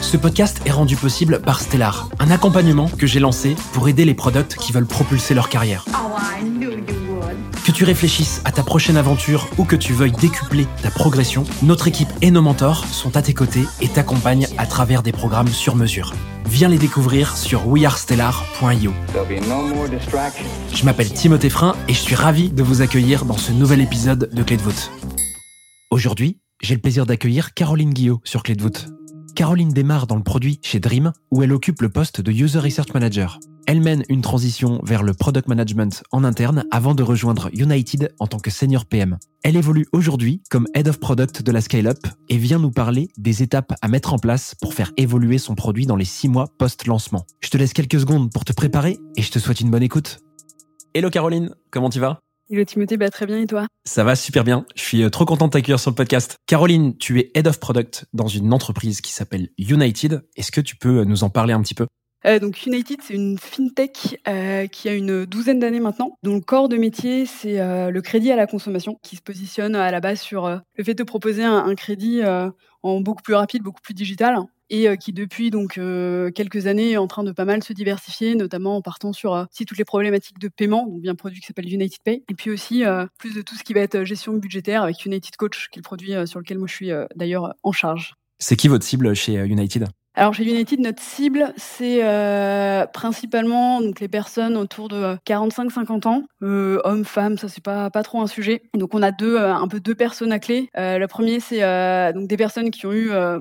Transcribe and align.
Ce 0.00 0.16
podcast 0.16 0.60
est 0.64 0.70
rendu 0.70 0.96
possible 0.96 1.40
par 1.40 1.60
Stellar, 1.60 2.08
un 2.18 2.30
accompagnement 2.30 2.88
que 2.88 3.06
j'ai 3.06 3.20
lancé 3.20 3.54
pour 3.72 3.88
aider 3.88 4.04
les 4.04 4.14
products 4.14 4.56
qui 4.56 4.72
veulent 4.72 4.86
propulser 4.86 5.34
leur 5.34 5.48
carrière. 5.48 5.84
Que 7.64 7.70
tu 7.70 7.84
réfléchisses 7.84 8.40
à 8.44 8.50
ta 8.50 8.62
prochaine 8.62 8.96
aventure 8.96 9.48
ou 9.58 9.64
que 9.64 9.76
tu 9.76 9.92
veuilles 9.92 10.12
décupler 10.12 10.66
ta 10.82 10.90
progression, 10.90 11.44
notre 11.62 11.86
équipe 11.86 12.08
et 12.22 12.30
nos 12.30 12.42
mentors 12.42 12.86
sont 12.86 13.16
à 13.16 13.22
tes 13.22 13.34
côtés 13.34 13.64
et 13.80 13.88
t'accompagnent 13.88 14.48
à 14.58 14.66
travers 14.66 15.02
des 15.02 15.12
programmes 15.12 15.48
sur 15.48 15.76
mesure. 15.76 16.14
Viens 16.46 16.68
les 16.68 16.78
découvrir 16.78 17.36
sur 17.36 17.68
wearestellar.io. 17.68 18.92
Je 20.74 20.84
m'appelle 20.84 21.12
Timothée 21.12 21.50
Frein 21.50 21.76
et 21.86 21.92
je 21.92 22.00
suis 22.00 22.16
ravi 22.16 22.48
de 22.48 22.62
vous 22.62 22.82
accueillir 22.82 23.24
dans 23.26 23.36
ce 23.36 23.52
nouvel 23.52 23.80
épisode 23.80 24.30
de 24.32 24.42
Clé 24.42 24.56
de 24.56 24.62
voûte. 24.62 24.90
Aujourd'hui, 25.90 26.38
j'ai 26.62 26.74
le 26.74 26.80
plaisir 26.80 27.06
d'accueillir 27.06 27.54
Caroline 27.54 27.92
Guillot 27.92 28.20
sur 28.24 28.42
Clé 28.42 28.56
de 28.56 28.62
voûte. 28.62 28.88
Caroline 29.34 29.72
démarre 29.72 30.06
dans 30.06 30.16
le 30.16 30.22
produit 30.22 30.58
chez 30.62 30.80
Dream, 30.80 31.12
où 31.30 31.42
elle 31.42 31.52
occupe 31.52 31.82
le 31.82 31.88
poste 31.88 32.20
de 32.20 32.32
User 32.32 32.58
Research 32.58 32.92
Manager. 32.94 33.38
Elle 33.66 33.80
mène 33.80 34.04
une 34.08 34.20
transition 34.20 34.80
vers 34.82 35.02
le 35.02 35.14
product 35.14 35.46
management 35.48 36.02
en 36.10 36.24
interne 36.24 36.64
avant 36.70 36.94
de 36.94 37.02
rejoindre 37.02 37.50
United 37.52 38.12
en 38.18 38.26
tant 38.26 38.38
que 38.38 38.50
senior 38.50 38.84
PM. 38.84 39.18
Elle 39.42 39.56
évolue 39.56 39.86
aujourd'hui 39.92 40.42
comme 40.50 40.66
Head 40.74 40.88
of 40.88 40.98
Product 40.98 41.42
de 41.42 41.52
la 41.52 41.60
Scale-Up 41.60 41.98
et 42.28 42.36
vient 42.36 42.58
nous 42.58 42.70
parler 42.70 43.08
des 43.16 43.42
étapes 43.42 43.72
à 43.80 43.88
mettre 43.88 44.12
en 44.12 44.18
place 44.18 44.54
pour 44.60 44.74
faire 44.74 44.92
évoluer 44.96 45.38
son 45.38 45.54
produit 45.54 45.86
dans 45.86 45.96
les 45.96 46.04
six 46.04 46.28
mois 46.28 46.48
post-lancement. 46.58 47.26
Je 47.40 47.50
te 47.50 47.56
laisse 47.56 47.72
quelques 47.72 48.00
secondes 48.00 48.32
pour 48.32 48.44
te 48.44 48.52
préparer 48.52 48.98
et 49.16 49.22
je 49.22 49.30
te 49.30 49.38
souhaite 49.38 49.60
une 49.60 49.70
bonne 49.70 49.82
écoute. 49.82 50.18
Hello 50.94 51.08
Caroline, 51.10 51.54
comment 51.70 51.90
tu 51.90 52.00
vas? 52.00 52.20
Hello 52.52 52.64
Timothée, 52.64 52.96
bah 52.96 53.10
très 53.10 53.26
bien 53.26 53.38
et 53.38 53.46
toi? 53.46 53.68
Ça 53.84 54.02
va 54.02 54.16
super 54.16 54.42
bien. 54.42 54.66
Je 54.74 54.82
suis 54.82 55.04
euh, 55.04 55.08
trop 55.08 55.24
content 55.24 55.46
de 55.46 55.52
t'accueillir 55.52 55.78
sur 55.78 55.92
le 55.92 55.94
podcast. 55.94 56.34
Caroline, 56.48 56.96
tu 56.96 57.20
es 57.20 57.30
Head 57.36 57.46
of 57.46 57.60
Product 57.60 58.06
dans 58.12 58.26
une 58.26 58.52
entreprise 58.52 59.00
qui 59.00 59.12
s'appelle 59.12 59.50
United. 59.56 60.26
Est-ce 60.34 60.50
que 60.50 60.60
tu 60.60 60.74
peux 60.74 60.98
euh, 60.98 61.04
nous 61.04 61.22
en 61.22 61.30
parler 61.30 61.52
un 61.52 61.62
petit 61.62 61.76
peu? 61.76 61.86
Euh, 62.26 62.40
donc 62.40 62.66
United, 62.66 63.02
c'est 63.04 63.14
une 63.14 63.38
fintech 63.38 64.20
euh, 64.26 64.66
qui 64.66 64.88
a 64.88 64.94
une 64.94 65.26
douzaine 65.26 65.60
d'années 65.60 65.78
maintenant, 65.78 66.18
dont 66.24 66.34
le 66.34 66.40
corps 66.40 66.68
de 66.68 66.76
métier, 66.76 67.24
c'est 67.24 67.60
euh, 67.60 67.92
le 67.92 68.02
crédit 68.02 68.32
à 68.32 68.36
la 68.36 68.48
consommation, 68.48 68.98
qui 69.04 69.14
se 69.14 69.22
positionne 69.22 69.76
à 69.76 69.92
la 69.92 70.00
base 70.00 70.20
sur 70.20 70.48
le 70.48 70.82
fait 70.82 70.94
de 70.94 71.04
proposer 71.04 71.44
un, 71.44 71.56
un 71.56 71.74
crédit 71.76 72.20
en 72.82 73.00
beaucoup 73.00 73.22
plus 73.22 73.34
rapide, 73.34 73.62
beaucoup 73.62 73.80
plus 73.80 73.94
digital, 73.94 74.40
et 74.70 74.88
euh, 74.88 74.96
qui 74.96 75.12
depuis 75.12 75.50
donc 75.50 75.76
euh, 75.76 76.30
quelques 76.30 76.66
années 76.66 76.92
est 76.92 76.96
en 76.96 77.06
train 77.06 77.24
de 77.24 77.32
pas 77.32 77.44
mal 77.44 77.62
se 77.62 77.72
diversifier, 77.72 78.34
notamment 78.34 78.76
en 78.76 78.82
partant 78.82 79.12
sur 79.12 79.34
euh, 79.34 79.44
si 79.50 79.66
toutes 79.66 79.78
les 79.78 79.84
problématiques 79.84 80.38
de 80.38 80.48
paiement, 80.48 80.86
donc 80.86 81.02
bien 81.02 81.12
un 81.12 81.16
produit 81.16 81.40
qui 81.40 81.46
s'appelle 81.46 81.72
United 81.72 81.98
Pay, 82.04 82.22
et 82.28 82.34
puis 82.34 82.50
aussi 82.50 82.84
euh, 82.84 83.06
plus 83.18 83.34
de 83.34 83.42
tout 83.42 83.56
ce 83.56 83.64
qui 83.64 83.74
va 83.74 83.80
être 83.80 84.04
gestion 84.04 84.32
budgétaire 84.34 84.84
avec 84.84 85.04
United 85.04 85.36
Coach, 85.36 85.68
qui 85.70 85.78
est 85.78 85.82
le 85.82 85.84
produit 85.84 86.12
sur 86.26 86.38
lequel 86.38 86.58
moi 86.58 86.68
je 86.68 86.74
suis 86.74 86.90
euh, 86.92 87.06
d'ailleurs 87.16 87.54
en 87.62 87.72
charge. 87.72 88.14
C'est 88.38 88.56
qui 88.56 88.68
votre 88.68 88.84
cible 88.84 89.14
chez 89.14 89.34
United? 89.34 89.88
Alors 90.14 90.34
chez 90.34 90.42
United, 90.42 90.80
notre 90.80 91.00
cible, 91.00 91.54
c'est 91.56 92.00
euh, 92.02 92.84
principalement 92.86 93.80
donc 93.80 94.00
les 94.00 94.08
personnes 94.08 94.56
autour 94.56 94.88
de 94.88 95.16
45-50 95.24 96.08
ans, 96.08 96.24
euh, 96.42 96.80
hommes, 96.82 97.04
femmes, 97.04 97.38
ça 97.38 97.48
c'est 97.48 97.62
pas 97.62 97.90
pas 97.90 98.02
trop 98.02 98.20
un 98.20 98.26
sujet. 98.26 98.62
Et 98.74 98.78
donc 98.78 98.92
on 98.94 99.02
a 99.02 99.12
deux 99.12 99.36
euh, 99.36 99.54
un 99.54 99.68
peu 99.68 99.78
deux 99.78 99.94
personnes 99.94 100.32
à 100.32 100.40
clé. 100.40 100.68
Euh, 100.76 100.98
le 100.98 101.06
premier 101.06 101.38
c'est 101.38 101.62
euh, 101.62 102.12
donc 102.12 102.26
des 102.26 102.36
personnes 102.36 102.72
qui 102.72 102.86
ont 102.86 102.92
eu 102.92 103.12
euh, 103.12 103.38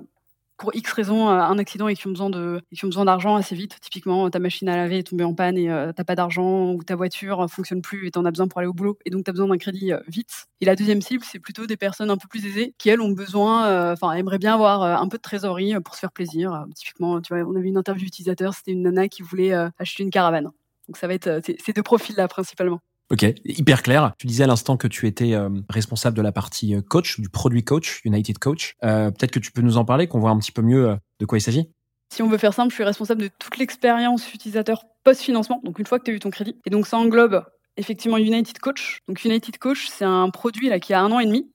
pour 0.59 0.75
X 0.75 0.91
raisons 0.93 1.29
euh, 1.29 1.31
un 1.31 1.57
accident 1.57 1.87
et 1.87 1.95
qui 1.95 2.05
ont 2.07 2.11
besoin 2.11 2.29
de 2.29 2.61
qui 2.75 2.85
ont 2.85 2.89
besoin 2.89 3.05
d'argent 3.05 3.35
assez 3.35 3.55
vite. 3.55 3.77
Typiquement, 3.81 4.29
ta 4.29 4.39
machine 4.39 4.69
à 4.69 4.75
laver 4.75 4.99
est 4.99 5.03
tombée 5.03 5.23
en 5.23 5.33
panne 5.33 5.57
et 5.57 5.71
euh, 5.71 5.91
t'as 5.93 6.03
pas 6.03 6.15
d'argent 6.15 6.73
ou 6.73 6.83
ta 6.83 6.95
voiture 6.95 7.41
euh, 7.41 7.47
fonctionne 7.47 7.81
plus 7.81 8.07
et 8.07 8.11
t'en 8.11 8.25
as 8.25 8.31
besoin 8.31 8.47
pour 8.47 8.59
aller 8.59 8.67
au 8.67 8.73
boulot 8.73 8.97
et 9.05 9.09
donc 9.09 9.23
t'as 9.23 9.31
besoin 9.31 9.47
d'un 9.47 9.57
crédit 9.57 9.93
euh, 9.93 9.99
vite. 10.07 10.45
Et 10.61 10.65
la 10.65 10.75
deuxième 10.75 11.01
cible, 11.01 11.23
c'est 11.25 11.39
plutôt 11.39 11.65
des 11.65 11.77
personnes 11.77 12.11
un 12.11 12.17
peu 12.17 12.27
plus 12.27 12.45
aisées 12.45 12.75
qui 12.77 12.89
elles 12.89 13.01
ont 13.01 13.11
besoin, 13.11 13.67
euh, 13.67 13.93
enfin 13.93 14.11
aimeraient 14.13 14.37
bien 14.37 14.53
avoir 14.53 14.83
euh, 14.83 14.95
un 14.95 15.07
peu 15.07 15.17
de 15.17 15.21
trésorerie 15.21 15.73
euh, 15.75 15.79
pour 15.81 15.95
se 15.95 16.01
faire 16.01 16.11
plaisir. 16.11 16.53
Euh, 16.53 16.65
typiquement, 16.75 17.21
tu 17.21 17.33
vois, 17.33 17.43
on 17.49 17.55
avait 17.55 17.69
une 17.69 17.77
interview 17.77 18.05
utilisateur, 18.05 18.53
c'était 18.53 18.71
une 18.71 18.83
nana 18.83 19.07
qui 19.07 19.21
voulait 19.23 19.53
euh, 19.53 19.69
acheter 19.79 20.03
une 20.03 20.11
caravane. 20.11 20.51
Donc 20.87 20.97
ça 20.97 21.07
va 21.07 21.13
être 21.13 21.27
euh, 21.27 21.41
ces 21.45 21.55
ces 21.63 21.73
deux 21.73 21.83
profils-là 21.83 22.27
principalement. 22.27 22.81
Ok, 23.11 23.25
hyper 23.43 23.81
clair. 23.81 24.13
Tu 24.19 24.27
disais 24.27 24.43
à 24.43 24.47
l'instant 24.47 24.77
que 24.77 24.87
tu 24.87 25.07
étais 25.07 25.33
euh, 25.33 25.49
responsable 25.67 26.15
de 26.15 26.21
la 26.21 26.31
partie 26.31 26.75
euh, 26.75 26.81
coach, 26.81 27.19
du 27.19 27.27
produit 27.27 27.63
coach, 27.63 28.01
United 28.05 28.37
Coach. 28.37 28.75
Euh, 28.83 29.09
Peut-être 29.09 29.31
que 29.31 29.39
tu 29.39 29.51
peux 29.51 29.61
nous 29.61 29.77
en 29.77 29.85
parler, 29.85 30.07
qu'on 30.07 30.19
voit 30.19 30.29
un 30.29 30.37
petit 30.37 30.51
peu 30.51 30.61
mieux 30.61 30.95
de 31.19 31.25
quoi 31.25 31.39
il 31.39 31.41
s'agit. 31.41 31.71
Si 32.13 32.21
on 32.21 32.27
veut 32.27 32.37
faire 32.37 32.53
simple, 32.53 32.69
je 32.69 32.75
suis 32.75 32.83
responsable 32.83 33.21
de 33.21 33.29
toute 33.39 33.57
l'expérience 33.57 34.31
utilisateur 34.33 34.83
post-financement, 35.03 35.59
donc 35.63 35.79
une 35.79 35.87
fois 35.87 35.97
que 35.97 36.03
tu 36.03 36.11
as 36.11 36.13
eu 36.13 36.19
ton 36.19 36.29
crédit. 36.29 36.55
Et 36.65 36.69
donc 36.69 36.85
ça 36.85 36.97
englobe 36.97 37.43
effectivement 37.77 38.17
United 38.17 38.59
Coach. 38.59 38.99
Donc 39.07 39.23
United 39.23 39.57
Coach, 39.57 39.87
c'est 39.89 40.05
un 40.05 40.29
produit 40.29 40.69
là 40.69 40.79
qui 40.79 40.93
a 40.93 41.01
un 41.01 41.11
an 41.11 41.19
et 41.19 41.25
demi, 41.25 41.51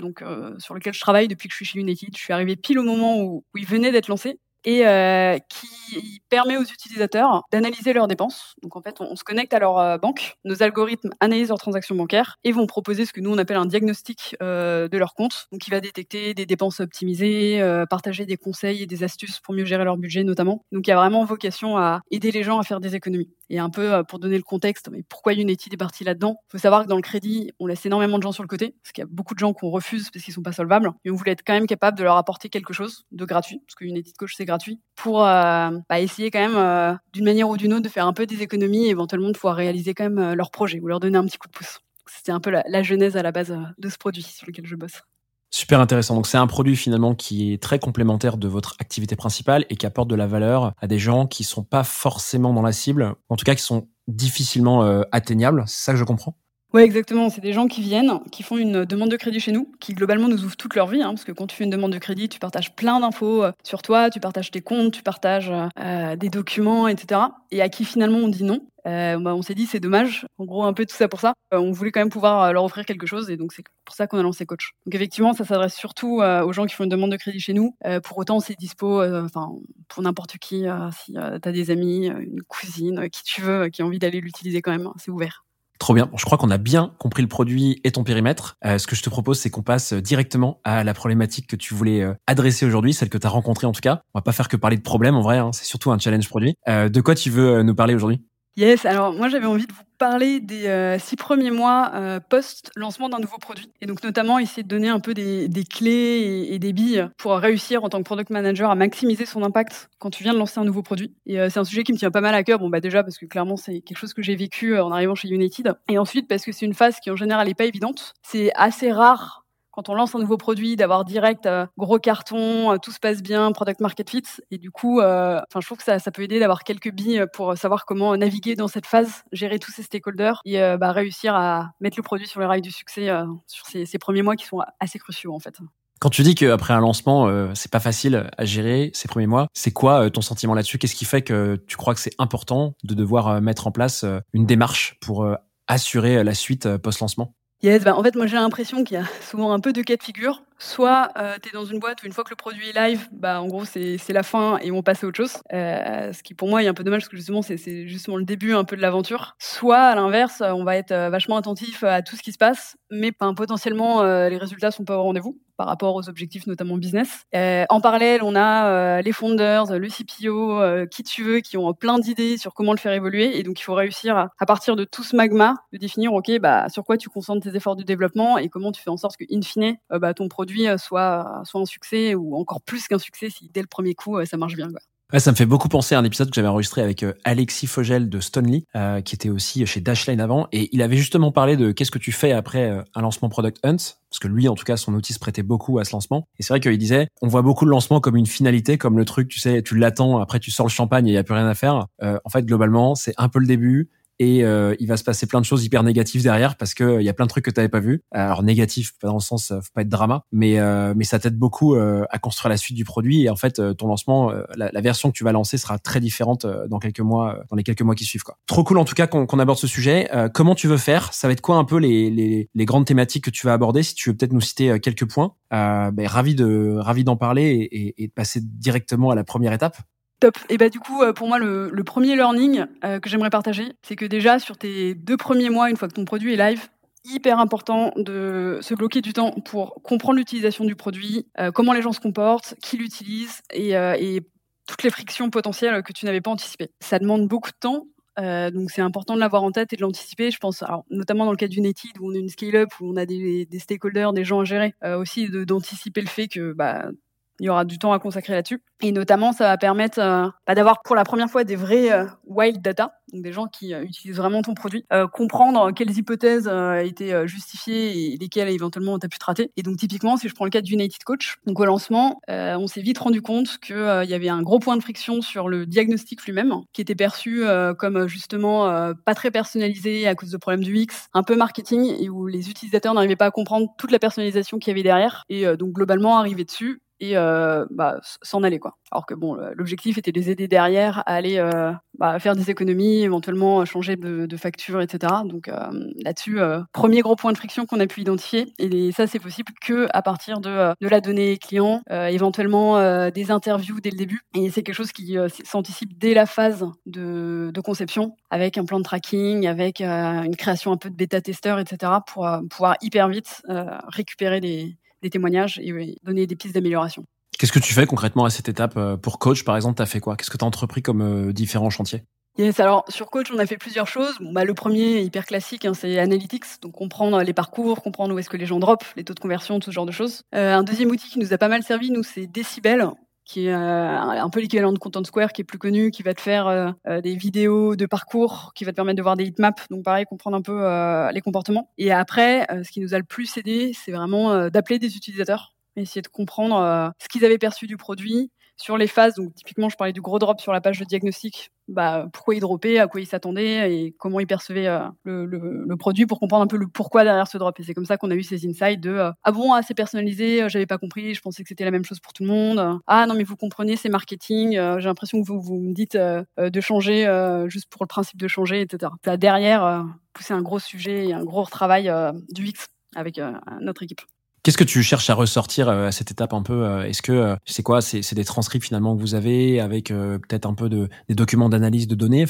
donc 0.00 0.22
sur 0.58 0.74
lequel 0.74 0.92
je 0.92 1.00
travaille 1.00 1.28
depuis 1.28 1.48
que 1.48 1.52
je 1.52 1.56
suis 1.56 1.64
chez 1.64 1.80
United. 1.80 2.10
Je 2.14 2.20
suis 2.20 2.32
arrivée 2.32 2.56
pile 2.56 2.78
au 2.78 2.82
moment 2.82 3.18
où 3.18 3.44
il 3.54 3.66
venait 3.66 3.90
d'être 3.92 4.08
lancé 4.08 4.38
et 4.64 4.86
euh, 4.86 5.38
qui 5.48 6.20
permet 6.28 6.56
aux 6.56 6.62
utilisateurs 6.62 7.42
d'analyser 7.52 7.92
leurs 7.92 8.08
dépenses. 8.08 8.54
Donc 8.62 8.76
en 8.76 8.82
fait, 8.82 8.96
on, 9.00 9.16
se 9.16 9.24
connecte 9.24 9.54
à 9.54 9.58
leur 9.58 9.78
euh, 9.78 9.98
banque, 9.98 10.36
nos 10.44 10.62
algorithmes 10.62 11.10
analysent 11.20 11.48
leurs 11.48 11.58
transactions 11.58 11.94
bancaires 11.94 12.38
et 12.44 12.52
vont 12.52 12.66
proposer 12.66 13.06
ce 13.06 13.12
que 13.12 13.20
nous 13.20 13.32
on 13.32 13.38
appelle 13.38 13.56
un 13.56 13.66
diagnostic 13.66 14.36
euh, 14.42 14.88
de 14.88 14.98
leur 14.98 15.14
compte. 15.14 15.48
Donc 15.52 15.66
il 15.66 15.70
va 15.70 15.80
détecter 15.80 16.34
des 16.34 16.46
dépenses 16.46 16.80
optimisées, 16.80 17.60
euh, 17.60 17.86
partager 17.86 18.26
des 18.26 18.36
conseils 18.36 18.82
et 18.82 18.86
des 18.86 19.04
astuces 19.04 19.40
pour 19.40 19.54
mieux 19.54 19.64
gérer 19.64 19.84
leur 19.84 19.96
budget 19.96 20.24
notamment. 20.24 20.64
Donc 20.72 20.86
il 20.86 20.90
y 20.90 20.92
a 20.92 20.96
vraiment 20.96 21.24
vocation 21.24 21.76
à 21.76 22.00
aider 22.10 22.30
les 22.30 22.42
gens 22.42 22.58
à 22.58 22.64
faire 22.64 22.80
des 22.80 22.94
économies. 22.94 23.30
Et 23.50 23.58
un 23.58 23.70
peu 23.70 23.94
euh, 23.94 24.02
pour 24.02 24.18
donner 24.18 24.36
le 24.36 24.42
contexte, 24.42 24.90
mais 24.90 25.02
pourquoi 25.08 25.32
United 25.32 25.72
est 25.72 25.78
parti 25.78 26.04
là-dedans? 26.04 26.40
Il 26.48 26.52
faut 26.52 26.58
savoir 26.58 26.84
que 26.84 26.88
dans 26.88 26.96
le 26.96 27.02
crédit, 27.02 27.50
on 27.58 27.66
laisse 27.66 27.84
énormément 27.86 28.18
de 28.18 28.22
gens 28.22 28.32
sur 28.32 28.42
le 28.42 28.48
côté, 28.48 28.74
parce 28.82 28.92
qu'il 28.92 29.02
y 29.02 29.06
a 29.06 29.08
beaucoup 29.10 29.34
de 29.34 29.38
gens 29.38 29.54
qu'on 29.54 29.70
refuse 29.70 30.10
parce 30.10 30.24
qu'ils 30.24 30.34
sont 30.34 30.42
pas 30.42 30.52
solvables. 30.52 30.92
Et 31.04 31.10
on 31.10 31.14
voulait 31.14 31.32
être 31.32 31.42
quand 31.46 31.54
même 31.54 31.66
capable 31.66 31.96
de 31.96 32.04
leur 32.04 32.16
apporter 32.16 32.50
quelque 32.50 32.74
chose 32.74 33.06
de 33.10 33.24
gratuit, 33.24 33.60
parce 33.66 33.74
que 33.74 33.84
United 33.84 34.14
Coach 34.16 34.34
c'est 34.36 34.44
gratuit, 34.48 34.80
pour 34.96 35.24
euh, 35.24 35.70
bah, 35.88 36.00
essayer 36.00 36.30
quand 36.30 36.40
même 36.40 36.56
euh, 36.56 36.94
d'une 37.12 37.24
manière 37.24 37.48
ou 37.48 37.56
d'une 37.56 37.72
autre 37.72 37.84
de 37.84 37.88
faire 37.88 38.06
un 38.06 38.12
peu 38.12 38.26
des 38.26 38.42
économies 38.42 38.86
et 38.86 38.90
éventuellement 38.90 39.28
de 39.28 39.34
pouvoir 39.34 39.54
réaliser 39.54 39.94
quand 39.94 40.04
même 40.04 40.18
euh, 40.18 40.34
leur 40.34 40.50
projet 40.50 40.80
ou 40.80 40.88
leur 40.88 40.98
donner 40.98 41.16
un 41.16 41.24
petit 41.24 41.38
coup 41.38 41.46
de 41.46 41.52
pouce. 41.52 41.80
C'était 42.06 42.32
un 42.32 42.40
peu 42.40 42.50
la, 42.50 42.82
genèse 42.82 43.16
à 43.16 43.22
la 43.22 43.32
base 43.32 43.54
de 43.78 43.88
ce 43.88 43.96
produit 43.98 44.22
sur 44.22 44.46
lequel 44.46 44.66
je 44.66 44.74
bosse. 44.74 45.02
Super 45.50 45.80
intéressant. 45.80 46.14
Donc 46.14 46.26
c'est 46.26 46.38
un 46.38 46.46
produit 46.46 46.76
finalement 46.76 47.14
qui 47.14 47.52
est 47.52 47.62
très 47.62 47.78
complémentaire 47.78 48.36
de 48.36 48.48
votre 48.48 48.76
activité 48.80 49.14
principale 49.14 49.64
et 49.70 49.76
qui 49.76 49.86
apporte 49.86 50.08
de 50.08 50.14
la 50.14 50.26
valeur 50.26 50.72
à 50.78 50.86
des 50.86 50.98
gens 50.98 51.26
qui 51.26 51.44
sont 51.44 51.64
pas 51.64 51.84
forcément 51.84 52.52
dans 52.52 52.62
la 52.62 52.72
cible, 52.72 53.14
en 53.28 53.36
tout 53.36 53.44
cas 53.44 53.54
qui 53.54 53.62
sont 53.62 53.88
difficilement 54.08 54.82
atteignables. 55.12 55.64
C'est 55.66 55.84
ça 55.84 55.92
que 55.92 55.98
je 55.98 56.04
comprends? 56.04 56.34
Ouais, 56.74 56.84
exactement. 56.84 57.30
C'est 57.30 57.40
des 57.40 57.54
gens 57.54 57.66
qui 57.66 57.80
viennent, 57.80 58.20
qui 58.30 58.42
font 58.42 58.58
une 58.58 58.84
demande 58.84 59.10
de 59.10 59.16
crédit 59.16 59.40
chez 59.40 59.52
nous, 59.52 59.72
qui 59.80 59.94
globalement 59.94 60.28
nous 60.28 60.44
ouvrent 60.44 60.56
toute 60.56 60.74
leur 60.74 60.86
vie, 60.86 61.02
hein, 61.02 61.10
parce 61.10 61.24
que 61.24 61.32
quand 61.32 61.46
tu 61.46 61.56
fais 61.56 61.64
une 61.64 61.70
demande 61.70 61.92
de 61.94 61.98
crédit, 61.98 62.28
tu 62.28 62.38
partages 62.38 62.74
plein 62.74 63.00
d'infos 63.00 63.42
euh, 63.44 63.52
sur 63.64 63.80
toi, 63.80 64.10
tu 64.10 64.20
partages 64.20 64.50
tes 64.50 64.60
comptes, 64.60 64.92
tu 64.92 65.02
partages 65.02 65.50
euh, 65.80 66.16
des 66.16 66.28
documents, 66.28 66.86
etc. 66.86 67.38
Et 67.50 67.62
à 67.62 67.70
qui 67.70 67.86
finalement 67.86 68.18
on 68.18 68.28
dit 68.28 68.44
non. 68.44 68.60
Euh, 68.86 69.18
bah, 69.18 69.34
on 69.34 69.40
s'est 69.42 69.54
dit 69.54 69.64
c'est 69.66 69.80
dommage. 69.80 70.26
En 70.36 70.44
gros, 70.44 70.64
un 70.64 70.74
peu 70.74 70.84
tout 70.84 70.94
ça 70.94 71.08
pour 71.08 71.20
ça. 71.20 71.32
Euh, 71.54 71.58
on 71.58 71.72
voulait 71.72 71.90
quand 71.90 72.00
même 72.00 72.10
pouvoir 72.10 72.42
euh, 72.44 72.52
leur 72.52 72.64
offrir 72.64 72.84
quelque 72.84 73.06
chose, 73.06 73.30
et 73.30 73.38
donc 73.38 73.54
c'est 73.54 73.64
pour 73.86 73.94
ça 73.96 74.06
qu'on 74.06 74.18
a 74.18 74.22
lancé 74.22 74.44
Coach. 74.44 74.72
Donc 74.84 74.94
effectivement, 74.94 75.32
ça 75.32 75.46
s'adresse 75.46 75.74
surtout 75.74 76.20
euh, 76.20 76.44
aux 76.44 76.52
gens 76.52 76.66
qui 76.66 76.74
font 76.74 76.84
une 76.84 76.90
demande 76.90 77.12
de 77.12 77.16
crédit 77.16 77.40
chez 77.40 77.54
nous. 77.54 77.74
Euh, 77.86 78.00
pour 78.00 78.18
autant, 78.18 78.40
c'est 78.40 78.54
dispo, 78.58 79.00
euh, 79.00 79.24
enfin 79.24 79.50
pour 79.88 80.02
n'importe 80.02 80.36
qui. 80.36 80.66
euh, 80.68 80.90
si 80.92 81.16
euh, 81.16 81.38
t'as 81.38 81.52
des 81.52 81.70
amis, 81.70 82.10
euh, 82.10 82.18
une 82.20 82.42
cousine, 82.42 82.98
euh, 83.00 83.08
qui 83.08 83.22
tu 83.24 83.40
veux, 83.40 83.62
euh, 83.62 83.68
qui 83.70 83.80
a 83.80 83.86
envie 83.86 83.98
d'aller 83.98 84.20
l'utiliser 84.20 84.60
quand 84.60 84.70
même, 84.72 84.86
hein, 84.86 84.94
c'est 84.98 85.10
ouvert. 85.10 85.44
Trop 85.78 85.94
bien. 85.94 86.10
Je 86.16 86.24
crois 86.24 86.38
qu'on 86.38 86.50
a 86.50 86.58
bien 86.58 86.92
compris 86.98 87.22
le 87.22 87.28
produit 87.28 87.80
et 87.84 87.92
ton 87.92 88.02
périmètre. 88.02 88.56
Euh, 88.64 88.78
ce 88.78 88.86
que 88.86 88.96
je 88.96 89.02
te 89.02 89.10
propose, 89.10 89.38
c'est 89.38 89.50
qu'on 89.50 89.62
passe 89.62 89.92
directement 89.92 90.60
à 90.64 90.82
la 90.82 90.92
problématique 90.92 91.46
que 91.46 91.56
tu 91.56 91.74
voulais 91.74 92.02
euh, 92.02 92.14
adresser 92.26 92.66
aujourd'hui, 92.66 92.92
celle 92.92 93.08
que 93.08 93.18
tu 93.18 93.26
as 93.26 93.30
rencontrée 93.30 93.66
en 93.66 93.72
tout 93.72 93.80
cas. 93.80 94.02
On 94.14 94.18
va 94.18 94.22
pas 94.22 94.32
faire 94.32 94.48
que 94.48 94.56
parler 94.56 94.76
de 94.76 94.82
problèmes 94.82 95.14
en 95.14 95.22
vrai, 95.22 95.38
hein, 95.38 95.50
c'est 95.52 95.64
surtout 95.64 95.92
un 95.92 95.98
challenge 95.98 96.28
produit. 96.28 96.54
Euh, 96.68 96.88
de 96.88 97.00
quoi 97.00 97.14
tu 97.14 97.30
veux 97.30 97.62
nous 97.62 97.74
parler 97.74 97.94
aujourd'hui? 97.94 98.20
Yes, 98.58 98.86
alors 98.86 99.12
moi 99.12 99.28
j'avais 99.28 99.46
envie 99.46 99.68
de 99.68 99.72
vous 99.72 99.84
parler 99.98 100.40
des 100.40 100.66
euh, 100.66 100.98
six 100.98 101.14
premiers 101.14 101.52
mois 101.52 101.92
euh, 101.94 102.18
post-lancement 102.18 103.08
d'un 103.08 103.20
nouveau 103.20 103.38
produit. 103.38 103.70
Et 103.80 103.86
donc 103.86 104.02
notamment 104.02 104.40
essayer 104.40 104.64
de 104.64 104.68
donner 104.68 104.88
un 104.88 104.98
peu 104.98 105.14
des, 105.14 105.48
clés 105.70 106.48
et, 106.50 106.58
des 106.58 106.72
billes 106.72 107.08
pour 107.18 107.36
réussir 107.36 107.84
en 107.84 107.88
tant 107.88 107.98
que 107.98 108.02
product 108.02 108.30
manager 108.30 108.68
à 108.68 108.74
maximiser 108.74 109.26
son 109.26 109.44
impact 109.44 109.90
quand 110.00 110.10
tu 110.10 110.24
viens 110.24 110.32
de 110.32 110.38
lancer 110.38 110.58
un 110.58 110.64
nouveau 110.64 110.82
produit. 110.82 111.14
Et 111.24 111.38
euh, 111.38 111.50
c'est 111.50 111.60
un 111.60 111.64
sujet 111.64 111.84
qui 111.84 111.92
me 111.92 111.98
tient 111.98 112.10
pas 112.10 112.20
mal 112.20 112.34
à 112.34 112.42
cœur. 112.42 112.58
Bon 112.58 112.68
bah 112.68 112.80
déjà 112.80 113.04
parce 113.04 113.16
que 113.16 113.26
clairement 113.26 113.56
c'est 113.56 113.80
quelque 113.80 113.98
chose 113.98 114.12
que 114.12 114.22
j'ai 114.22 114.34
vécu 114.34 114.76
en 114.76 114.90
arrivant 114.90 115.14
chez 115.14 115.28
United. 115.28 115.76
Et 115.88 115.96
ensuite 115.96 116.26
parce 116.26 116.44
que 116.44 116.50
c'est 116.50 116.66
une 116.66 116.74
phase 116.74 116.98
qui 116.98 117.12
en 117.12 117.16
général 117.16 117.46
n'est 117.46 117.54
pas 117.54 117.66
évidente. 117.66 118.14
C'est 118.24 118.50
assez 118.56 118.90
rare 118.90 119.44
quand 119.78 119.90
on 119.90 119.94
lance 119.94 120.16
un 120.16 120.18
nouveau 120.18 120.36
produit, 120.36 120.74
d'avoir 120.74 121.04
direct 121.04 121.46
euh, 121.46 121.64
gros 121.78 122.00
carton, 122.00 122.72
euh, 122.72 122.78
tout 122.82 122.90
se 122.90 122.98
passe 122.98 123.22
bien, 123.22 123.52
product 123.52 123.78
market 123.78 124.10
fit. 124.10 124.24
Et 124.50 124.58
du 124.58 124.72
coup, 124.72 124.98
euh, 124.98 125.40
enfin, 125.48 125.60
je 125.60 125.66
trouve 125.66 125.78
que 125.78 125.84
ça, 125.84 126.10
peut 126.10 126.22
aider 126.22 126.40
d'avoir 126.40 126.64
quelques 126.64 126.90
billes 126.90 127.26
pour 127.32 127.56
savoir 127.56 127.86
comment 127.86 128.16
naviguer 128.16 128.56
dans 128.56 128.66
cette 128.66 128.86
phase, 128.86 129.22
gérer 129.30 129.60
tous 129.60 129.70
ces 129.70 129.84
stakeholders 129.84 130.40
et 130.44 130.58
bah, 130.80 130.90
réussir 130.90 131.36
à 131.36 131.70
mettre 131.80 131.96
le 131.96 132.02
produit 132.02 132.26
sur 132.26 132.40
les 132.40 132.46
rails 132.46 132.60
du 132.60 132.72
succès 132.72 133.08
sur 133.46 133.66
ces, 133.66 133.86
ces, 133.86 133.98
premiers 133.98 134.22
mois 134.22 134.34
qui 134.34 134.46
sont 134.46 134.58
assez 134.80 134.98
cruciaux 134.98 135.32
en 135.32 135.38
fait. 135.38 135.54
Quand 136.00 136.10
tu 136.10 136.22
dis 136.22 136.34
qu'après 136.34 136.74
un 136.74 136.80
lancement, 136.80 137.28
c'est 137.54 137.70
pas 137.70 137.78
facile 137.78 138.28
à 138.36 138.44
gérer 138.44 138.90
ces 138.94 139.06
premiers 139.06 139.28
mois, 139.28 139.46
c'est 139.52 139.70
quoi 139.70 140.10
ton 140.10 140.22
sentiment 140.22 140.54
là-dessus? 140.54 140.78
Qu'est-ce 140.78 140.96
qui 140.96 141.04
fait 141.04 141.22
que 141.22 141.62
tu 141.68 141.76
crois 141.76 141.94
que 141.94 142.00
c'est 142.00 142.14
important 142.18 142.74
de 142.82 142.94
devoir 142.94 143.40
mettre 143.40 143.68
en 143.68 143.70
place 143.70 144.04
une 144.32 144.46
démarche 144.46 144.96
pour 145.00 145.28
assurer 145.68 146.24
la 146.24 146.34
suite 146.34 146.78
post-lancement? 146.78 147.34
Yes, 147.60 147.82
bah 147.82 147.96
en 147.96 148.04
fait, 148.04 148.14
moi 148.14 148.26
j'ai 148.28 148.36
l'impression 148.36 148.84
qu'il 148.84 148.96
y 148.96 149.00
a 149.00 149.04
souvent 149.20 149.50
un 149.52 149.58
peu 149.58 149.72
de 149.72 149.82
cas 149.82 149.96
de 149.96 150.02
figure. 150.02 150.44
Soit 150.60 151.10
euh, 151.18 151.36
tu 151.42 151.48
es 151.48 151.52
dans 151.52 151.64
une 151.64 151.80
boîte 151.80 152.00
où 152.02 152.06
une 152.06 152.12
fois 152.12 152.22
que 152.22 152.30
le 152.30 152.36
produit 152.36 152.68
est 152.68 152.72
live, 152.72 153.08
bah, 153.10 153.40
en 153.40 153.48
gros 153.48 153.64
c'est 153.64 153.98
la 154.10 154.22
fin 154.22 154.58
et 154.58 154.70
on 154.70 154.82
passe 154.82 155.02
à 155.02 155.08
autre 155.08 155.16
chose. 155.16 155.38
Euh, 155.52 156.12
ce 156.12 156.22
qui 156.22 156.34
pour 156.34 156.48
moi 156.48 156.62
est 156.62 156.68
un 156.68 156.74
peu 156.74 156.84
dommage 156.84 157.02
parce 157.02 157.08
que 157.08 157.16
justement 157.16 157.42
c'est 157.42 157.88
justement 157.88 158.16
le 158.16 158.24
début 158.24 158.54
un 158.54 158.64
peu 158.64 158.76
de 158.76 158.80
l'aventure. 158.80 159.34
Soit 159.40 159.78
à 159.78 159.94
l'inverse, 159.96 160.40
on 160.40 160.62
va 160.62 160.76
être 160.76 160.92
euh, 160.92 161.10
vachement 161.10 161.36
attentif 161.36 161.82
à 161.82 162.00
tout 162.02 162.14
ce 162.14 162.22
qui 162.22 162.30
se 162.32 162.38
passe, 162.38 162.76
mais 162.92 163.10
potentiellement 163.10 164.02
euh, 164.02 164.28
les 164.28 164.38
résultats 164.38 164.70
sont 164.70 164.84
pas 164.84 164.96
au 164.96 165.02
rendez-vous 165.02 165.36
par 165.58 165.66
rapport 165.66 165.96
aux 165.96 166.08
objectifs 166.08 166.46
notamment 166.46 166.76
business. 166.76 167.26
Euh, 167.34 167.66
en 167.68 167.80
parallèle, 167.80 168.22
on 168.22 168.36
a 168.36 168.70
euh, 168.70 169.02
les 169.02 169.10
founders, 169.12 169.76
le 169.76 169.88
CPO, 169.88 170.60
euh, 170.60 170.86
qui 170.86 171.02
tu 171.02 171.24
veux, 171.24 171.40
qui 171.40 171.56
ont 171.56 171.74
plein 171.74 171.98
d'idées 171.98 172.38
sur 172.38 172.54
comment 172.54 172.72
le 172.72 172.78
faire 172.78 172.92
évoluer. 172.92 173.36
Et 173.38 173.42
donc, 173.42 173.60
il 173.60 173.64
faut 173.64 173.74
réussir 173.74 174.16
à, 174.16 174.46
partir 174.46 174.76
de 174.76 174.84
tout 174.84 175.02
ce 175.02 175.16
magma, 175.16 175.56
de 175.72 175.78
définir, 175.78 176.14
OK, 176.14 176.30
bah, 176.38 176.68
sur 176.68 176.84
quoi 176.84 176.96
tu 176.96 177.10
concentres 177.10 177.42
tes 177.42 177.56
efforts 177.56 177.74
de 177.74 177.82
développement 177.82 178.38
et 178.38 178.48
comment 178.48 178.70
tu 178.70 178.80
fais 178.80 178.90
en 178.90 178.96
sorte 178.96 179.16
que, 179.16 179.24
in 179.30 179.42
fine, 179.42 179.76
bah, 179.90 180.14
ton 180.14 180.28
produit 180.28 180.66
soit, 180.78 181.42
soit 181.44 181.60
un 181.60 181.66
succès 181.66 182.14
ou 182.14 182.36
encore 182.36 182.62
plus 182.62 182.86
qu'un 182.86 182.98
succès 183.00 183.28
si 183.28 183.50
dès 183.52 183.60
le 183.60 183.66
premier 183.66 183.94
coup, 183.94 184.24
ça 184.24 184.36
marche 184.36 184.54
bien. 184.54 184.70
Quoi. 184.70 184.80
Ouais, 185.10 185.20
ça 185.20 185.30
me 185.30 185.36
fait 185.36 185.46
beaucoup 185.46 185.70
penser 185.70 185.94
à 185.94 185.98
un 185.98 186.04
épisode 186.04 186.28
que 186.28 186.34
j'avais 186.34 186.48
enregistré 186.48 186.82
avec 186.82 187.02
euh, 187.02 187.14
Alexis 187.24 187.66
Fogel 187.66 188.10
de 188.10 188.20
Stonely, 188.20 188.66
euh, 188.76 189.00
qui 189.00 189.14
était 189.14 189.30
aussi 189.30 189.64
chez 189.64 189.80
Dashlane 189.80 190.20
avant, 190.20 190.48
et 190.52 190.68
il 190.72 190.82
avait 190.82 190.98
justement 190.98 191.32
parlé 191.32 191.56
de 191.56 191.72
qu'est-ce 191.72 191.90
que 191.90 191.98
tu 191.98 192.12
fais 192.12 192.32
après 192.32 192.68
euh, 192.68 192.82
un 192.94 193.00
lancement 193.00 193.30
Product 193.30 193.56
Hunt, 193.64 193.76
parce 194.10 194.18
que 194.20 194.28
lui, 194.28 194.48
en 194.48 194.54
tout 194.54 194.66
cas, 194.66 194.76
son 194.76 194.92
outil 194.92 195.14
se 195.14 195.18
prêtait 195.18 195.42
beaucoup 195.42 195.78
à 195.78 195.86
ce 195.86 195.92
lancement. 195.92 196.28
Et 196.38 196.42
c'est 196.42 196.52
vrai 196.52 196.60
qu'il 196.60 196.76
disait, 196.76 197.08
on 197.22 197.28
voit 197.28 197.40
beaucoup 197.40 197.64
de 197.64 197.70
lancement 197.70 198.00
comme 198.00 198.16
une 198.16 198.26
finalité, 198.26 198.76
comme 198.76 198.98
le 198.98 199.06
truc, 199.06 199.28
tu 199.28 199.38
sais, 199.38 199.62
tu 199.62 199.78
l'attends, 199.78 200.18
après 200.18 200.40
tu 200.40 200.50
sors 200.50 200.66
le 200.66 200.70
champagne 200.70 201.06
et 201.06 201.12
il 201.12 201.14
y 201.14 201.18
a 201.18 201.24
plus 201.24 201.34
rien 201.34 201.48
à 201.48 201.54
faire. 201.54 201.86
en 202.02 202.28
fait, 202.30 202.44
globalement, 202.44 202.94
c'est 202.94 203.14
un 203.16 203.30
peu 203.30 203.38
le 203.38 203.46
début, 203.46 203.88
et 204.18 204.44
euh, 204.44 204.74
il 204.80 204.88
va 204.88 204.96
se 204.96 205.04
passer 205.04 205.26
plein 205.26 205.40
de 205.40 205.44
choses 205.44 205.64
hyper 205.64 205.82
négatives 205.82 206.22
derrière 206.22 206.56
parce 206.56 206.74
que 206.74 207.00
il 207.00 207.04
y 207.04 207.08
a 207.08 207.12
plein 207.12 207.26
de 207.26 207.30
trucs 207.30 207.44
que 207.44 207.50
tu 207.50 207.58
n'avais 207.58 207.68
pas 207.68 207.80
vu. 207.80 208.02
Alors 208.10 208.42
négatif, 208.42 208.92
pas 209.00 209.08
dans 209.08 209.14
le 209.14 209.20
sens 209.20 209.48
faut 209.48 209.72
pas 209.74 209.82
être 209.82 209.88
drama, 209.88 210.24
mais 210.32 210.58
euh, 210.58 210.92
mais 210.96 211.04
ça 211.04 211.18
t'aide 211.18 211.36
beaucoup 211.36 211.74
euh, 211.74 212.04
à 212.10 212.18
construire 212.18 212.50
la 212.50 212.56
suite 212.56 212.76
du 212.76 212.84
produit 212.84 213.24
et 213.24 213.30
en 213.30 213.36
fait 213.36 213.60
ton 213.76 213.86
lancement, 213.86 214.32
la, 214.56 214.70
la, 214.72 214.80
version 214.80 215.10
que 215.10 215.16
tu 215.16 215.24
vas 215.24 215.32
lancer 215.32 215.58
sera 215.58 215.78
très 215.78 216.00
différente 216.00 216.46
dans 216.68 216.78
quelques 216.78 217.00
mois, 217.00 217.44
dans 217.50 217.56
les 217.56 217.62
quelques 217.62 217.82
mois 217.82 217.94
qui 217.94 218.04
suivent 218.04 218.22
quoi. 218.22 218.38
Trop 218.46 218.64
cool 218.64 218.78
en 218.78 218.84
tout 218.84 218.94
cas 218.94 219.06
qu'on 219.06 219.38
aborde 219.38 219.58
ce 219.58 219.66
sujet. 219.66 220.08
comment 220.34 220.54
tu 220.54 220.68
veux 220.68 220.76
faire? 220.76 221.12
Ça 221.12 221.28
va 221.28 221.32
être 221.32 221.40
quoi 221.40 221.56
un 221.56 221.64
peu 221.64 221.78
les, 221.78 222.10
les, 222.10 222.48
les 222.54 222.64
grandes 222.64 222.86
thématiques 222.86 223.24
que 223.24 223.30
tu 223.30 223.46
vas 223.46 223.52
aborder? 223.52 223.82
Si 223.82 223.94
tu 223.94 224.10
veux 224.10 224.16
peut-être 224.16 224.32
nous 224.32 224.40
citer 224.40 224.80
quelques 224.80 225.08
points. 225.08 225.34
Ben, 225.50 226.06
ravi 226.06 226.34
de 226.34 226.76
ravi 226.78 227.04
d'en 227.04 227.16
parler 227.16 227.42
et, 227.42 227.88
et, 227.88 228.04
et 228.04 228.06
de 228.08 228.12
passer 228.12 228.40
directement 228.42 229.10
à 229.10 229.14
la 229.14 229.24
première 229.24 229.52
étape. 229.52 229.78
Top. 230.20 230.36
Et 230.48 230.58
bah 230.58 230.68
du 230.68 230.80
coup, 230.80 231.02
euh, 231.02 231.12
pour 231.12 231.28
moi, 231.28 231.38
le, 231.38 231.70
premier 231.84 232.16
learning 232.16 232.64
euh, 232.84 232.98
que 232.98 233.08
j'aimerais 233.08 233.30
partager, 233.30 233.72
c'est 233.82 233.94
que 233.94 234.04
déjà 234.04 234.40
sur 234.40 234.56
tes 234.56 234.94
deux 234.94 235.16
premiers 235.16 235.48
mois, 235.48 235.70
une 235.70 235.76
fois 235.76 235.86
que 235.86 235.94
ton 235.94 236.04
produit 236.04 236.34
est 236.34 236.36
live, 236.36 236.68
hyper 237.04 237.38
important 237.38 237.92
de 237.96 238.58
se 238.60 238.74
bloquer 238.74 239.00
du 239.00 239.12
temps 239.12 239.30
pour 239.30 239.80
comprendre 239.82 240.18
l'utilisation 240.18 240.64
du 240.64 240.74
produit, 240.74 241.26
euh, 241.38 241.52
comment 241.52 241.72
les 241.72 241.82
gens 241.82 241.92
se 241.92 242.00
comportent, 242.00 242.56
qui 242.60 242.76
l'utilisent 242.76 243.40
et, 243.52 243.70
et, 243.70 244.22
toutes 244.66 244.82
les 244.82 244.90
frictions 244.90 245.30
potentielles 245.30 245.82
que 245.82 245.94
tu 245.94 246.04
n'avais 246.04 246.20
pas 246.20 246.30
anticipées. 246.30 246.68
Ça 246.80 246.98
demande 246.98 247.26
beaucoup 247.26 247.50
de 247.50 247.56
temps. 247.58 247.86
donc 248.18 248.70
c'est 248.70 248.82
important 248.82 249.14
de 249.14 249.20
l'avoir 249.20 249.42
en 249.42 249.50
tête 249.50 249.72
et 249.72 249.76
de 249.76 249.80
l'anticiper. 249.80 250.30
Je 250.30 250.36
pense, 250.36 250.62
alors, 250.62 250.84
notamment 250.90 251.24
dans 251.24 251.30
le 251.30 251.38
cas 251.38 251.48
d'une 251.48 251.64
étude 251.64 251.92
où 252.00 252.10
on 252.10 252.14
a 252.14 252.18
une 252.18 252.28
scale-up, 252.28 252.68
où 252.80 252.92
on 252.92 252.96
a 252.96 253.06
des, 253.06 253.46
des 253.46 253.58
stakeholders, 253.60 254.12
des 254.12 254.24
gens 254.24 254.40
à 254.40 254.44
gérer, 254.44 254.74
aussi 254.84 255.30
d'anticiper 255.30 256.02
le 256.02 256.06
fait 256.06 256.28
que 256.28 256.52
bah, 256.52 256.90
il 257.40 257.46
y 257.46 257.48
aura 257.48 257.64
du 257.64 257.78
temps 257.78 257.92
à 257.92 257.98
consacrer 257.98 258.32
là-dessus. 258.32 258.62
Et 258.80 258.92
notamment, 258.92 259.32
ça 259.32 259.44
va 259.44 259.58
permettre 259.58 259.98
euh, 259.98 260.28
bah, 260.46 260.54
d'avoir 260.54 260.82
pour 260.82 260.94
la 260.94 261.04
première 261.04 261.28
fois 261.28 261.44
des 261.44 261.56
vrais 261.56 261.90
euh, 261.90 262.04
wild 262.26 262.62
data, 262.62 262.92
donc 263.12 263.22
des 263.22 263.32
gens 263.32 263.46
qui 263.46 263.74
euh, 263.74 263.82
utilisent 263.82 264.16
vraiment 264.16 264.42
ton 264.42 264.54
produit, 264.54 264.84
comprendre 265.12 265.72
quelles 265.72 265.96
hypothèses 265.96 266.50
étaient 266.82 267.26
justifiées 267.26 268.12
et 268.12 268.16
lesquelles 268.16 268.48
éventuellement 268.48 268.98
tu 268.98 269.06
as 269.06 269.08
pu 269.08 269.18
traiter. 269.18 269.50
Et 269.56 269.62
donc 269.62 269.76
typiquement, 269.76 270.16
si 270.16 270.28
je 270.28 270.34
prends 270.34 270.44
le 270.44 270.50
cas 270.50 270.60
d'United 270.60 271.02
Coach, 271.04 271.36
donc 271.46 271.58
au 271.58 271.64
lancement, 271.64 272.20
on 272.28 272.66
s'est 272.66 272.80
vite 272.80 272.98
rendu 272.98 273.22
compte 273.22 273.58
qu'il 273.58 273.76
y 273.76 274.14
avait 274.14 274.28
un 274.28 274.42
gros 274.42 274.58
point 274.58 274.76
de 274.76 274.82
friction 274.82 275.22
sur 275.22 275.48
le 275.48 275.66
diagnostic 275.66 276.24
lui-même, 276.24 276.54
qui 276.72 276.80
était 276.80 276.94
perçu 276.94 277.44
comme 277.78 278.06
justement 278.08 278.92
pas 279.04 279.14
très 279.14 279.30
personnalisé 279.30 280.06
à 280.06 280.14
cause 280.14 280.30
de 280.30 280.36
problèmes 280.36 280.64
du 280.64 280.76
X, 280.76 281.08
un 281.14 281.22
peu 281.22 281.36
marketing, 281.36 281.94
et 282.00 282.08
où 282.08 282.26
les 282.26 282.50
utilisateurs 282.50 282.94
n'arrivaient 282.94 283.16
pas 283.16 283.26
à 283.26 283.30
comprendre 283.30 283.68
toute 283.78 283.90
la 283.90 283.98
personnalisation 283.98 284.58
qu'il 284.58 284.70
y 284.70 284.72
avait 284.72 284.82
derrière, 284.82 285.24
et 285.28 285.44
donc 285.56 285.72
globalement 285.72 286.18
arriver 286.18 286.44
dessus 286.44 286.80
et 287.00 287.16
euh, 287.16 287.66
bah, 287.70 287.98
s'en 288.22 288.42
aller 288.42 288.58
quoi. 288.58 288.76
Alors 288.90 289.06
que 289.06 289.14
bon, 289.14 289.36
l'objectif 289.54 289.98
était 289.98 290.12
de 290.12 290.18
les 290.18 290.30
aider 290.30 290.48
derrière 290.48 290.98
à 291.00 291.14
aller 291.14 291.38
euh, 291.38 291.72
bah, 291.98 292.18
faire 292.20 292.36
des 292.36 292.48
économies, 292.48 293.02
éventuellement 293.02 293.64
changer 293.64 293.96
de, 293.96 294.36
facture, 294.36 294.80
etc. 294.80 295.12
Donc 295.24 295.48
euh, 295.48 295.68
là-dessus, 296.04 296.40
euh, 296.40 296.60
premier 296.72 297.00
gros 297.00 297.16
point 297.16 297.32
de 297.32 297.36
friction 297.36 297.66
qu'on 297.66 297.80
a 297.80 297.88
pu 297.88 298.02
identifier, 298.02 298.52
et 298.60 298.92
ça 298.92 299.08
c'est 299.08 299.18
possible 299.18 299.52
que 299.60 299.88
à 299.92 300.00
partir 300.00 300.40
de, 300.40 300.48
euh, 300.48 300.74
de 300.80 300.86
la 300.86 301.00
donnée 301.00 301.38
client, 301.38 301.82
éventuellement 301.90 302.78
des 303.10 303.30
interviews 303.30 303.80
dès 303.80 303.90
le 303.90 303.96
début. 303.96 304.20
Et 304.34 304.50
c'est 304.50 304.62
quelque 304.62 304.74
chose 304.74 304.92
qui 304.92 305.16
s'anticipe 305.44 305.98
dès 305.98 306.14
la 306.14 306.26
phase 306.26 306.64
de, 306.86 307.50
de, 307.52 307.60
conception, 307.60 308.14
avec 308.30 308.58
un 308.58 308.64
plan 308.64 308.78
de 308.78 308.84
tracking, 308.84 309.46
avec 309.46 309.80
une 309.80 310.36
création 310.36 310.72
un 310.72 310.76
peu 310.76 310.90
de 310.90 310.94
bêta-testeur, 310.94 311.58
etc. 311.58 311.92
pour 312.06 312.28
pouvoir 312.50 312.76
hyper 312.82 313.08
vite 313.08 313.42
récupérer 313.88 314.40
des 314.40 314.76
des 315.02 315.10
témoignages 315.10 315.58
et 315.58 315.96
donner 316.02 316.26
des 316.26 316.36
pistes 316.36 316.54
d'amélioration. 316.54 317.04
Qu'est-ce 317.38 317.52
que 317.52 317.60
tu 317.60 317.72
fais 317.72 317.86
concrètement 317.86 318.24
à 318.24 318.30
cette 318.30 318.48
étape 318.48 318.76
euh, 318.76 318.96
Pour 318.96 319.18
coach, 319.18 319.44
par 319.44 319.54
exemple, 319.54 319.76
tu 319.76 319.82
as 319.82 319.86
fait 319.86 320.00
quoi? 320.00 320.16
Qu'est-ce 320.16 320.30
que 320.30 320.36
tu 320.36 320.44
as 320.44 320.48
entrepris 320.48 320.82
comme 320.82 321.02
euh, 321.02 321.32
différents 321.32 321.70
chantiers? 321.70 322.02
Yes, 322.36 322.60
alors 322.60 322.84
sur 322.88 323.10
coach, 323.10 323.30
on 323.34 323.38
a 323.38 323.46
fait 323.46 323.56
plusieurs 323.56 323.88
choses. 323.88 324.16
bah, 324.20 324.44
le 324.44 324.54
premier, 324.54 325.00
hyper 325.00 325.26
classique, 325.26 325.64
hein, 325.64 325.74
c'est 325.74 325.98
Analytics, 325.98 326.44
donc 326.62 326.72
comprendre 326.72 327.20
les 327.22 327.32
parcours, 327.32 327.82
comprendre 327.82 328.14
où 328.14 328.18
est-ce 328.18 328.30
que 328.30 328.36
les 328.36 328.46
gens 328.46 328.60
drop, 328.60 328.84
les 328.96 329.02
taux 329.02 329.14
de 329.14 329.18
conversion, 329.18 329.58
tout 329.58 329.70
ce 329.70 329.74
genre 329.74 329.86
de 329.86 329.92
choses. 329.92 330.22
Euh, 330.34 330.54
un 330.54 330.62
deuxième 330.62 330.90
outil 330.90 331.08
qui 331.08 331.18
nous 331.18 331.32
a 331.32 331.38
pas 331.38 331.48
mal 331.48 331.64
servi, 331.64 331.90
nous, 331.90 332.04
c'est 332.04 332.26
Decibel 332.28 332.90
qui 333.28 333.46
est 333.46 333.52
un 333.52 334.30
peu 334.30 334.40
l'équivalent 334.40 334.72
de 334.72 334.78
Content 334.78 335.04
Square, 335.04 335.32
qui 335.32 335.42
est 335.42 335.44
plus 335.44 335.58
connu, 335.58 335.90
qui 335.90 336.02
va 336.02 336.14
te 336.14 336.20
faire 336.20 336.74
des 336.86 337.14
vidéos 337.14 337.76
de 337.76 337.84
parcours, 337.86 338.52
qui 338.54 338.64
va 338.64 338.72
te 338.72 338.76
permettre 338.76 338.96
de 338.96 339.02
voir 339.02 339.16
des 339.16 339.24
heatmaps. 339.24 339.68
Donc 339.70 339.84
pareil, 339.84 340.06
comprendre 340.06 340.36
un 340.36 340.42
peu 340.42 341.12
les 341.12 341.20
comportements. 341.20 341.70
Et 341.76 341.92
après, 341.92 342.46
ce 342.64 342.70
qui 342.70 342.80
nous 342.80 342.94
a 342.94 342.98
le 342.98 343.04
plus 343.04 343.36
aidé, 343.36 343.72
c'est 343.74 343.92
vraiment 343.92 344.48
d'appeler 344.48 344.78
des 344.78 344.96
utilisateurs 344.96 345.52
essayer 345.80 346.02
de 346.02 346.08
comprendre 346.08 346.56
euh, 346.56 346.88
ce 346.98 347.08
qu'ils 347.08 347.24
avaient 347.24 347.38
perçu 347.38 347.66
du 347.66 347.76
produit 347.76 348.30
sur 348.58 348.76
les 348.76 348.86
phases. 348.86 349.14
Donc, 349.14 349.34
typiquement, 349.34 349.68
je 349.68 349.76
parlais 349.76 349.92
du 349.92 350.02
gros 350.02 350.18
drop 350.18 350.40
sur 350.40 350.52
la 350.52 350.60
page 350.60 350.78
de 350.78 350.84
diagnostic. 350.84 351.50
Bah, 351.68 352.06
pourquoi 352.12 352.34
ils 352.34 352.40
droppaient, 352.40 352.78
à 352.78 352.88
quoi 352.88 353.00
ils 353.00 353.06
s'attendaient 353.06 353.72
et 353.72 353.94
comment 353.98 354.20
ils 354.20 354.26
percevaient 354.26 354.66
euh, 354.66 354.88
le, 355.04 355.76
produit 355.76 356.06
pour 356.06 356.18
comprendre 356.18 356.42
un 356.42 356.46
peu 356.46 356.56
le 356.56 356.66
pourquoi 356.66 357.04
derrière 357.04 357.28
ce 357.28 357.38
drop. 357.38 357.58
Et 357.60 357.62
c'est 357.62 357.74
comme 357.74 357.84
ça 357.84 357.96
qu'on 357.96 358.10
a 358.10 358.14
eu 358.14 358.22
ces 358.22 358.46
insights 358.46 358.80
de 358.80 358.90
euh, 358.90 359.12
ah 359.22 359.32
bon, 359.32 359.52
assez 359.52 359.74
personnalisé, 359.74 360.48
j'avais 360.48 360.66
pas 360.66 360.78
compris, 360.78 361.14
je 361.14 361.20
pensais 361.20 361.42
que 361.42 361.48
c'était 361.48 361.64
la 361.64 361.70
même 361.70 361.84
chose 361.84 362.00
pour 362.00 362.12
tout 362.12 362.24
le 362.24 362.30
monde. 362.30 362.80
Ah 362.86 363.06
non, 363.06 363.14
mais 363.14 363.24
vous 363.24 363.36
comprenez, 363.36 363.76
c'est 363.76 363.90
marketing. 363.90 364.52
j'ai 364.52 364.88
l'impression 364.88 365.22
que 365.22 365.26
vous, 365.26 365.40
vous 365.40 365.60
me 365.60 365.72
dites 365.72 365.96
de 365.96 366.60
changer 366.60 367.06
juste 367.48 367.68
pour 367.70 367.84
le 367.84 367.88
principe 367.88 368.18
de 368.18 368.28
changer, 368.28 368.62
etc. 368.62 368.92
Ça 369.04 369.16
derrière 369.16 369.84
poussé 370.14 370.34
un 370.34 370.42
gros 370.42 370.58
sujet 370.58 371.08
et 371.08 371.12
un 371.12 371.24
gros 371.24 371.44
travail 371.44 371.92
du 372.30 372.46
X 372.46 372.66
avec 372.96 373.20
notre 373.60 373.82
équipe. 373.82 374.00
Qu'est-ce 374.48 374.56
que 374.56 374.64
tu 374.64 374.82
cherches 374.82 375.10
à 375.10 375.14
ressortir 375.14 375.68
euh, 375.68 375.88
à 375.88 375.92
cette 375.92 376.10
étape 376.10 376.32
un 376.32 376.40
peu 376.40 376.64
euh, 376.64 376.84
Est-ce 376.84 377.02
que 377.02 377.12
euh, 377.12 377.36
c'est 377.44 377.62
quoi 377.62 377.82
C'est 377.82 378.14
des 378.14 378.24
transcripts 378.24 378.64
finalement 378.64 378.96
que 378.96 379.00
vous 379.02 379.14
avez 379.14 379.60
avec 379.60 379.88
peut-être 379.88 380.46
un 380.46 380.54
peu 380.54 380.70
de 380.70 380.88
des 381.06 381.14
documents 381.14 381.50
d'analyse 381.50 381.86
de 381.86 381.94
données? 381.94 382.24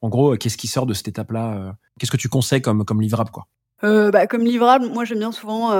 En 0.00 0.08
gros, 0.08 0.36
qu'est-ce 0.36 0.56
qui 0.56 0.68
sort 0.68 0.86
de 0.86 0.94
cette 0.94 1.08
étape-là 1.08 1.74
Qu'est-ce 1.98 2.12
que 2.12 2.16
tu 2.16 2.28
conseilles 2.28 2.62
comme 2.62 3.00
livrable 3.00 3.32
bah, 3.82 4.26
Comme 4.28 4.44
livrable, 4.44 4.88
moi 4.90 5.04
j'aime 5.04 5.18
bien 5.18 5.32
souvent 5.32 5.72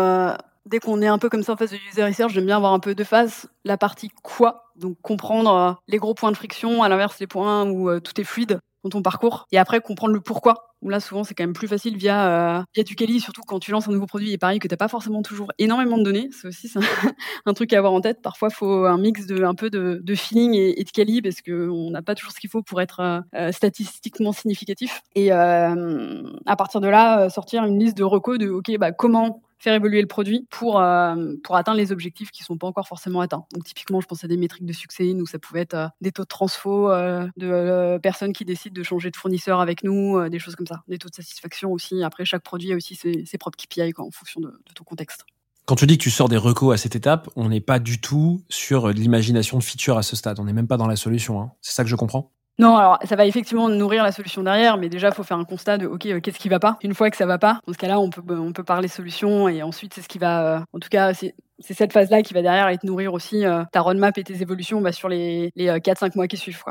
dès 0.66 0.80
qu'on 0.80 1.00
est 1.00 1.06
un 1.06 1.18
peu 1.18 1.28
comme 1.28 1.44
ça 1.44 1.52
en 1.52 1.56
phase 1.56 1.70
de 1.70 1.78
user 1.92 2.02
research, 2.02 2.32
j'aime 2.32 2.46
bien 2.46 2.56
avoir 2.56 2.72
un 2.72 2.80
peu 2.80 2.96
de 2.96 3.04
phase 3.04 3.46
la 3.64 3.76
partie 3.76 4.08
quoi, 4.24 4.72
donc 4.74 4.96
comprendre 5.00 5.80
les 5.86 5.98
gros 5.98 6.14
points 6.14 6.32
de 6.32 6.36
friction, 6.36 6.82
à 6.82 6.88
l'inverse 6.88 7.20
les 7.20 7.28
points 7.28 7.70
où 7.70 8.00
tout 8.00 8.20
est 8.20 8.24
fluide. 8.24 8.58
Dans 8.84 8.90
ton 8.90 9.02
parcours 9.02 9.46
et 9.50 9.58
après 9.58 9.80
comprendre 9.80 10.14
le 10.14 10.20
pourquoi. 10.20 10.70
Là, 10.82 11.00
souvent, 11.00 11.24
c'est 11.24 11.34
quand 11.34 11.44
même 11.44 11.54
plus 11.54 11.66
facile 11.66 11.96
via, 11.96 12.58
euh, 12.58 12.62
via 12.74 12.84
Ducali, 12.84 13.18
surtout 13.18 13.40
quand 13.46 13.58
tu 13.58 13.70
lances 13.70 13.88
un 13.88 13.92
nouveau 13.92 14.04
produit 14.04 14.32
et 14.32 14.38
pareil 14.38 14.58
que 14.58 14.68
tu 14.68 14.72
n'as 14.72 14.76
pas 14.76 14.88
forcément 14.88 15.22
toujours 15.22 15.50
énormément 15.58 15.96
de 15.96 16.02
données. 16.02 16.28
C'est 16.30 16.48
aussi 16.48 16.70
un, 17.46 17.54
truc 17.54 17.72
à 17.72 17.78
avoir 17.78 17.94
en 17.94 18.02
tête. 18.02 18.20
Parfois, 18.20 18.50
faut 18.50 18.84
un 18.84 18.98
mix 18.98 19.26
de 19.26 19.42
un 19.44 19.54
peu 19.54 19.70
de, 19.70 20.14
feeling 20.14 20.54
et, 20.54 20.84
de 20.84 20.90
quali 20.90 21.22
parce 21.22 21.40
qu'on 21.40 21.90
n'a 21.90 22.02
pas 22.02 22.14
toujours 22.14 22.32
ce 22.32 22.40
qu'il 22.40 22.50
faut 22.50 22.62
pour 22.62 22.82
être 22.82 23.00
euh, 23.00 23.20
euh, 23.34 23.52
statistiquement 23.52 24.32
significatif. 24.32 25.00
Et 25.14 25.32
euh, 25.32 26.22
à 26.44 26.56
partir 26.56 26.80
de 26.82 26.88
là, 26.88 27.30
sortir 27.30 27.64
une 27.64 27.78
liste 27.78 27.96
de 27.96 28.04
recos 28.04 28.38
de 28.38 28.50
OK, 28.50 28.76
bah, 28.78 28.92
comment 28.92 29.40
faire 29.58 29.74
évoluer 29.74 30.00
le 30.00 30.06
produit 30.06 30.46
pour, 30.50 30.80
euh, 30.80 31.34
pour 31.42 31.56
atteindre 31.56 31.78
les 31.78 31.92
objectifs 31.92 32.30
qui 32.30 32.42
ne 32.42 32.46
sont 32.46 32.58
pas 32.58 32.66
encore 32.66 32.86
forcément 32.86 33.20
atteints. 33.20 33.44
Donc 33.52 33.64
typiquement, 33.64 34.00
je 34.00 34.06
pense 34.06 34.24
à 34.24 34.28
des 34.28 34.36
métriques 34.36 34.66
de 34.66 34.72
succès, 34.72 35.12
nous 35.14 35.26
ça 35.26 35.38
pouvait 35.38 35.60
être 35.60 35.74
euh, 35.74 35.88
des 36.00 36.12
taux 36.12 36.22
de 36.22 36.28
transfo 36.28 36.90
euh, 36.90 37.26
de 37.36 37.98
personnes 37.98 38.32
qui 38.32 38.44
décident 38.44 38.74
de 38.74 38.82
changer 38.82 39.10
de 39.10 39.16
fournisseur 39.16 39.60
avec 39.60 39.84
nous, 39.84 40.28
des 40.28 40.38
choses 40.38 40.56
comme 40.56 40.66
ça, 40.66 40.82
des 40.88 40.98
taux 40.98 41.08
de 41.08 41.14
satisfaction 41.14 41.72
aussi. 41.72 42.02
Après, 42.02 42.24
chaque 42.24 42.42
produit 42.42 42.72
a 42.72 42.76
aussi 42.76 42.94
ses, 42.94 43.38
propres 43.38 43.58
KPI 43.58 43.92
en 43.98 44.10
fonction 44.10 44.40
de, 44.40 44.48
de 44.48 44.72
ton 44.74 44.84
contexte. 44.84 45.24
Quand 45.66 45.76
tu 45.76 45.86
dis 45.86 45.96
que 45.96 46.02
tu 46.02 46.10
sors 46.10 46.28
des 46.28 46.36
recos 46.36 46.74
à 46.74 46.76
cette 46.76 46.94
étape, 46.94 47.30
on 47.36 47.48
n'est 47.48 47.60
pas 47.60 47.78
du 47.78 48.00
tout 48.00 48.42
sur 48.50 48.88
l'imagination 48.88 49.58
de 49.58 49.64
feature 49.64 49.96
à 49.96 50.02
ce 50.02 50.14
stade. 50.14 50.38
On 50.38 50.44
n'est 50.44 50.52
même 50.52 50.66
pas 50.66 50.76
dans 50.76 50.86
la 50.86 50.96
solution. 50.96 51.40
Hein. 51.40 51.52
C'est 51.62 51.72
ça 51.72 51.84
que 51.84 51.90
je 51.90 51.96
comprends? 51.96 52.32
Non, 52.58 52.76
alors 52.76 52.98
ça 53.04 53.16
va 53.16 53.26
effectivement 53.26 53.68
nourrir 53.68 54.04
la 54.04 54.12
solution 54.12 54.42
derrière, 54.44 54.76
mais 54.76 54.88
déjà 54.88 55.08
il 55.08 55.14
faut 55.14 55.24
faire 55.24 55.38
un 55.38 55.44
constat 55.44 55.78
de 55.78 55.86
ok, 55.86 56.06
euh, 56.06 56.20
qu'est-ce 56.20 56.38
qui 56.38 56.48
va 56.48 56.60
pas? 56.60 56.78
Une 56.82 56.94
fois 56.94 57.10
que 57.10 57.16
ça 57.16 57.26
va 57.26 57.36
pas, 57.36 57.58
dans 57.66 57.72
ce 57.72 57.78
cas-là, 57.78 57.98
on 57.98 58.10
peut 58.10 58.64
parler 58.64 58.86
solution 58.86 59.48
et 59.48 59.62
ensuite 59.62 59.94
c'est 59.94 60.02
ce 60.02 60.08
qui 60.08 60.18
va, 60.18 60.58
euh, 60.58 60.60
en 60.72 60.78
tout 60.78 60.88
cas 60.88 61.12
c'est 61.14 61.34
cette 61.60 61.92
phase-là 61.92 62.22
qui 62.22 62.32
va 62.32 62.42
derrière 62.42 62.68
et 62.68 62.78
te 62.78 62.86
nourrir 62.86 63.12
aussi 63.12 63.44
euh, 63.44 63.64
ta 63.72 63.80
roadmap 63.80 64.16
et 64.18 64.24
tes 64.24 64.40
évolutions 64.40 64.80
bah, 64.80 64.92
sur 64.92 65.08
les, 65.08 65.50
les 65.56 65.66
4-5 65.66 66.12
mois 66.14 66.28
qui 66.28 66.36
suivent. 66.36 66.62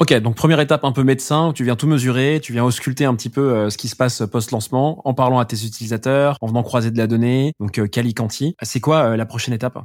Ok, 0.00 0.12
donc 0.20 0.34
première 0.34 0.60
étape 0.60 0.84
un 0.84 0.92
peu 0.92 1.04
médecin, 1.04 1.48
où 1.48 1.52
tu 1.52 1.64
viens 1.64 1.76
tout 1.76 1.86
mesurer, 1.86 2.40
tu 2.42 2.52
viens 2.52 2.64
ausculter 2.64 3.04
un 3.04 3.14
petit 3.14 3.30
peu 3.30 3.70
ce 3.70 3.78
qui 3.78 3.88
se 3.88 3.96
passe 3.96 4.22
post-lancement, 4.30 5.00
en 5.06 5.14
parlant 5.14 5.38
à 5.38 5.44
tes 5.44 5.64
utilisateurs, 5.64 6.36
en 6.40 6.48
venant 6.48 6.62
croiser 6.62 6.90
de 6.90 6.98
la 6.98 7.06
donnée, 7.06 7.52
donc 7.60 7.78
euh, 7.78 7.86
Calicanti. 7.86 8.56
C'est 8.62 8.80
quoi 8.80 9.16
la 9.16 9.26
prochaine 9.26 9.54
étape? 9.54 9.78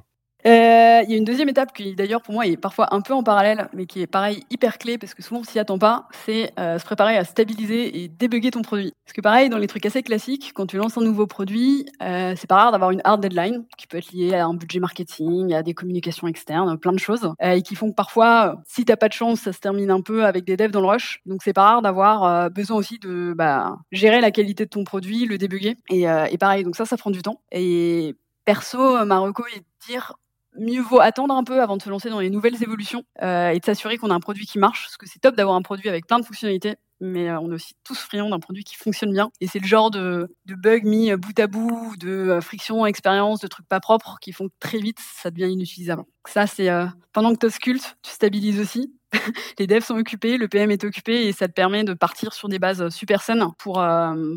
Euh, 0.46 1.02
il 1.04 1.12
y 1.12 1.14
a 1.14 1.18
une 1.18 1.26
deuxième 1.26 1.50
étape 1.50 1.74
qui 1.74 1.96
d'ailleurs 1.96 2.22
pour 2.22 2.34
moi 2.34 2.46
est 2.46 2.58
parfois 2.58 2.94
un 2.94 3.02
peu 3.02 3.14
en 3.14 3.24
parallèle, 3.24 3.70
mais 3.74 3.86
qui 3.86 4.02
est 4.02 4.08
pareil 4.08 4.44
hyper 4.52 4.78
clé 4.78 4.98
parce 4.98 5.14
que 5.14 5.24
souvent 5.24 5.42
on 5.42 5.44
s'y 5.44 5.58
attend 5.58 5.80
pas, 5.80 6.08
c'est 6.26 6.52
euh, 6.60 6.78
se 6.78 6.86
préparer 6.86 7.18
à 7.18 7.26
stabiliser 7.26 8.04
et 8.04 8.08
débugger 8.08 8.52
ton 8.52 8.62
produit. 8.62 8.94
Parce 9.06 9.14
que 9.14 9.22
pareil 9.22 9.50
dans 9.50 9.58
les 9.58 9.68
trucs 9.68 9.86
assez 9.86 10.04
classiques, 10.04 10.52
quand 10.54 10.68
tu 10.68 10.78
lances 10.78 10.98
un 10.98 11.02
nouveau 11.02 11.26
produit, 11.26 11.88
euh, 12.04 12.34
c'est 12.38 12.48
pas 12.48 12.56
rare 12.56 12.72
d'avoir 12.72 12.92
une 12.92 13.02
hard 13.04 13.22
deadline 13.22 13.66
qui 13.78 13.88
peut 13.88 13.98
être 13.98 14.12
liée 14.12 14.36
à 14.36 14.46
un 14.46 14.54
budget 14.54 14.80
marketing, 14.80 15.54
à 15.54 15.64
des 15.64 15.74
communications 15.74 16.28
externes, 16.28 16.78
plein 16.78 16.94
de 16.94 17.00
choses, 17.00 17.34
et 17.42 17.62
qui 17.64 17.76
font 17.76 17.90
que 17.90 17.96
parfois, 17.96 18.62
si 18.68 18.86
t'as 18.86 18.96
pas 18.96 19.08
de 19.08 19.14
chance, 19.14 19.42
ça 19.42 19.54
se 19.54 19.60
termine 19.60 19.92
un 19.92 20.02
peu 20.02 20.26
avec 20.26 20.46
des 20.46 20.56
devs 20.56 20.72
dans 20.72 20.82
le 20.82 20.88
rush. 20.88 21.20
Donc 21.26 21.42
c'est 21.44 21.54
pas 21.54 21.64
rare 21.64 21.82
d'avoir 21.82 22.50
besoin 22.52 22.78
aussi 22.78 23.00
de 23.00 23.34
bah, 23.36 23.78
gérer 23.92 24.22
la 24.22 24.32
qualité 24.32 24.66
de 24.66 24.70
ton 24.70 24.84
produit, 24.84 25.26
le 25.26 25.38
débugger, 25.38 25.76
et, 25.90 26.04
et 26.04 26.38
pareil. 26.38 26.64
Donc 26.64 26.76
ça, 26.76 26.86
ça 26.86 26.98
prend 26.98 27.12
du 27.12 27.22
temps. 27.22 27.42
Et 27.52 28.16
perso, 28.46 29.06
Marocco 29.06 29.44
est 29.56 29.60
de 29.60 29.66
dire 29.88 30.14
mieux 30.60 30.82
vaut 30.82 31.00
attendre 31.00 31.36
un 31.36 31.44
peu 31.44 31.62
avant 31.62 31.78
de 31.78 31.82
se 31.82 31.90
lancer 31.90 32.10
dans 32.10 32.20
les 32.20 32.30
nouvelles 32.30 32.62
évolutions 32.62 33.04
euh, 33.22 33.50
et 33.50 33.60
de 33.60 33.66
s'assurer 33.66 33.98
qu'on 33.98 34.10
a 34.10 34.16
un 34.16 34.20
produit 34.20 34.46
qui 34.46 34.60
marche, 34.60 34.84
parce 34.84 34.98
que 34.98 35.06
c'est 35.08 35.20
top 35.20 35.36
d'avoir 35.36 35.56
un 35.56 35.62
produit 35.62 35.90
avec 35.90 36.08
plein 36.08 36.20
de 36.20 36.26
fonctionnalités, 36.26 36.76
mais 37.00 37.30
euh, 37.30 37.40
on 37.40 37.52
est 37.52 37.56
aussi 37.56 37.74
tous 37.84 37.98
friands 37.98 38.30
d'un 38.30 38.40
produit 38.40 38.64
qui 38.64 38.76
fonctionne 38.76 39.12
bien. 39.12 39.30
Et 39.42 39.48
c'est 39.48 39.60
le 39.60 39.68
genre 39.68 39.92
de, 39.92 40.34
de 40.46 40.56
bugs 40.56 40.82
mis 40.84 41.16
bout 41.16 41.40
à 41.40 41.48
bout, 41.48 41.96
de 41.98 42.10
euh, 42.10 42.42
friction, 42.42 42.86
expérience, 42.86 43.40
de 43.40 43.48
trucs 43.48 43.68
pas 43.68 43.80
propres 43.80 44.18
qui 44.22 44.32
font 44.32 44.48
que 44.48 44.54
très 44.60 44.80
vite 44.80 45.00
ça 45.00 45.32
devient 45.32 45.52
inutilisable. 45.52 46.04
Ça, 46.28 46.46
c'est 46.46 46.70
pendant 47.14 47.34
que 47.34 47.40
tu 47.40 47.46
auscultes, 47.46 47.98
tu 48.02 48.12
stabilises 48.12 48.60
aussi. 48.60 48.94
les 49.60 49.68
devs 49.68 49.86
sont 49.86 49.96
occupés, 49.96 50.38
le 50.38 50.50
PM 50.50 50.72
est 50.72 50.84
occupé 50.84 51.28
et 51.28 51.32
ça 51.32 51.48
te 51.48 51.54
permet 51.54 51.86
de 51.86 51.94
partir 51.94 52.34
sur 52.34 52.50
des 52.50 52.60
bases 52.60 52.90
super 52.90 53.22
saines 53.22 53.48
pour, 53.58 53.76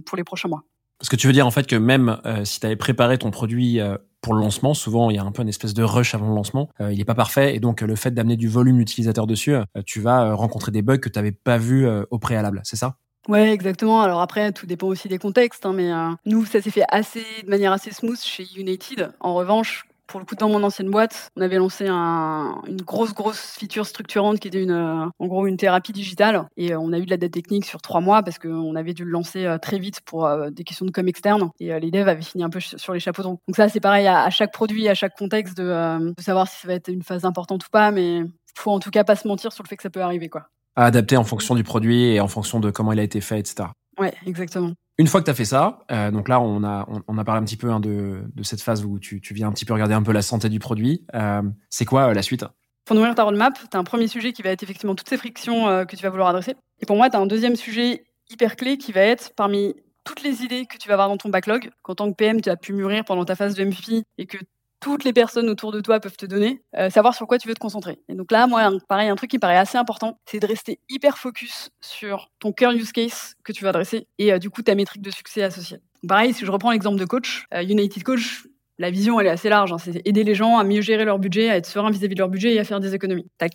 pour 0.07 0.17
les 0.17 0.23
prochains 0.23 0.49
mois. 0.49 0.62
Ce 1.00 1.09
que 1.09 1.16
tu 1.16 1.26
veux 1.26 1.33
dire 1.33 1.47
en 1.47 1.50
fait 1.50 1.66
que 1.66 1.76
même 1.76 2.19
si 2.45 2.61
tu 2.61 2.76
préparé 2.76 3.19
ton 3.19 3.30
produit 3.30 3.80
pour 4.21 4.35
le 4.35 4.40
lancement. 4.40 4.75
Souvent, 4.75 5.11
il 5.11 5.16
y 5.16 5.19
a 5.19 5.23
un 5.23 5.33
peu 5.33 5.42
une 5.42 5.49
espèce 5.49 5.75
de 5.75 5.83
rush 5.83 6.14
avant 6.14 6.28
le 6.28 6.35
lancement. 6.35 6.69
Euh, 6.80 6.92
il 6.92 6.99
n'est 6.99 7.04
pas 7.04 7.14
parfait 7.14 7.54
et 7.54 7.61
donc 7.61 7.80
le 7.80 7.97
fait 7.97 8.12
d'amener 8.12 8.37
du 8.37 8.49
volume 8.49 8.80
utilisateur 8.80 9.26
dessus, 9.26 9.54
euh, 9.54 9.64
tu 9.87 10.00
vas 10.00 10.25
euh, 10.26 10.35
rencontrer 10.35 10.73
des 10.73 10.83
bugs 10.83 10.99
que 10.99 11.09
tu 11.09 11.19
n'avais 11.19 11.33
pas 11.33 11.59
vus 11.59 11.88
au 12.11 12.19
préalable. 12.19 12.61
C'est 12.64 12.76
ça? 12.76 12.97
Ouais, 13.28 13.50
exactement. 13.52 14.00
Alors 14.00 14.21
après, 14.21 14.52
tout 14.52 14.66
dépend 14.66 14.87
aussi 14.87 15.09
des 15.09 15.19
contextes, 15.19 15.66
hein, 15.66 15.73
mais 15.75 15.90
nous, 16.25 16.45
ça 16.47 16.61
s'est 16.61 16.71
fait 16.71 16.85
assez 16.88 17.23
de 17.45 17.50
manière 17.50 17.73
assez 17.73 17.92
smooth 17.92 18.21
chez 18.21 18.47
United. 18.57 19.11
En 19.21 19.35
revanche, 19.35 19.85
pour 20.11 20.19
le 20.19 20.26
coup, 20.26 20.35
dans 20.35 20.49
mon 20.49 20.62
ancienne 20.64 20.90
boîte, 20.90 21.31
on 21.37 21.40
avait 21.40 21.57
lancé 21.57 21.87
un, 21.88 22.61
une 22.67 22.83
grosse, 22.83 23.14
grosse 23.14 23.57
feature 23.59 23.87
structurante 23.87 24.40
qui 24.40 24.49
était 24.49 24.61
une, 24.62 24.73
euh, 24.73 25.07
en 25.19 25.26
gros, 25.26 25.47
une 25.47 25.57
thérapie 25.57 25.93
digitale. 25.93 26.49
Et 26.57 26.73
euh, 26.73 26.81
on 26.81 26.93
a 26.93 26.99
eu 26.99 27.05
de 27.05 27.11
la 27.11 27.17
dette 27.17 27.33
technique 27.33 27.64
sur 27.64 27.81
trois 27.81 28.00
mois 28.00 28.23
parce 28.25 28.38
qu'on 28.38 28.75
avait 28.75 28.93
dû 28.93 29.05
le 29.05 29.11
lancer 29.12 29.47
euh, 29.47 29.59
très 29.59 29.79
vite 29.79 30.00
pour 30.05 30.29
des 30.50 30.64
questions 30.64 30.85
de 30.85 30.90
com 30.90 31.07
externe. 31.07 31.50
Et 31.61 31.79
les 31.79 31.90
devs 31.93 32.09
avaient 32.09 32.23
fini 32.23 32.43
un 32.43 32.50
peu 32.50 32.59
sur 32.59 32.93
les 32.93 32.99
chapeaux 32.99 33.23
de 33.23 33.29
roue. 33.29 33.38
Donc 33.47 33.55
ça, 33.55 33.69
c'est 33.69 33.81
pareil 33.81 34.09
à, 34.09 34.29
chaque 34.31 34.52
produit, 34.52 34.88
à 34.88 34.95
chaque 34.95 35.17
contexte 35.17 35.57
de, 35.57 36.12
de, 36.12 36.23
savoir 36.23 36.49
si 36.49 36.61
ça 36.61 36.69
va 36.69 36.75
être 36.75 36.88
une 36.88 37.02
phase 37.02 37.25
importante 37.25 37.64
ou 37.64 37.69
pas. 37.71 37.93
Mais 37.93 38.23
faut 38.57 38.73
en 38.73 38.81
tout 38.81 38.90
cas 38.90 39.05
pas 39.05 39.14
se 39.14 39.29
mentir 39.29 39.52
sur 39.52 39.62
le 39.62 39.69
fait 39.69 39.76
que 39.76 39.83
ça 39.83 39.90
peut 39.90 40.02
arriver, 40.02 40.29
quoi. 40.29 40.49
À 40.75 40.87
adapter 40.87 41.17
en 41.17 41.25
fonction 41.25 41.55
du 41.55 41.62
produit 41.62 42.07
et 42.07 42.21
en 42.21 42.29
fonction 42.29 42.59
de 42.59 42.71
comment 42.71 42.93
il 42.93 42.99
a 42.99 43.05
été 43.05 43.21
fait, 43.21 43.38
etc. 43.38 43.69
Ouais, 43.99 44.14
exactement. 44.26 44.73
Une 45.00 45.07
fois 45.07 45.21
que 45.21 45.25
tu 45.25 45.30
as 45.30 45.35
fait 45.35 45.47
ça, 45.47 45.78
euh, 45.90 46.11
donc 46.11 46.28
là, 46.28 46.42
on 46.42 46.62
a, 46.62 47.25
parlé 47.25 47.40
un 47.40 47.45
petit 47.45 47.57
peu 47.57 47.71
hein, 47.71 47.80
de, 47.80 48.23
cette 48.42 48.61
phase 48.61 48.85
où 48.85 48.99
tu, 48.99 49.23
tu, 49.23 49.33
viens 49.33 49.49
un 49.49 49.52
petit 49.52 49.64
peu 49.64 49.73
regarder 49.73 49.95
un 49.95 50.02
peu 50.02 50.12
la 50.12 50.21
santé 50.21 50.50
du 50.50 50.59
produit. 50.59 51.07
Euh, 51.14 51.40
c'est 51.71 51.87
quoi 51.87 52.11
euh, 52.11 52.12
la 52.12 52.21
suite? 52.21 52.45
Pour 52.85 52.97
nourrir 52.97 53.14
ta 53.14 53.23
roadmap, 53.23 53.59
tu 53.59 53.75
as 53.75 53.80
un 53.80 53.85
premier 53.85 54.09
sujet 54.09 54.35
qui 54.35 54.42
va 54.42 54.50
être 54.50 54.62
effectivement 54.62 54.95
toutes 54.95 55.09
ces 55.09 55.16
frictions 55.16 55.87
que 55.87 55.97
tu 55.97 56.02
vas 56.02 56.11
vouloir 56.11 56.28
adresser. 56.28 56.54
Et 56.80 56.87
pour 56.87 56.97
moi, 56.97 57.09
tu 57.09 57.16
as 57.16 57.19
un 57.19 57.25
deuxième 57.25 57.57
sujet 57.57 58.04
hyper 58.28 58.57
clé 58.57 58.76
qui 58.76 58.92
va 58.92 59.00
être 59.00 59.33
parmi 59.35 59.75
toutes 60.04 60.23
les 60.23 60.42
idées 60.42 60.66
que 60.66 60.76
tu 60.76 60.88
vas 60.88 60.95
avoir 60.95 61.09
dans 61.09 61.16
ton 61.16 61.30
backlog, 61.30 61.71
qu'en 61.80 61.95
tant 61.95 62.11
que 62.11 62.16
PM, 62.16 62.42
tu 62.42 62.50
as 62.50 62.57
pu 62.57 62.75
mûrir 62.75 63.07
pendant 63.07 63.25
ta 63.25 63.37
phase 63.37 63.54
de 63.54 63.64
MVP 63.64 64.02
et 64.19 64.26
que 64.26 64.37
toutes 64.80 65.04
les 65.04 65.12
personnes 65.12 65.49
autour 65.49 65.72
de 65.72 65.80
toi 65.80 66.00
peuvent 66.00 66.16
te 66.16 66.26
donner, 66.26 66.62
euh, 66.76 66.90
savoir 66.90 67.14
sur 67.14 67.26
quoi 67.26 67.38
tu 67.38 67.46
veux 67.46 67.54
te 67.54 67.60
concentrer. 67.60 67.99
Et 68.08 68.14
donc 68.14 68.32
là, 68.32 68.46
moi, 68.46 68.70
pareil, 68.88 69.08
un 69.08 69.14
truc 69.14 69.30
qui 69.30 69.37
me 69.37 69.40
paraît 69.40 69.58
assez 69.58 69.78
important, 69.78 70.18
c'est 70.25 70.40
de 70.40 70.46
rester 70.46 70.80
hyper 70.88 71.18
focus 71.18 71.70
sur 71.80 72.30
ton 72.38 72.52
cœur 72.52 72.72
use 72.72 72.92
case 72.92 73.34
que 73.44 73.52
tu 73.52 73.62
vas 73.62 73.70
adresser 73.70 74.06
et 74.18 74.32
euh, 74.32 74.38
du 74.38 74.50
coup 74.50 74.62
ta 74.62 74.75
métrique 74.75 75.02
de 75.02 75.10
succès 75.10 75.42
associée. 75.42 75.78
pareil, 76.08 76.32
si 76.32 76.44
je 76.44 76.50
reprends 76.50 76.70
l'exemple 76.70 76.99
de 76.99 77.04
coach, 77.04 77.44
euh, 77.54 77.62
United 77.62 78.02
Coach, 78.02 78.46
la 78.78 78.90
vision 78.90 79.20
elle 79.20 79.26
est 79.26 79.30
assez 79.30 79.50
large, 79.50 79.72
hein, 79.72 79.78
c'est 79.78 80.00
aider 80.06 80.25
les 80.25 80.34
gens 80.34 80.58
à 80.58 80.64
mieux 80.64 80.80
gérer 80.80 81.04
leur 81.04 81.18
budget, 81.18 81.50
à 81.50 81.56
être 81.56 81.66
serein 81.66 81.90
vis-à-vis 81.90 82.14
de 82.14 82.20
leur 82.20 82.30
budget 82.30 82.54
et 82.54 82.58
à 82.58 82.64
faire 82.64 82.80
des 82.80 82.94
économies. 82.94 83.26
T'as 83.37 83.49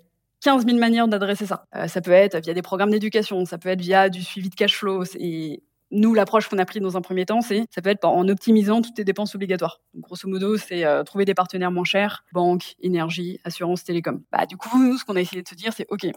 15 0.43 0.65
000 0.65 0.77
manières 0.77 1.07
d'adresser 1.07 1.47
ça. 1.47 1.65
ça 1.87 2.01
peut 2.01 2.11
être 2.11 2.37
via 2.37 2.53
des 2.53 2.61
programmes 2.61 2.91
d'éducation, 2.91 3.45
ça 3.45 3.57
peut 3.57 3.69
être 3.69 3.81
via 3.81 4.09
du 4.09 4.21
suivi 4.21 4.49
de 4.49 4.55
cash 4.55 4.75
flow, 4.75 5.03
et 5.17 5.63
nous, 5.91 6.13
l'approche 6.13 6.49
qu'on 6.49 6.57
a 6.57 6.65
prise 6.65 6.81
dans 6.81 6.97
un 6.97 7.01
premier 7.01 7.25
temps, 7.25 7.41
c'est 7.41 7.65
ça 7.69 7.81
peut 7.81 7.89
être 7.89 8.05
en 8.05 8.27
optimisant 8.27 8.81
toutes 8.81 8.95
tes 8.95 9.03
dépenses 9.03 9.35
obligatoires. 9.35 9.81
grosso 9.95 10.27
modo, 10.27 10.57
c'est 10.57 10.83
euh, 10.83 11.03
trouver 11.03 11.25
des 11.25 11.35
partenaires 11.35 11.71
moins 11.71 11.83
chers, 11.83 12.25
banque, 12.33 12.75
énergie, 12.79 13.39
assurance, 13.43 13.83
télécom. 13.83 14.23
Bah, 14.31 14.45
du 14.45 14.57
coup, 14.57 14.81
nous, 14.81 14.97
ce 14.97 15.05
qu'on 15.05 15.15
a 15.15 15.21
essayé 15.21 15.41
de 15.41 15.47
se 15.47 15.55
dire, 15.55 15.73
c'est 15.73 15.85
OK, 15.89 16.07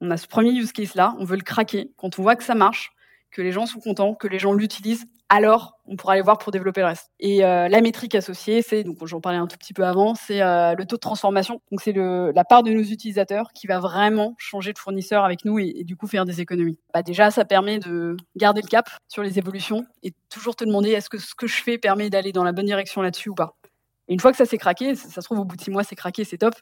on 0.00 0.10
a 0.10 0.16
ce 0.16 0.26
premier 0.26 0.52
use 0.52 0.72
case 0.72 0.94
là, 0.94 1.14
on 1.18 1.24
veut 1.24 1.36
le 1.36 1.42
craquer. 1.42 1.90
Quand 1.96 2.18
on 2.18 2.22
voit 2.22 2.36
que 2.36 2.44
ça 2.44 2.54
marche, 2.54 2.92
que 3.30 3.42
les 3.42 3.52
gens 3.52 3.66
sont 3.66 3.80
contents, 3.80 4.14
que 4.14 4.28
les 4.28 4.38
gens 4.38 4.52
l'utilisent, 4.52 5.06
alors 5.28 5.78
on 5.86 5.96
pourra 5.96 6.14
aller 6.14 6.22
voir 6.22 6.38
pour 6.38 6.52
développer 6.52 6.80
le 6.80 6.86
reste. 6.86 7.10
Et 7.20 7.44
euh, 7.44 7.68
la 7.68 7.80
métrique 7.80 8.14
associée, 8.14 8.62
c'est, 8.62 8.84
donc 8.84 9.04
j'en 9.06 9.20
parlais 9.20 9.38
un 9.38 9.46
tout 9.46 9.56
petit 9.56 9.72
peu 9.72 9.84
avant, 9.84 10.14
c'est 10.14 10.42
euh, 10.42 10.74
le 10.74 10.84
taux 10.84 10.96
de 10.96 11.00
transformation. 11.00 11.60
Donc 11.70 11.80
c'est 11.80 11.92
la 11.92 12.44
part 12.44 12.62
de 12.62 12.70
nos 12.72 12.82
utilisateurs 12.82 13.52
qui 13.54 13.66
va 13.66 13.78
vraiment 13.78 14.34
changer 14.38 14.72
de 14.72 14.78
fournisseur 14.78 15.24
avec 15.24 15.44
nous 15.44 15.58
et, 15.58 15.84
du 15.84 15.96
coup 15.96 16.06
faire 16.06 16.24
des 16.24 16.40
économies. 16.40 16.78
Bah 16.92 17.02
déjà, 17.02 17.30
ça 17.30 17.44
permet 17.44 17.78
de 17.78 18.16
garder 18.36 18.60
le 18.62 18.68
cap 18.68 18.88
sur 19.08 19.22
les 19.22 19.38
évolutions 19.38 19.86
et 20.02 20.12
toujours 20.28 20.56
te 20.56 20.64
demander 20.64 20.90
est-ce 20.90 21.08
que 21.08 21.18
ce 21.18 21.34
que 21.34 21.46
je 21.46 21.62
fais 21.62 21.78
permet 21.78 22.10
d'aller 22.10 22.32
dans 22.32 22.44
la 22.44 22.52
bonne 22.52 22.66
direction 22.66 23.02
là-dessus 23.02 23.30
ou 23.30 23.34
pas? 23.34 23.56
Et 24.08 24.14
une 24.14 24.20
fois 24.20 24.30
que 24.30 24.38
ça 24.38 24.46
s'est 24.46 24.58
craqué, 24.58 24.94
ça, 24.94 25.20
se 25.20 25.26
trouve 25.26 25.40
au 25.40 25.44
bout 25.44 25.56
de 25.56 25.62
six 25.62 25.70
mois 25.70 25.84
c'est 25.84 25.96
craqué, 25.96 26.24
c'est 26.24 26.38
top, 26.38 26.54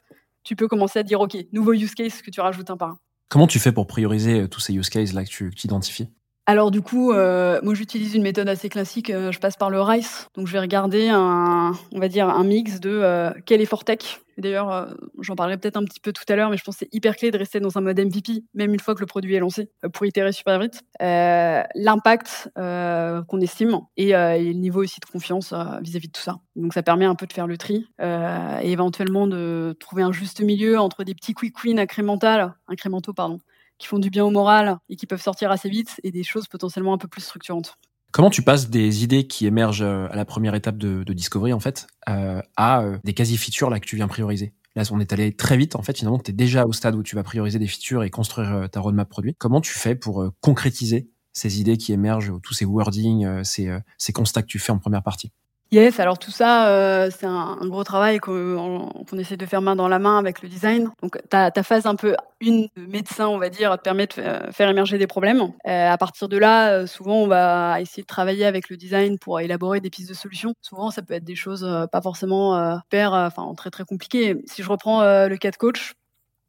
tu 0.43 0.55
peux 0.55 0.67
commencer 0.67 0.99
à 0.99 1.03
dire 1.03 1.21
ok, 1.21 1.37
nouveau 1.53 1.73
use 1.73 1.95
case 1.95 2.21
que 2.21 2.31
tu 2.31 2.41
rajoutes 2.41 2.69
un 2.69 2.77
par 2.77 2.89
un. 2.89 2.99
Comment 3.29 3.47
tu 3.47 3.59
fais 3.59 3.73
pour 3.73 3.87
prioriser 3.87 4.41
euh, 4.41 4.47
tous 4.47 4.61
ces 4.61 4.73
use 4.73 4.89
cases 4.89 5.13
là 5.13 5.25
que 5.25 5.29
tu 5.29 5.51
identifies? 5.65 6.09
Alors 6.49 6.71
du 6.71 6.81
coup, 6.81 7.11
euh, 7.11 7.59
moi 7.61 7.73
j'utilise 7.73 8.15
une 8.15 8.23
méthode 8.23 8.47
assez 8.47 8.69
classique. 8.69 9.09
Euh, 9.09 9.33
je 9.33 9.39
passe 9.39 9.57
par 9.57 9.69
le 9.69 9.81
RICE, 9.81 10.29
donc 10.33 10.47
je 10.47 10.53
vais 10.53 10.61
regarder 10.61 11.09
un, 11.09 11.73
on 11.91 11.99
va 11.99 12.07
dire 12.07 12.29
un 12.29 12.45
mix 12.45 12.79
de 12.79 12.89
euh, 12.89 13.31
quel 13.45 13.59
effort 13.59 13.83
tech. 13.83 14.21
D'ailleurs, 14.37 14.95
j'en 15.19 15.35
parlerai 15.35 15.57
peut-être 15.57 15.77
un 15.77 15.83
petit 15.83 15.99
peu 15.99 16.13
tout 16.13 16.23
à 16.29 16.35
l'heure, 16.35 16.51
mais 16.51 16.57
je 16.57 16.63
pense 16.63 16.75
que 16.75 16.85
c'est 16.85 16.95
hyper 16.95 17.15
clé 17.15 17.31
de 17.31 17.37
rester 17.39 17.59
dans 17.59 17.75
un 17.75 17.81
mode 17.81 17.99
MVP, 17.99 18.43
même 18.53 18.71
une 18.71 18.79
fois 18.79 18.93
que 18.93 18.99
le 18.99 19.07
produit 19.07 19.33
est 19.33 19.39
lancé, 19.39 19.71
pour 19.93 20.05
itérer 20.05 20.31
super 20.31 20.59
vite. 20.59 20.83
L'impact 20.99 22.51
qu'on 22.55 23.41
estime 23.41 23.79
et, 23.97 24.11
le 24.11 24.53
niveau 24.53 24.83
aussi 24.83 24.99
de 24.99 25.11
confiance 25.11 25.55
vis-à-vis 25.81 26.09
de 26.09 26.11
tout 26.11 26.21
ça. 26.21 26.37
Donc 26.55 26.75
ça 26.75 26.83
permet 26.83 27.05
un 27.05 27.15
peu 27.15 27.25
de 27.25 27.33
faire 27.33 27.47
le 27.47 27.57
tri 27.57 27.87
et 27.99 28.71
éventuellement 28.71 29.25
de 29.25 29.75
trouver 29.79 30.03
un 30.03 30.11
juste 30.11 30.39
milieu 30.41 30.79
entre 30.79 31.03
des 31.03 31.15
petits 31.15 31.33
quick 31.33 31.63
wins 31.63 31.79
incrémentaux, 31.79 33.13
pardon, 33.13 33.39
qui 33.77 33.87
font 33.87 33.99
du 33.99 34.09
bien 34.09 34.25
au 34.25 34.31
moral 34.31 34.77
et 34.89 34.95
qui 34.95 35.05
peuvent 35.05 35.21
sortir 35.21 35.51
assez 35.51 35.69
vite 35.69 35.99
et 36.03 36.11
des 36.11 36.23
choses 36.23 36.47
potentiellement 36.47 36.93
un 36.93 36.97
peu 36.97 37.07
plus 37.07 37.21
structurantes. 37.21 37.77
Comment 38.11 38.29
tu 38.29 38.41
passes 38.41 38.69
des 38.69 39.03
idées 39.03 39.27
qui 39.27 39.45
émergent 39.45 39.83
euh, 39.83 40.07
à 40.09 40.15
la 40.15 40.25
première 40.25 40.55
étape 40.55 40.77
de, 40.77 41.03
Discovery 41.13 41.53
en 41.53 41.59
fait 41.59 41.87
euh, 42.09 42.41
à 42.55 42.81
euh, 42.81 42.97
des 43.03 43.13
quasi-features 43.13 43.69
là 43.69 43.79
que 43.79 43.85
tu 43.85 43.95
viens 43.95 44.07
prioriser? 44.07 44.53
Là, 44.75 44.83
on 44.91 44.99
est 44.99 45.11
allé 45.11 45.35
très 45.35 45.57
vite. 45.57 45.75
En 45.75 45.81
fait, 45.81 45.97
finalement, 45.97 46.19
tu 46.19 46.31
es 46.31 46.33
déjà 46.33 46.65
au 46.65 46.71
stade 46.71 46.95
où 46.95 47.01
tu 47.01 47.15
vas 47.15 47.23
prioriser 47.23 47.57
des 47.57 47.67
features 47.67 48.03
et 48.03 48.11
construire 48.11 48.69
ta 48.71 48.79
roadmap 48.79 49.09
produit. 49.09 49.35
Comment 49.39 49.59
tu 49.59 49.73
fais 49.73 49.95
pour 49.95 50.29
concrétiser 50.39 51.09
ces 51.33 51.59
idées 51.59 51.77
qui 51.77 51.93
émergent, 51.93 52.33
tous 52.43 52.53
ces 52.53 52.65
wordings, 52.65 53.43
ces, 53.43 53.75
ces 53.97 54.13
constats 54.13 54.43
que 54.43 54.47
tu 54.47 54.59
fais 54.59 54.71
en 54.71 54.77
première 54.77 55.01
partie? 55.01 55.31
Yes, 55.69 55.99
alors 55.99 56.17
tout 56.17 56.31
ça, 56.31 56.69
euh, 56.69 57.09
c'est 57.11 57.25
un, 57.25 57.57
gros 57.63 57.83
travail 57.83 58.19
qu'on 58.19 59.03
essaie 59.17 59.35
de 59.35 59.45
faire 59.45 59.61
main 59.61 59.75
dans 59.75 59.89
la 59.89 59.99
main 59.99 60.17
avec 60.17 60.41
le 60.41 60.47
design. 60.47 60.89
Donc 61.01 61.17
ta, 61.29 61.51
ta 61.51 61.61
phase 61.61 61.85
un 61.85 61.95
peu 61.95 62.15
une 62.39 62.69
de 62.77 62.85
médecin, 62.85 63.27
on 63.27 63.37
va 63.37 63.49
dire, 63.49 63.75
te 63.77 63.81
permet 63.81 64.07
de 64.07 64.13
faire 64.51 64.69
émerger 64.69 64.97
des 64.97 65.07
problèmes. 65.07 65.41
Euh, 65.67 65.91
à 65.91 65.97
partir 65.97 66.29
de 66.29 66.37
là, 66.37 66.71
euh, 66.71 66.87
souvent, 66.87 67.17
on 67.17 67.27
va 67.27 67.81
essayer 67.81 68.01
de 68.01 68.07
travailler 68.07 68.45
avec 68.45 68.69
le 68.69 68.77
design 68.77 69.19
pour 69.19 69.41
élaborer 69.41 69.81
des 69.81 69.89
pistes 69.89 70.07
de 70.07 70.13
solutions. 70.13 70.53
Souvent, 70.61 70.89
ça 70.89 71.01
peut 71.01 71.13
être 71.13 71.25
des 71.25 71.35
choses 71.35 71.65
euh, 71.65 71.85
pas 71.85 72.01
forcément 72.01 72.55
euh, 72.55 72.77
hyper, 72.85 73.11
enfin 73.11 73.53
très 73.57 73.69
très 73.69 73.83
compliquées. 73.83 74.37
Si 74.45 74.63
je 74.63 74.69
reprends 74.69 75.01
le 75.01 75.35
cas 75.35 75.51
de 75.51 75.57
coach, 75.57 75.93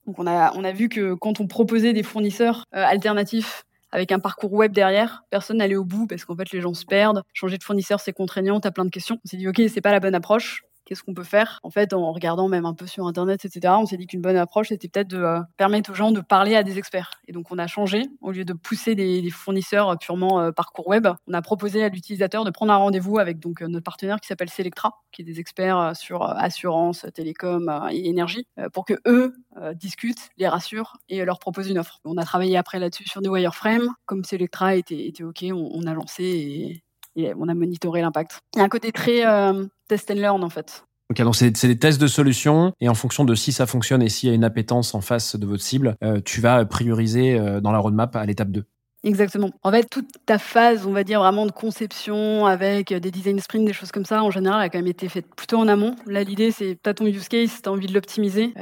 donc 0.06 0.18
on 0.20 0.26
a, 0.28 0.52
on 0.54 0.62
a 0.62 0.72
vu 0.72 0.88
que 0.88 1.14
quand 1.14 1.40
on 1.40 1.48
proposait 1.48 1.92
des 1.92 2.04
fournisseurs 2.04 2.64
alternatifs 2.72 3.64
avec 3.90 4.12
un 4.12 4.18
parcours 4.18 4.52
web 4.52 4.72
derrière, 4.72 5.24
personne 5.30 5.58
n'allait 5.58 5.76
au 5.76 5.84
bout 5.84 6.06
parce 6.06 6.24
qu'en 6.24 6.36
fait 6.36 6.50
les 6.52 6.60
gens 6.60 6.74
se 6.74 6.84
perdent. 6.84 7.22
Changer 7.32 7.58
de 7.58 7.64
fournisseur 7.64 8.00
c'est 8.00 8.12
contraignant, 8.12 8.60
t'as 8.60 8.70
plein 8.70 8.84
de 8.84 8.90
questions. 8.90 9.18
On 9.24 9.28
s'est 9.28 9.36
dit 9.36 9.48
ok 9.48 9.60
c'est 9.68 9.80
pas 9.80 9.92
la 9.92 10.00
bonne 10.00 10.14
approche 10.14 10.67
qu'est-ce 10.88 11.02
qu'on 11.02 11.12
peut 11.12 11.22
faire 11.22 11.60
En 11.62 11.70
fait, 11.70 11.92
en 11.92 12.12
regardant 12.12 12.48
même 12.48 12.64
un 12.64 12.72
peu 12.72 12.86
sur 12.86 13.06
Internet, 13.06 13.44
etc., 13.44 13.74
on 13.78 13.84
s'est 13.84 13.98
dit 13.98 14.06
qu'une 14.06 14.22
bonne 14.22 14.36
approche, 14.36 14.68
c'était 14.68 14.88
peut-être 14.88 15.08
de 15.08 15.18
euh, 15.18 15.40
permettre 15.58 15.90
aux 15.90 15.94
gens 15.94 16.12
de 16.12 16.22
parler 16.22 16.56
à 16.56 16.62
des 16.62 16.78
experts. 16.78 17.10
Et 17.28 17.32
donc, 17.32 17.50
on 17.50 17.58
a 17.58 17.66
changé. 17.66 18.06
Au 18.22 18.32
lieu 18.32 18.46
de 18.46 18.54
pousser 18.54 18.94
des, 18.94 19.28
fournisseurs 19.28 19.98
purement 19.98 20.40
euh, 20.40 20.50
parcours 20.50 20.88
web, 20.88 21.06
on 21.26 21.34
a 21.34 21.42
proposé 21.42 21.84
à 21.84 21.90
l'utilisateur 21.90 22.44
de 22.44 22.50
prendre 22.50 22.72
un 22.72 22.76
rendez-vous 22.76 23.18
avec 23.18 23.38
donc 23.38 23.60
euh, 23.60 23.68
notre 23.68 23.84
partenaire 23.84 24.18
qui 24.18 24.28
s'appelle 24.28 24.48
Selectra, 24.48 24.94
qui 25.12 25.20
est 25.20 25.24
des 25.26 25.40
experts 25.40 25.92
sur 25.94 26.22
assurance, 26.22 27.04
télécom 27.14 27.70
et 27.90 28.08
énergie, 28.08 28.46
pour 28.72 28.84
que 28.84 28.94
eux 29.06 29.34
discutent, 29.74 30.30
les 30.38 30.48
rassurent 30.48 30.96
et 31.08 31.24
leur 31.24 31.38
proposent 31.38 31.68
une 31.68 31.78
offre. 31.78 32.00
On 32.04 32.16
a 32.16 32.24
travaillé 32.24 32.56
après 32.56 32.78
là-dessus 32.78 33.08
sur 33.08 33.20
des 33.20 33.28
wireframes. 33.28 33.88
Comme 34.06 34.24
Selectra 34.24 34.76
était, 34.76 35.06
était 35.06 35.24
OK, 35.24 35.44
on, 35.52 35.86
a 35.86 35.94
lancé 35.94 36.24
et 36.24 36.82
et 37.18 37.34
on 37.38 37.48
a 37.48 37.54
monitoré 37.54 38.00
l'impact. 38.00 38.40
Il 38.54 38.58
y 38.58 38.62
a 38.62 38.64
un 38.64 38.68
côté 38.68 38.92
très 38.92 39.26
euh, 39.26 39.64
test 39.88 40.10
and 40.10 40.14
learn 40.14 40.42
en 40.42 40.48
fait. 40.48 40.84
Ok, 41.10 41.22
donc 41.22 41.36
c'est 41.36 41.50
des 41.50 41.78
tests 41.78 42.00
de 42.00 42.06
solutions 42.06 42.72
et 42.80 42.88
en 42.88 42.94
fonction 42.94 43.24
de 43.24 43.34
si 43.34 43.52
ça 43.52 43.66
fonctionne 43.66 44.02
et 44.02 44.10
s'il 44.10 44.28
y 44.28 44.32
a 44.32 44.34
une 44.34 44.44
appétence 44.44 44.94
en 44.94 45.00
face 45.00 45.36
de 45.36 45.46
votre 45.46 45.62
cible, 45.62 45.96
euh, 46.04 46.20
tu 46.22 46.40
vas 46.40 46.64
prioriser 46.66 47.38
euh, 47.38 47.60
dans 47.60 47.72
la 47.72 47.78
roadmap 47.78 48.14
à 48.14 48.26
l'étape 48.26 48.50
2. 48.50 48.64
Exactement. 49.04 49.50
En 49.62 49.70
fait, 49.70 49.88
toute 49.88 50.08
ta 50.26 50.38
phase, 50.38 50.84
on 50.84 50.92
va 50.92 51.04
dire 51.04 51.20
vraiment 51.20 51.46
de 51.46 51.52
conception 51.52 52.46
avec 52.46 52.92
des 52.92 53.10
design 53.10 53.38
sprints, 53.38 53.64
des 53.64 53.72
choses 53.72 53.92
comme 53.92 54.04
ça, 54.04 54.22
en 54.22 54.30
général, 54.30 54.60
a 54.60 54.68
quand 54.68 54.78
même 54.78 54.88
été 54.88 55.08
faite 55.08 55.26
plutôt 55.34 55.56
en 55.56 55.68
amont. 55.68 55.94
Là, 56.06 56.24
l'idée, 56.24 56.50
c'est 56.50 56.76
t'as 56.82 56.94
ton 56.94 57.06
use 57.06 57.28
case, 57.28 57.62
t'as 57.62 57.70
envie 57.70 57.86
de 57.86 57.94
l'optimiser. 57.94 58.52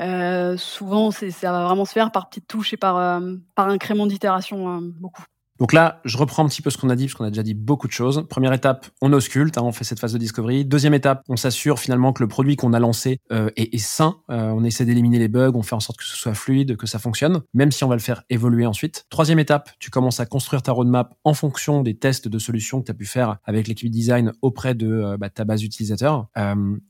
souvent, 0.58 1.10
ça 1.10 1.52
va 1.52 1.64
vraiment 1.64 1.86
se 1.86 1.92
faire 1.92 2.12
par 2.12 2.28
petites 2.28 2.46
touches 2.46 2.75
et 2.75 2.76
par, 2.76 3.20
par 3.54 3.68
incrément 3.68 4.06
d'itération, 4.06 4.82
beaucoup. 5.00 5.25
Donc 5.58 5.72
là, 5.72 6.00
je 6.04 6.18
reprends 6.18 6.44
un 6.44 6.48
petit 6.48 6.62
peu 6.62 6.70
ce 6.70 6.78
qu'on 6.78 6.90
a 6.90 6.96
dit, 6.96 7.06
parce 7.06 7.14
qu'on 7.14 7.25
a 7.25 7.30
déjà 7.30 7.42
dit 7.42 7.54
beaucoup 7.54 7.86
de 7.86 7.92
choses. 7.92 8.26
Première 8.28 8.52
étape, 8.52 8.86
on 9.00 9.12
ausculte, 9.12 9.58
hein, 9.58 9.62
on 9.64 9.72
fait 9.72 9.84
cette 9.84 10.00
phase 10.00 10.12
de 10.12 10.18
discovery. 10.18 10.64
Deuxième 10.64 10.94
étape, 10.94 11.22
on 11.28 11.36
s'assure 11.36 11.78
finalement 11.78 12.12
que 12.12 12.22
le 12.22 12.28
produit 12.28 12.56
qu'on 12.56 12.72
a 12.72 12.78
lancé 12.78 13.18
euh, 13.32 13.50
est, 13.56 13.75
est, 13.75 13.78
sain. 13.78 14.16
Euh, 14.30 14.50
on 14.50 14.64
essaie 14.64 14.84
d'éliminer 14.84 15.18
les 15.18 15.28
bugs, 15.28 15.52
on 15.54 15.62
fait 15.62 15.75
en 15.75 15.80
sorte 15.80 15.98
que 15.98 16.04
ce 16.04 16.16
soit 16.16 16.34
fluide, 16.34 16.76
que 16.76 16.86
ça 16.86 16.98
fonctionne, 16.98 17.42
même 17.54 17.72
si 17.72 17.84
on 17.84 17.88
va 17.88 17.94
le 17.94 18.00
faire 18.00 18.22
évoluer 18.30 18.66
ensuite. 18.66 19.06
Troisième 19.10 19.38
étape, 19.38 19.70
tu 19.78 19.90
commences 19.90 20.20
à 20.20 20.26
construire 20.26 20.62
ta 20.62 20.72
roadmap 20.72 21.14
en 21.25 21.34
fonction 21.34 21.82
des 21.82 21.96
tests 21.96 22.28
de 22.28 22.38
solutions 22.38 22.80
que 22.80 22.86
tu 22.86 22.92
as 22.92 22.94
pu 22.94 23.06
faire 23.06 23.38
avec 23.44 23.68
l'équipe 23.68 23.90
design 23.90 24.32
auprès 24.42 24.75
de 24.75 24.90
euh, 24.90 25.16
bah, 25.16 25.30
ta 25.30 25.44
base 25.44 25.62
utilisateur. 25.62 26.26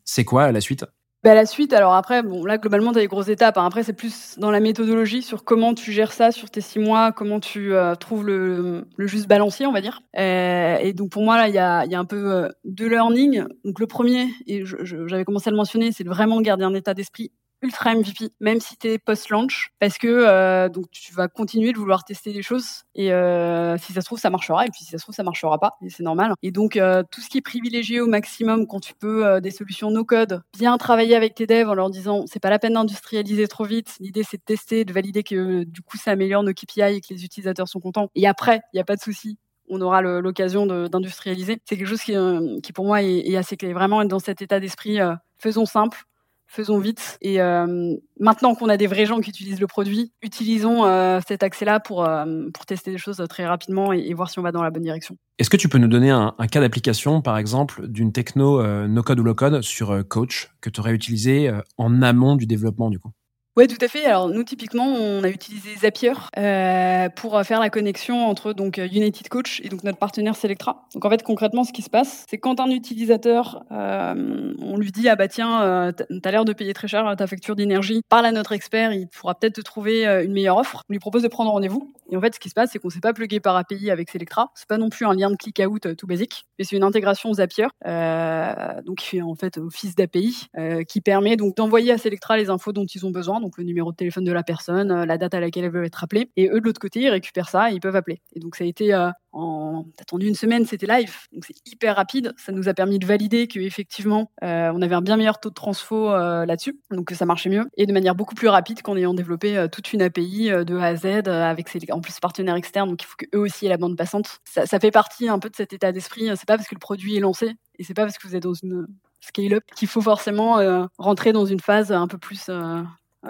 C'est 0.04 0.25
quoi 0.25 0.52
la 0.52 0.61
suite? 0.61 0.85
Bah, 1.25 1.35
la 1.35 1.46
suite, 1.46 1.73
alors 1.73 1.94
après, 1.94 2.23
bon, 2.23 2.44
là, 2.44 2.56
globalement, 2.56 2.92
tu 2.92 2.99
as 2.99 3.00
des 3.00 3.08
grosses 3.08 3.28
étapes. 3.28 3.58
Hein. 3.58 3.66
Après, 3.66 3.82
c'est 3.82 3.92
plus 3.92 4.38
dans 4.38 4.50
la 4.50 4.61
méthodologie 4.61 5.23
sur 5.23 5.42
comment 5.42 5.75
tu 5.75 5.90
gères 5.90 6.12
ça 6.12 6.30
sur 6.30 6.50
tes 6.50 6.61
six 6.61 6.78
mois, 6.78 7.11
comment 7.11 7.40
tu 7.40 7.75
euh, 7.75 7.96
trouves 7.96 8.25
le, 8.25 8.85
le, 8.96 9.06
juste 9.08 9.26
balancier, 9.26 9.66
on 9.66 9.73
va 9.73 9.80
dire. 9.80 10.02
Euh, 10.16 10.76
et 10.76 10.92
donc, 10.92 11.11
pour 11.11 11.25
moi, 11.25 11.37
là, 11.37 11.49
il 11.49 11.54
y 11.54 11.58
a, 11.58 11.85
y 11.87 11.94
a, 11.96 11.99
un 11.99 12.04
peu 12.04 12.32
euh, 12.32 12.49
de 12.64 12.87
learning. 12.87 13.44
Donc, 13.64 13.80
le 13.80 13.87
premier, 13.88 14.28
et 14.46 14.62
j'avais 14.64 15.25
commencé 15.25 15.49
à 15.49 15.50
le 15.50 15.56
mentionner, 15.56 15.90
c'est 15.90 16.04
de 16.04 16.11
vraiment 16.11 16.40
garder 16.40 16.64
un 16.64 16.75
état 16.75 16.94
d'esprit 16.94 17.32
ultra 17.62 17.94
MVP, 17.94 18.30
même 18.40 18.60
si 18.60 18.76
tu 18.76 18.88
es 18.88 18.98
post-launch, 18.98 19.70
parce 19.78 19.98
que 19.98 20.06
euh, 20.08 20.68
donc 20.68 20.90
tu 20.90 21.12
vas 21.14 21.28
continuer 21.28 21.72
de 21.72 21.78
vouloir 21.78 22.04
tester 22.04 22.32
des 22.32 22.42
choses 22.42 22.82
et 22.94 23.12
euh, 23.12 23.76
si 23.78 23.92
ça 23.92 24.00
se 24.00 24.07
trouve 24.07 24.18
ça 24.18 24.31
marchera 24.31 24.66
et 24.66 24.70
puis 24.70 24.85
si 24.85 24.90
ça 24.90 24.98
se 24.98 25.02
trouve 25.02 25.14
ça 25.14 25.22
marchera 25.22 25.59
pas 25.59 25.76
et 25.83 25.90
c'est 25.90 26.02
normal. 26.02 26.35
Et 26.42 26.50
donc 26.50 26.76
euh, 26.76 27.02
tout 27.11 27.20
ce 27.20 27.28
qui 27.28 27.38
est 27.38 27.42
privilégié 27.42 28.00
au 28.00 28.07
maximum 28.07 28.66
quand 28.66 28.81
tu 28.81 28.94
peux 28.94 29.26
euh, 29.26 29.40
des 29.40 29.50
solutions 29.50 29.90
no 29.90 30.04
code, 30.04 30.42
bien 30.59 30.76
travailler 30.78 31.16
avec 31.16 31.35
tes 31.35 31.46
devs 31.46 31.68
en 31.68 31.74
leur 31.74 31.90
disant 31.90 32.24
c'est 32.26 32.40
pas 32.40 32.50
la 32.50 32.59
peine 32.59 32.74
d'industrialiser 32.74 33.48
trop 33.48 33.64
vite. 33.64 33.96
L'idée 34.00 34.22
c'est 34.22 34.38
de 34.38 34.44
tester, 34.44 34.85
de 34.85 34.92
valider 34.92 35.22
que 35.22 35.64
du 35.64 35.83
coup 35.83 35.96
ça 35.96 36.12
améliore 36.12 36.42
nos 36.42 36.52
KPI 36.52 36.83
et 36.83 37.00
que 37.00 37.12
les 37.14 37.24
utilisateurs 37.24 37.68
sont 37.68 37.81
contents. 37.81 38.11
Et 38.14 38.26
après 38.26 38.61
il 38.72 38.76
n'y 38.76 38.81
a 38.81 38.85
pas 38.85 38.96
de 38.96 39.00
souci, 39.00 39.38
on 39.68 39.81
aura 39.81 40.02
l'occasion 40.02 40.66
d'industrialiser. 40.66 41.59
C'est 41.64 41.76
quelque 41.76 41.88
chose 41.88 42.02
qui, 42.02 42.16
euh, 42.16 42.61
qui 42.61 42.72
pour 42.72 42.85
moi 42.85 43.02
est, 43.02 43.37
assez 43.37 43.57
clé. 43.57 43.72
Vraiment 43.72 44.02
être 44.02 44.09
dans 44.09 44.18
cet 44.18 44.42
état 44.42 44.61
d'esprit, 44.61 45.00
euh, 45.00 45.14
faisons 45.38 45.66
simple, 45.66 46.04
faisons 46.46 46.78
vite. 46.78 47.18
Et 47.20 47.40
euh, 47.40 47.94
maintenant 48.20 48.54
qu'on 48.54 48.68
a 48.68 48.76
des 48.76 48.87
vrais 48.87 49.06
gens 49.06 49.20
qui 49.20 49.30
utilisent 49.30 49.61
le 49.61 49.66
produit, 49.66 50.12
utilisons 50.22 50.85
euh, 50.85 51.20
cet 51.26 51.42
accès-là 51.42 51.80
pour, 51.80 52.04
euh, 52.04 52.48
pour 52.52 52.66
tester 52.66 52.90
des 52.90 52.98
choses 52.98 53.22
très 53.28 53.46
rapidement 53.46 53.92
et, 53.92 54.14
voir 54.14 54.30
si 54.30 54.38
on 54.38 54.42
va 54.42 54.52
dans 54.52 54.62
la 54.62 54.70
bonne 54.70 54.82
direction. 54.82 55.16
Est-ce 55.38 55.50
que 55.50 55.56
tu 55.56 55.68
peux 55.68 55.78
nous 55.78 55.88
donner 55.88 56.11
un, 56.11 56.32
cas 56.50 56.61
d'application, 56.61 57.20
par 57.20 57.37
exemple, 57.37 57.87
d'une 57.88 58.12
techno 58.12 58.62
no-code 58.87 59.20
ou 59.20 59.22
low-code 59.22 59.61
sur 59.61 60.06
Coach 60.09 60.50
que 60.62 60.70
tu 60.70 60.80
aurais 60.80 60.94
utilisé 60.94 61.52
en 61.76 62.00
amont 62.00 62.37
du 62.37 62.46
développement 62.46 62.88
du 62.88 62.98
coup? 62.98 63.11
Oui, 63.57 63.66
tout 63.66 63.83
à 63.85 63.88
fait. 63.88 64.05
Alors 64.05 64.29
nous, 64.29 64.45
typiquement, 64.45 64.87
on 64.87 65.25
a 65.25 65.29
utilisé 65.29 65.71
Zapier 65.77 66.12
euh, 66.37 67.09
pour 67.11 67.40
faire 67.42 67.61
la 67.61 67.71
connexion 67.71 68.27
entre 68.27 68.53
donc 68.53 68.79
United 68.79 69.29
Coach 69.29 69.61
et 69.64 69.69
donc 69.69 69.83
notre 69.85 69.99
partenaire 69.99 70.37
Selectra. 70.37 70.87
Donc 70.95 71.05
en 71.05 71.11
fait, 71.11 71.23
concrètement, 71.23 71.64
ce 71.64 71.73
qui 71.73 71.83
se 71.83 71.90
passe, 71.90 72.25
c'est 72.29 72.38
quand 72.38 72.61
un 72.61 72.71
utilisateur, 72.71 73.64
euh, 73.73 74.55
on 74.61 74.77
lui 74.77 74.92
dit 74.92 75.09
ah 75.09 75.16
bah 75.16 75.29
tiens, 75.29 75.62
euh, 75.62 75.92
t'as 75.92 76.31
l'air 76.31 76.45
de 76.45 76.53
payer 76.53 76.73
très 76.73 76.88
cher 76.88 77.14
ta 77.16 77.27
facture 77.27 77.57
d'énergie, 77.57 78.03
parle 78.09 78.27
à 78.27 78.33
notre 78.33 78.53
expert, 78.53 78.92
il 78.92 79.09
pourra 79.09 79.35
peut-être 79.35 79.55
te 79.55 79.61
trouver 79.61 80.07
euh, 80.07 80.25
une 80.25 80.33
meilleure 80.33 80.57
offre. 80.57 80.83
On 80.88 80.92
lui 80.92 80.99
propose 80.99 81.23
de 81.23 81.29
prendre 81.29 81.51
rendez-vous. 81.51 81.92
Et 82.11 82.16
en 82.16 82.21
fait, 82.21 82.35
ce 82.35 82.40
qui 82.40 82.49
se 82.49 82.55
passe, 82.55 82.71
c'est 82.73 82.79
qu'on 82.79 82.90
s'est 82.90 83.01
pas 83.01 83.12
plugué 83.12 83.40
par 83.40 83.57
API 83.57 83.90
avec 83.90 84.11
Selectra. 84.11 84.51
C'est 84.55 84.69
pas 84.69 84.79
non 84.79 84.88
plus 84.88 85.07
un 85.07 85.14
lien 85.14 85.31
de 85.31 85.37
click 85.37 85.61
out 85.66 85.87
euh, 85.87 85.95
tout 85.95 86.07
basique, 86.07 86.45
mais 86.59 86.64
c'est 86.64 86.77
une 86.77 86.85
intégration 86.85 87.33
Zapier, 87.33 87.66
euh, 87.87 88.83
donc 88.83 88.99
qui 88.99 89.07
fait 89.07 89.23
en 89.23 89.35
fait 89.35 89.59
office 89.59 89.95
d'API, 89.95 90.49
qui 90.88 91.01
permet 91.01 91.37
donc 91.37 91.57
d'envoyer 91.57 91.92
à 91.92 91.99
Selectra 91.99 92.37
les 92.37 92.51
infos 92.51 92.73
dont 92.73 92.87
ils 92.87 93.05
ont 93.07 93.11
besoin 93.11 93.40
donc 93.46 93.59
le 93.59 93.64
numéro 93.64 93.92
de 93.92 93.96
téléphone 93.96 94.24
de 94.24 94.32
la 94.32 94.42
personne, 94.42 94.90
euh, 94.90 95.06
la 95.06 95.18
date 95.18 95.32
à 95.32 95.38
laquelle 95.38 95.64
elle 95.64 95.70
veut 95.70 95.85
être 95.85 96.02
appelée. 96.02 96.30
Et 96.37 96.48
eux, 96.48 96.61
de 96.61 96.64
l'autre 96.64 96.80
côté, 96.80 97.02
ils 97.02 97.11
récupèrent 97.11 97.48
ça 97.48 97.70
et 97.70 97.74
ils 97.74 97.80
peuvent 97.80 97.94
appeler. 97.94 98.20
Et 98.35 98.40
donc, 98.40 98.56
ça 98.56 98.64
a 98.64 98.66
été 98.66 98.92
euh, 98.92 99.11
en 99.32 99.85
attendu 100.00 100.26
une 100.26 100.35
semaine, 100.35 100.66
c'était 100.66 100.88
live. 100.88 101.14
Donc, 101.32 101.44
c'est 101.44 101.54
hyper 101.64 101.94
rapide. 101.94 102.35
Ça 102.37 102.50
nous 102.50 102.68
a 102.68 102.74
permis 102.74 102.98
de 102.98 103.06
valider 103.06 103.46
qu'effectivement, 103.46 104.32
euh, 104.42 104.72
on 104.74 104.82
avait 104.82 104.96
un 104.96 105.00
bien 105.00 105.16
meilleur 105.16 105.38
taux 105.38 105.50
de 105.50 105.54
transfo 105.54 106.11
là-dessus. 106.11 106.80
Donc, 106.90 107.12
ça 107.12 107.24
marchait 107.24 107.50
mieux. 107.50 107.66
Et 107.76 107.87
de 107.87 107.92
manière 107.92 108.16
beaucoup 108.16 108.35
plus 108.35 108.48
rapide 108.48 108.82
qu'en 108.82 108.96
ayant 108.96 109.14
développé 109.14 109.66
toute 109.70 109.92
une 109.92 110.02
API 110.02 110.48
de 110.48 110.76
A 110.76 110.87
à 110.87 110.96
Z 110.96 111.28
avec 111.28 111.68
ses, 111.68 111.78
en 111.92 112.00
plus, 112.00 112.18
partenaires 112.18 112.56
externes. 112.56 112.90
Donc, 112.90 113.02
il 113.02 113.06
faut 113.06 113.16
qu'eux 113.16 113.38
aussi 113.38 113.66
aient 113.66 113.70
la 113.70 113.76
bande 113.76 113.96
passante. 113.96 114.40
Ça, 114.44 114.80
fait 114.80 114.90
partie 114.90 115.28
un 115.28 115.38
peu 115.38 115.50
de 115.50 115.56
cet 115.56 115.72
état 115.72 115.92
d'esprit. 115.92 116.28
C'est 116.35 116.46
pas 116.46 116.56
parce 116.56 116.68
que 116.68 116.74
le 116.74 116.80
produit 116.80 117.16
est 117.16 117.20
lancé 117.20 117.52
et 117.78 117.85
c'est 117.85 117.94
pas 117.94 118.02
parce 118.02 118.18
que 118.18 118.26
vous 118.26 118.35
êtes 118.35 118.42
dans 118.42 118.54
une 118.54 118.88
scale-up 119.20 119.62
qu'il 119.76 119.88
faut 119.88 120.00
forcément 120.00 120.88
rentrer 120.98 121.32
dans 121.32 121.46
une 121.46 121.61
phase 121.61 121.92
un 121.92 122.09
peu 122.09 122.18
plus 122.18 122.50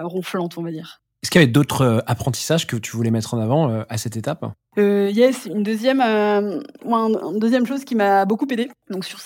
ronflante, 0.04 0.58
on 0.58 0.62
va 0.62 0.70
dire. 0.70 1.00
Est-ce 1.22 1.30
qu'il 1.30 1.40
y 1.40 1.44
avait 1.44 1.52
d'autres 1.52 1.82
euh, 1.82 2.00
apprentissages 2.06 2.66
que 2.66 2.76
tu 2.76 2.96
voulais 2.96 3.10
mettre 3.10 3.34
en 3.34 3.40
avant 3.40 3.70
euh, 3.70 3.82
à 3.88 3.98
cette 3.98 4.16
étape? 4.16 4.44
Yes, 4.76 5.46
une 5.46 5.62
deuxième, 5.62 6.02
une 6.02 7.38
deuxième 7.38 7.66
chose 7.66 7.84
qui 7.84 7.94
m'a 7.94 8.26
beaucoup 8.26 8.46
aidé, 8.50 8.70
donc 8.90 9.06
sur 9.06 9.18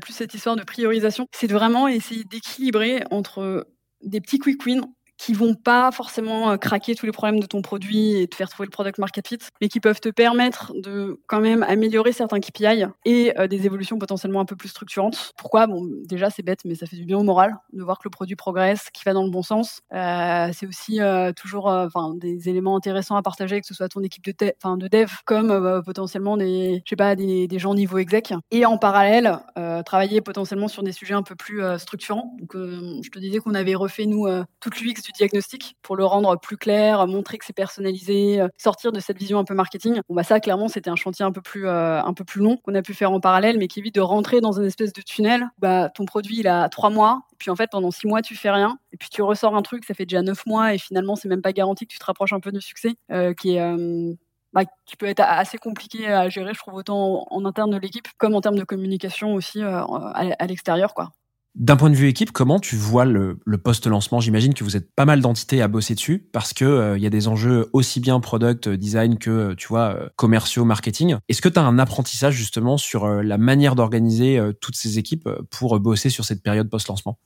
plus 0.00 0.12
cette 0.12 0.32
histoire 0.32 0.54
de 0.54 0.62
priorisation, 0.62 1.26
c'est 1.32 1.48
de 1.48 1.54
vraiment 1.54 1.88
essayer 1.88 2.22
d'équilibrer 2.22 3.02
entre 3.10 3.66
des 4.04 4.20
petits 4.20 4.38
quick 4.38 4.64
wins 4.64 4.86
qui 5.24 5.34
vont 5.34 5.54
pas 5.54 5.92
forcément 5.92 6.50
euh, 6.50 6.56
craquer 6.56 6.96
tous 6.96 7.06
les 7.06 7.12
problèmes 7.12 7.38
de 7.38 7.46
ton 7.46 7.62
produit 7.62 8.20
et 8.20 8.26
te 8.26 8.34
faire 8.34 8.48
trouver 8.48 8.66
le 8.66 8.72
product 8.72 8.98
market 8.98 9.28
fit, 9.28 9.38
mais 9.60 9.68
qui 9.68 9.78
peuvent 9.78 10.00
te 10.00 10.08
permettre 10.08 10.72
de 10.74 11.20
quand 11.28 11.40
même 11.40 11.62
améliorer 11.62 12.10
certains 12.10 12.40
KPI 12.40 12.86
et 13.04 13.38
euh, 13.38 13.46
des 13.46 13.64
évolutions 13.64 14.00
potentiellement 14.00 14.40
un 14.40 14.44
peu 14.44 14.56
plus 14.56 14.70
structurantes. 14.70 15.32
Pourquoi? 15.36 15.68
Bon, 15.68 15.88
déjà 16.04 16.28
c'est 16.28 16.42
bête, 16.42 16.62
mais 16.64 16.74
ça 16.74 16.86
fait 16.86 16.96
du 16.96 17.04
bien 17.04 17.18
au 17.18 17.22
moral 17.22 17.56
de 17.72 17.84
voir 17.84 17.98
que 17.98 18.04
le 18.04 18.10
produit 18.10 18.34
progresse, 18.34 18.88
qui 18.92 19.04
va 19.04 19.12
dans 19.12 19.22
le 19.22 19.30
bon 19.30 19.42
sens. 19.42 19.82
Euh, 19.92 20.50
c'est 20.52 20.66
aussi 20.66 20.98
toujours, 21.36 21.66
enfin, 21.66 22.14
des 22.16 22.48
éléments 22.48 22.76
intéressants 22.76 23.14
à 23.14 23.22
partager, 23.22 23.60
que 23.60 23.66
ce 23.66 23.74
soit 23.74 23.88
ton 23.88 24.02
équipe 24.02 24.24
de, 24.24 24.52
enfin, 24.60 24.76
de 24.76 24.88
dev, 24.88 25.08
comme 25.24 25.82
potentiellement 25.84 26.36
des, 26.36 26.82
je 26.84 26.90
sais 26.90 26.96
pas, 26.96 27.14
des, 27.14 27.48
gens 27.58 27.74
niveau 27.74 27.98
exec. 27.98 28.34
Et 28.50 28.66
en 28.66 28.76
parallèle, 28.76 29.38
travailler 29.84 30.20
potentiellement 30.20 30.68
sur 30.68 30.82
des 30.82 30.92
sujets 30.92 31.14
un 31.14 31.22
peu 31.22 31.36
plus 31.36 31.62
structurants. 31.78 32.34
Donc, 32.40 32.54
je 32.54 33.08
te 33.10 33.18
disais 33.18 33.38
qu'on 33.38 33.54
avait 33.54 33.74
refait 33.74 34.06
nous 34.06 34.26
toute 34.60 34.80
l'UX 34.80 35.02
du 35.02 35.11
diagnostic 35.12 35.76
pour 35.82 35.96
le 35.96 36.04
rendre 36.04 36.38
plus 36.38 36.56
clair, 36.56 37.06
montrer 37.06 37.38
que 37.38 37.44
c'est 37.44 37.52
personnalisé, 37.52 38.40
sortir 38.56 38.92
de 38.92 39.00
cette 39.00 39.18
vision 39.18 39.38
un 39.38 39.44
peu 39.44 39.54
marketing. 39.54 40.00
Bon 40.08 40.14
bah 40.14 40.22
ça 40.22 40.40
clairement 40.40 40.68
c'était 40.68 40.90
un 40.90 40.96
chantier 40.96 41.24
un 41.24 41.32
peu 41.32 41.40
plus 41.40 41.68
un 41.68 42.14
peu 42.14 42.24
plus 42.24 42.40
long 42.40 42.56
qu'on 42.58 42.74
a 42.74 42.82
pu 42.82 42.94
faire 42.94 43.12
en 43.12 43.20
parallèle, 43.20 43.58
mais 43.58 43.68
qui 43.68 43.80
évite 43.80 43.94
de 43.94 44.00
rentrer 44.00 44.40
dans 44.40 44.52
une 44.52 44.64
espèce 44.64 44.92
de 44.92 45.02
tunnel. 45.02 45.48
Bah 45.58 45.88
ton 45.88 46.04
produit 46.04 46.38
il 46.38 46.48
a 46.48 46.68
trois 46.68 46.90
mois, 46.90 47.22
puis 47.38 47.50
en 47.50 47.56
fait 47.56 47.70
pendant 47.70 47.90
six 47.90 48.06
mois 48.06 48.22
tu 48.22 48.36
fais 48.36 48.50
rien, 48.50 48.78
et 48.92 48.96
puis 48.96 49.08
tu 49.10 49.22
ressors 49.22 49.56
un 49.56 49.62
truc, 49.62 49.84
ça 49.84 49.94
fait 49.94 50.06
déjà 50.06 50.22
neuf 50.22 50.46
mois, 50.46 50.74
et 50.74 50.78
finalement 50.78 51.16
c'est 51.16 51.28
même 51.28 51.42
pas 51.42 51.52
garanti 51.52 51.86
que 51.86 51.92
tu 51.92 51.98
te 51.98 52.04
rapproches 52.04 52.32
un 52.32 52.40
peu 52.40 52.52
du 52.52 52.60
succès, 52.60 52.94
qui 53.38 53.56
est 53.56 54.16
bah, 54.52 54.64
qui 54.84 54.96
peut 54.96 55.06
être 55.06 55.20
assez 55.20 55.56
compliqué 55.56 56.08
à 56.08 56.28
gérer, 56.28 56.52
je 56.52 56.58
trouve, 56.58 56.74
autant 56.74 57.26
en, 57.30 57.44
interne 57.46 57.70
de 57.70 57.78
l'équipe 57.78 58.06
comme 58.18 58.34
en 58.34 58.42
termes 58.42 58.58
de 58.58 58.64
communication 58.64 59.34
aussi 59.34 59.62
euh, 59.62 59.82
à, 59.86 60.46
l'extérieur. 60.46 60.92
quoi. 60.94 61.10
D'un 61.54 61.76
point 61.76 61.90
de 61.90 61.94
vue 61.94 62.08
équipe, 62.08 62.32
comment 62.32 62.58
tu 62.58 62.76
vois 62.76 63.04
le, 63.04 63.38
post-lancement? 63.62 64.20
J'imagine 64.20 64.54
que 64.54 64.64
vous 64.64 64.74
êtes 64.74 64.90
pas 64.94 65.04
mal 65.04 65.20
d'entités 65.20 65.60
à 65.60 65.68
bosser 65.68 65.94
dessus 65.94 66.26
parce 66.32 66.54
que 66.54 66.64
euh, 66.64 66.96
il 66.96 67.02
y 67.02 67.06
a 67.06 67.10
des 67.10 67.28
enjeux 67.28 67.68
aussi 67.74 68.00
bien 68.00 68.20
product 68.20 68.68
euh, 68.68 68.76
design 68.78 69.18
que 69.18 69.52
tu 69.54 69.68
vois 69.68 69.98
commerciaux, 70.16 70.64
marketing. 70.64 71.16
Est-ce 71.28 71.42
que 71.42 71.50
tu 71.50 71.58
as 71.58 71.62
un 71.62 71.78
apprentissage 71.78 72.34
justement 72.34 72.78
sur 72.78 73.06
la 73.06 73.36
manière 73.36 73.74
d'organiser 73.74 74.40
toutes 74.60 74.76
ces 74.76 74.98
équipes 74.98 75.28
pour 75.50 75.78
bosser 75.78 76.08
sur 76.08 76.24
cette 76.24 76.42
période 76.42 76.70
post-lancement? 76.70 77.18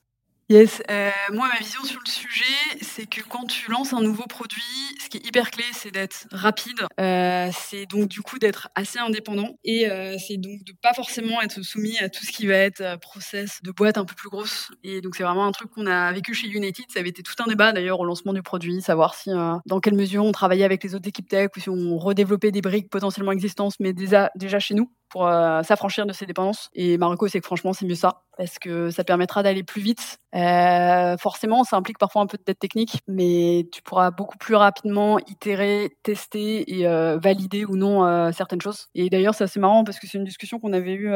Yes, 0.48 0.80
euh, 0.92 1.10
moi 1.32 1.48
ma 1.52 1.58
vision 1.58 1.82
sur 1.82 1.98
le 2.06 2.08
sujet, 2.08 2.44
c'est 2.80 3.06
que 3.06 3.20
quand 3.20 3.46
tu 3.46 3.68
lances 3.68 3.92
un 3.92 4.00
nouveau 4.00 4.26
produit, 4.28 4.62
ce 5.02 5.08
qui 5.08 5.16
est 5.16 5.26
hyper 5.26 5.50
clé, 5.50 5.64
c'est 5.72 5.90
d'être 5.90 6.28
rapide, 6.30 6.86
euh, 7.00 7.50
c'est 7.52 7.86
donc 7.86 8.06
du 8.06 8.20
coup 8.22 8.38
d'être 8.38 8.68
assez 8.76 9.00
indépendant 9.00 9.58
et 9.64 9.90
euh, 9.90 10.16
c'est 10.24 10.36
donc 10.36 10.62
de 10.62 10.72
pas 10.80 10.94
forcément 10.94 11.42
être 11.42 11.62
soumis 11.62 11.98
à 11.98 12.08
tout 12.08 12.24
ce 12.24 12.30
qui 12.30 12.46
va 12.46 12.54
être 12.54 12.80
euh, 12.80 12.96
process 12.96 13.58
de 13.64 13.72
boîte 13.72 13.98
un 13.98 14.04
peu 14.04 14.14
plus 14.14 14.28
grosse. 14.28 14.70
Et 14.84 15.00
donc 15.00 15.16
c'est 15.16 15.24
vraiment 15.24 15.46
un 15.46 15.52
truc 15.52 15.68
qu'on 15.72 15.86
a 15.88 16.12
vécu 16.12 16.32
chez 16.32 16.46
United. 16.46 16.84
Ça 16.90 17.00
avait 17.00 17.08
été 17.08 17.24
tout 17.24 17.34
un 17.42 17.48
débat 17.48 17.72
d'ailleurs 17.72 17.98
au 17.98 18.04
lancement 18.04 18.32
du 18.32 18.42
produit, 18.42 18.80
savoir 18.82 19.16
si 19.16 19.32
euh, 19.32 19.54
dans 19.66 19.80
quelle 19.80 19.96
mesure 19.96 20.24
on 20.24 20.30
travaillait 20.30 20.64
avec 20.64 20.84
les 20.84 20.94
autres 20.94 21.08
équipes 21.08 21.28
tech 21.28 21.50
ou 21.56 21.60
si 21.60 21.70
on 21.70 21.98
redéveloppait 21.98 22.52
des 22.52 22.60
briques 22.60 22.88
potentiellement 22.88 23.32
existantes, 23.32 23.74
mais 23.80 23.92
déjà 23.92 24.30
déjà 24.36 24.60
chez 24.60 24.74
nous 24.74 24.92
euh, 25.24 25.62
s'affranchir 25.62 26.06
de 26.06 26.12
ces 26.12 26.26
dépendances. 26.26 26.68
Et 26.74 26.98
Marocco, 26.98 27.28
c'est 27.28 27.40
que 27.40 27.46
franchement, 27.46 27.72
c'est 27.72 27.86
mieux 27.86 27.94
ça, 27.94 28.22
parce 28.36 28.58
que 28.58 28.90
ça 28.90 29.04
permettra 29.04 29.42
d'aller 29.42 29.62
plus 29.62 29.80
vite. 29.80 30.18
Euh, 30.34 31.16
forcément, 31.16 31.64
ça 31.64 31.76
implique 31.76 31.98
parfois 31.98 32.22
un 32.22 32.26
peu 32.26 32.36
de 32.36 32.42
dette 32.44 32.58
technique, 32.58 33.00
mais 33.06 33.68
tu 33.72 33.82
pourras 33.82 34.10
beaucoup 34.10 34.36
plus 34.38 34.54
rapidement 34.54 35.18
itérer, 35.20 35.96
tester 36.02 36.78
et 36.78 36.86
euh, 36.86 37.18
valider 37.18 37.64
ou 37.64 37.76
non 37.76 38.32
certaines 38.32 38.60
choses. 38.60 38.88
Et 38.94 39.08
d'ailleurs, 39.08 39.34
c'est 39.34 39.44
assez 39.44 39.60
marrant 39.60 39.84
parce 39.84 39.98
que 39.98 40.06
c'est 40.06 40.18
une 40.18 40.24
discussion 40.24 40.58
qu'on 40.58 40.72
avait 40.72 40.94
eue 40.94 41.14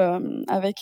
avec 0.48 0.76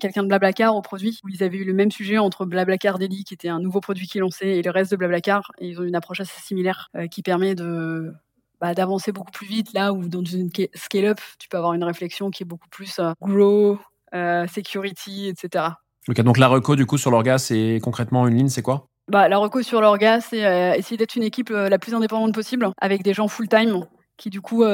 quelqu'un 0.00 0.22
de 0.22 0.28
Blablacar 0.28 0.74
au 0.74 0.82
produit, 0.82 1.20
où 1.24 1.28
ils 1.28 1.42
avaient 1.42 1.58
eu 1.58 1.64
le 1.64 1.74
même 1.74 1.90
sujet 1.90 2.18
entre 2.18 2.44
Blablacar 2.46 2.98
Daily, 2.98 3.24
qui 3.24 3.34
était 3.34 3.48
un 3.48 3.60
nouveau 3.60 3.80
produit 3.80 4.06
qui 4.06 4.18
lançait, 4.18 4.56
et 4.58 4.62
le 4.62 4.70
reste 4.70 4.90
de 4.90 4.96
Blablacar. 4.96 5.52
Et 5.58 5.68
ils 5.68 5.80
ont 5.80 5.84
une 5.84 5.96
approche 5.96 6.20
assez 6.20 6.40
similaire 6.40 6.90
qui 7.10 7.22
permet 7.22 7.54
de 7.54 8.12
bah, 8.60 8.74
d'avancer 8.74 9.12
beaucoup 9.12 9.30
plus 9.30 9.46
vite 9.46 9.72
là 9.72 9.92
où 9.92 10.08
dans 10.08 10.24
une 10.24 10.50
scale-up, 10.74 11.20
tu 11.38 11.48
peux 11.48 11.56
avoir 11.56 11.74
une 11.74 11.84
réflexion 11.84 12.30
qui 12.30 12.42
est 12.42 12.46
beaucoup 12.46 12.68
plus 12.68 12.98
euh, 12.98 13.12
grow, 13.20 13.78
euh, 14.14 14.46
security, 14.46 15.28
etc. 15.28 15.66
Ok, 16.08 16.20
donc 16.22 16.38
la 16.38 16.48
reco 16.48 16.74
du 16.74 16.86
coup 16.86 16.98
sur 16.98 17.10
l'orga, 17.10 17.38
c'est 17.38 17.78
concrètement 17.82 18.26
une 18.26 18.36
ligne, 18.36 18.48
c'est 18.48 18.62
quoi? 18.62 18.88
Bah, 19.08 19.28
La 19.28 19.38
reco 19.38 19.62
sur 19.62 19.80
l'orga, 19.80 20.20
c'est 20.20 20.44
euh, 20.44 20.74
essayer 20.74 20.96
d'être 20.96 21.16
une 21.16 21.22
équipe 21.22 21.50
la 21.50 21.78
plus 21.78 21.94
indépendante 21.94 22.34
possible 22.34 22.70
avec 22.78 23.02
des 23.02 23.14
gens 23.14 23.28
full-time 23.28 23.86
qui 24.16 24.30
du 24.30 24.40
coup 24.40 24.64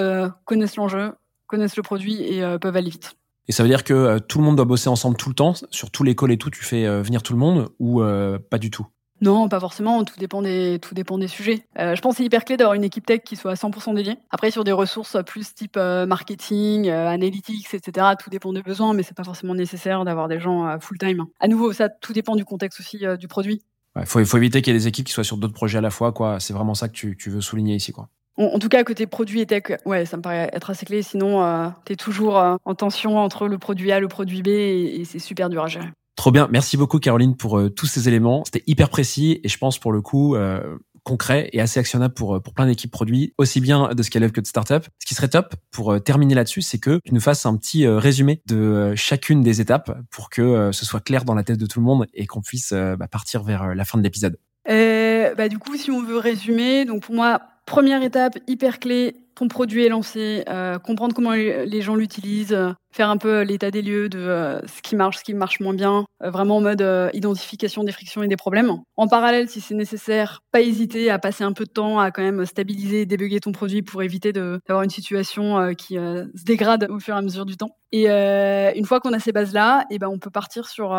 connaissent 0.47 0.77
l'enjeu, 0.77 1.13
connaissent 1.47 1.77
le 1.77 1.83
produit 1.83 2.23
et 2.23 2.43
peuvent 2.59 2.77
aller 2.77 2.89
vite. 2.89 3.15
Et 3.47 3.53
ça 3.53 3.63
veut 3.63 3.69
dire 3.69 3.85
que 3.85 4.19
tout 4.21 4.39
le 4.39 4.45
monde 4.45 4.57
doit 4.57 4.65
bosser 4.65 4.89
ensemble 4.89 5.19
tout 5.19 5.29
le 5.29 5.35
temps, 5.35 5.53
sur 5.71 5.91
tous 5.91 6.03
les 6.03 6.17
calls 6.17 6.33
et 6.33 6.39
tout, 6.39 6.49
tu 6.49 6.65
fais 6.65 6.89
venir 7.03 7.23
tout 7.23 7.35
le 7.35 7.39
monde 7.39 7.69
ou 7.79 8.03
pas 8.51 8.59
du 8.59 8.71
tout? 8.71 8.87
Non, 9.25 9.49
pas 9.49 9.59
forcément. 9.59 10.05
Tout 10.05 10.19
dépend 10.19 10.43
des, 10.43 10.79
tout 10.83 10.95
dépend 10.95 11.17
des 11.17 11.29
sujets. 11.29 11.65
Euh, 11.79 11.97
je 11.97 12.03
pense 12.03 12.13
que 12.13 12.17
c'est 12.19 12.25
hyper 12.25 12.45
clé 12.45 12.59
d'avoir 12.59 12.75
une 12.75 12.85
équipe 12.85 13.07
tech 13.07 13.21
qui 13.25 13.37
soit 13.37 13.53
à 13.53 13.55
100% 13.55 13.95
dédiée. 13.95 14.19
Après, 14.31 14.51
sur 14.51 14.65
des 14.65 14.73
ressources 14.73 15.17
plus 15.25 15.55
type 15.55 15.79
euh, 15.79 16.05
marketing, 16.05 16.91
euh, 16.91 17.09
analytics, 17.09 17.73
etc., 17.73 18.09
tout 18.23 18.29
dépend 18.29 18.53
des 18.53 18.63
besoins, 18.63 18.93
mais 18.93 19.03
c'est 19.03 19.17
pas 19.17 19.25
forcément 19.25 19.55
nécessaire 19.55 20.05
d'avoir 20.05 20.29
des 20.29 20.39
gens 20.39 20.79
full 20.79 20.99
time. 20.99 21.25
À 21.41 21.49
nouveau, 21.49 21.73
ça, 21.73 21.89
tout 21.89 22.13
dépend 22.13 22.37
du 22.37 22.45
contexte 22.45 22.81
aussi 22.81 23.03
du 23.19 23.27
produit. 23.27 23.63
Il 23.97 24.05
faut, 24.05 24.23
faut 24.27 24.37
éviter 24.37 24.61
qu'il 24.61 24.75
y 24.75 24.77
ait 24.77 24.79
des 24.79 24.89
équipes 24.89 25.07
qui 25.07 25.13
soient 25.15 25.25
sur 25.25 25.39
d'autres 25.39 25.55
projets 25.55 25.79
à 25.79 25.81
la 25.81 25.91
fois, 25.91 26.13
quoi. 26.13 26.39
C'est 26.39 26.53
vraiment 26.53 26.75
ça 26.75 26.89
que 26.89 26.93
tu, 26.93 27.17
tu 27.17 27.31
veux 27.31 27.41
souligner 27.41 27.77
ici, 27.77 27.93
quoi. 27.93 28.11
En, 28.37 28.59
tout 28.59 28.69
cas, 28.69 28.85
côté 28.85 29.07
produit 29.07 29.41
et 29.41 29.47
tech, 29.47 29.79
ouais, 29.87 30.05
ça 30.05 30.19
me 30.19 30.23
paraît 30.23 30.51
être 30.53 30.69
assez 30.69 30.85
clé. 30.85 31.03
Sinon, 31.03 31.73
tu 31.87 31.95
es 31.95 31.97
toujours 31.97 32.37
en 32.37 32.75
tension 32.75 33.17
entre 33.19 33.49
le 33.49 33.57
produit 33.57 33.91
A 33.91 33.99
et 33.99 34.01
le 34.01 34.09
produit 34.09 34.43
B 34.43 34.49
et 34.49 35.05
c'est 35.07 35.21
super 35.21 35.49
dur 35.49 35.63
à 35.63 35.69
gérer. 35.69 35.89
Trop 36.17 36.31
bien. 36.31 36.49
Merci 36.51 36.77
beaucoup, 36.77 36.99
Caroline, 37.01 37.37
pour 37.37 37.59
euh, 37.59 37.71
tous 37.71 37.87
ces 37.87 38.09
éléments. 38.09 38.45
C'était 38.45 38.63
hyper 38.67 38.89
précis 38.89 39.41
et 39.43 39.49
je 39.49 39.59
pense 39.59 39.79
pour 39.79 39.93
le 39.93 40.01
coup 40.01 40.37
euh, 40.37 40.79
concret 41.03 41.51
et 41.53 41.61
assez 41.61 41.81
actionnable 41.81 42.15
pour, 42.15 42.37
euh, 42.37 42.41
pour 42.41 42.55
plein 42.55 42.67
d'équipes 42.67 42.91
produits, 42.91 43.35
aussi 43.37 43.61
bien 43.61 43.91
de 43.95 44.03
scale-up 44.03 44.33
que 44.33 44.41
de 44.41 44.47
start-up. 44.47 44.87
Ce 45.01 45.07
qui 45.07 45.15
serait 45.15 45.29
top 45.29 45.55
pour 45.73 46.01
terminer 46.03 46.35
là-dessus, 46.35 46.63
c'est 46.63 46.79
que 46.79 47.01
tu 47.05 47.13
nous 47.13 47.21
fasses 47.21 47.47
un 47.47 47.57
petit 47.57 47.87
résumé 47.87 48.43
de 48.47 48.95
chacune 48.95 49.43
des 49.43 49.61
étapes 49.61 49.99
pour 50.11 50.31
que 50.31 50.71
ce 50.73 50.87
soit 50.87 51.01
clair 51.01 51.25
dans 51.25 51.35
la 51.35 51.43
tête 51.43 51.59
de 51.59 51.67
tout 51.67 51.81
le 51.81 51.85
monde 51.85 52.07
et 52.15 52.27
qu'on 52.27 52.43
puisse 52.43 52.73
bah, 52.73 53.09
partir 53.09 53.43
vers 53.43 53.75
la 53.75 53.85
fin 53.85 53.99
de 53.99 54.05
l'épisode. 54.05 54.39
bah, 54.67 55.49
du 55.49 55.59
coup, 55.59 55.77
si 55.77 55.91
on 55.91 56.03
veut 56.03 56.19
résumer, 56.19 56.85
donc 56.85 57.03
pour 57.03 57.15
moi, 57.15 57.41
première 57.67 58.03
étape 58.03 58.39
hyper 58.47 58.79
clé, 58.79 59.17
ton 59.35 59.49
produit 59.49 59.85
est 59.85 59.89
lancé, 59.89 60.45
comprendre 60.85 61.15
comment 61.15 61.33
les 61.33 61.83
gens 61.83 61.97
l'utilisent, 61.97 62.57
faire 62.95 63.11
un 63.11 63.17
peu 63.17 63.43
l'état 63.43 63.73
des 63.73 63.83
lieux 63.83 64.09
de 64.09 64.21
euh, 64.21 64.61
ce 64.67 64.81
qui 64.81 64.95
marche, 64.95 65.19
ce 65.19 65.25
qui 65.25 65.35
marche 65.35 65.59
moins 65.59 65.75
bien, 65.75 66.07
euh, 66.23 66.31
vraiment 66.31 66.59
en 66.59 66.61
mode 66.61 66.81
euh, 66.81 67.11
identification 67.13 67.83
des 67.83 67.91
frictions 67.91 68.23
et 68.23 68.29
des 68.29 68.37
problèmes. 68.37 68.71
En 68.97 69.09
parallèle, 69.09 69.49
si 69.49 69.61
c'est 69.61 69.75
nécessaire, 69.75 70.43
pas 70.53 70.61
hésiter 70.61 71.11
à 71.11 71.19
passer 71.19 71.43
un 71.43 71.53
peu 71.53 71.65
de 71.65 71.71
temps 71.71 71.99
à 71.99 72.13
quand 72.13 72.23
même 72.23 72.47
stabiliser 72.47 73.01
et 73.01 73.07
débugger 73.07 73.41
ton 73.41 73.51
produit 73.51 73.83
pour 73.83 74.03
éviter 74.05 74.33
d'avoir 74.33 74.83
une 74.83 74.91
situation 74.91 75.75
qui 75.75 75.95
se 75.95 76.45
dégrade 76.45 76.87
au 76.89 77.01
fur 77.01 77.17
et 77.17 77.19
à 77.19 77.23
mesure 77.23 77.45
du 77.45 77.57
temps. 77.57 77.77
Et 77.91 78.07
une 78.07 78.85
fois 78.87 79.01
qu'on 79.01 79.13
a 79.13 79.19
ces 79.19 79.33
bases-là, 79.33 79.85
eh 79.91 79.99
ben 79.99 80.09
on 80.09 80.19
peut 80.19 80.31
partir 80.31 80.69
sur 80.69 80.91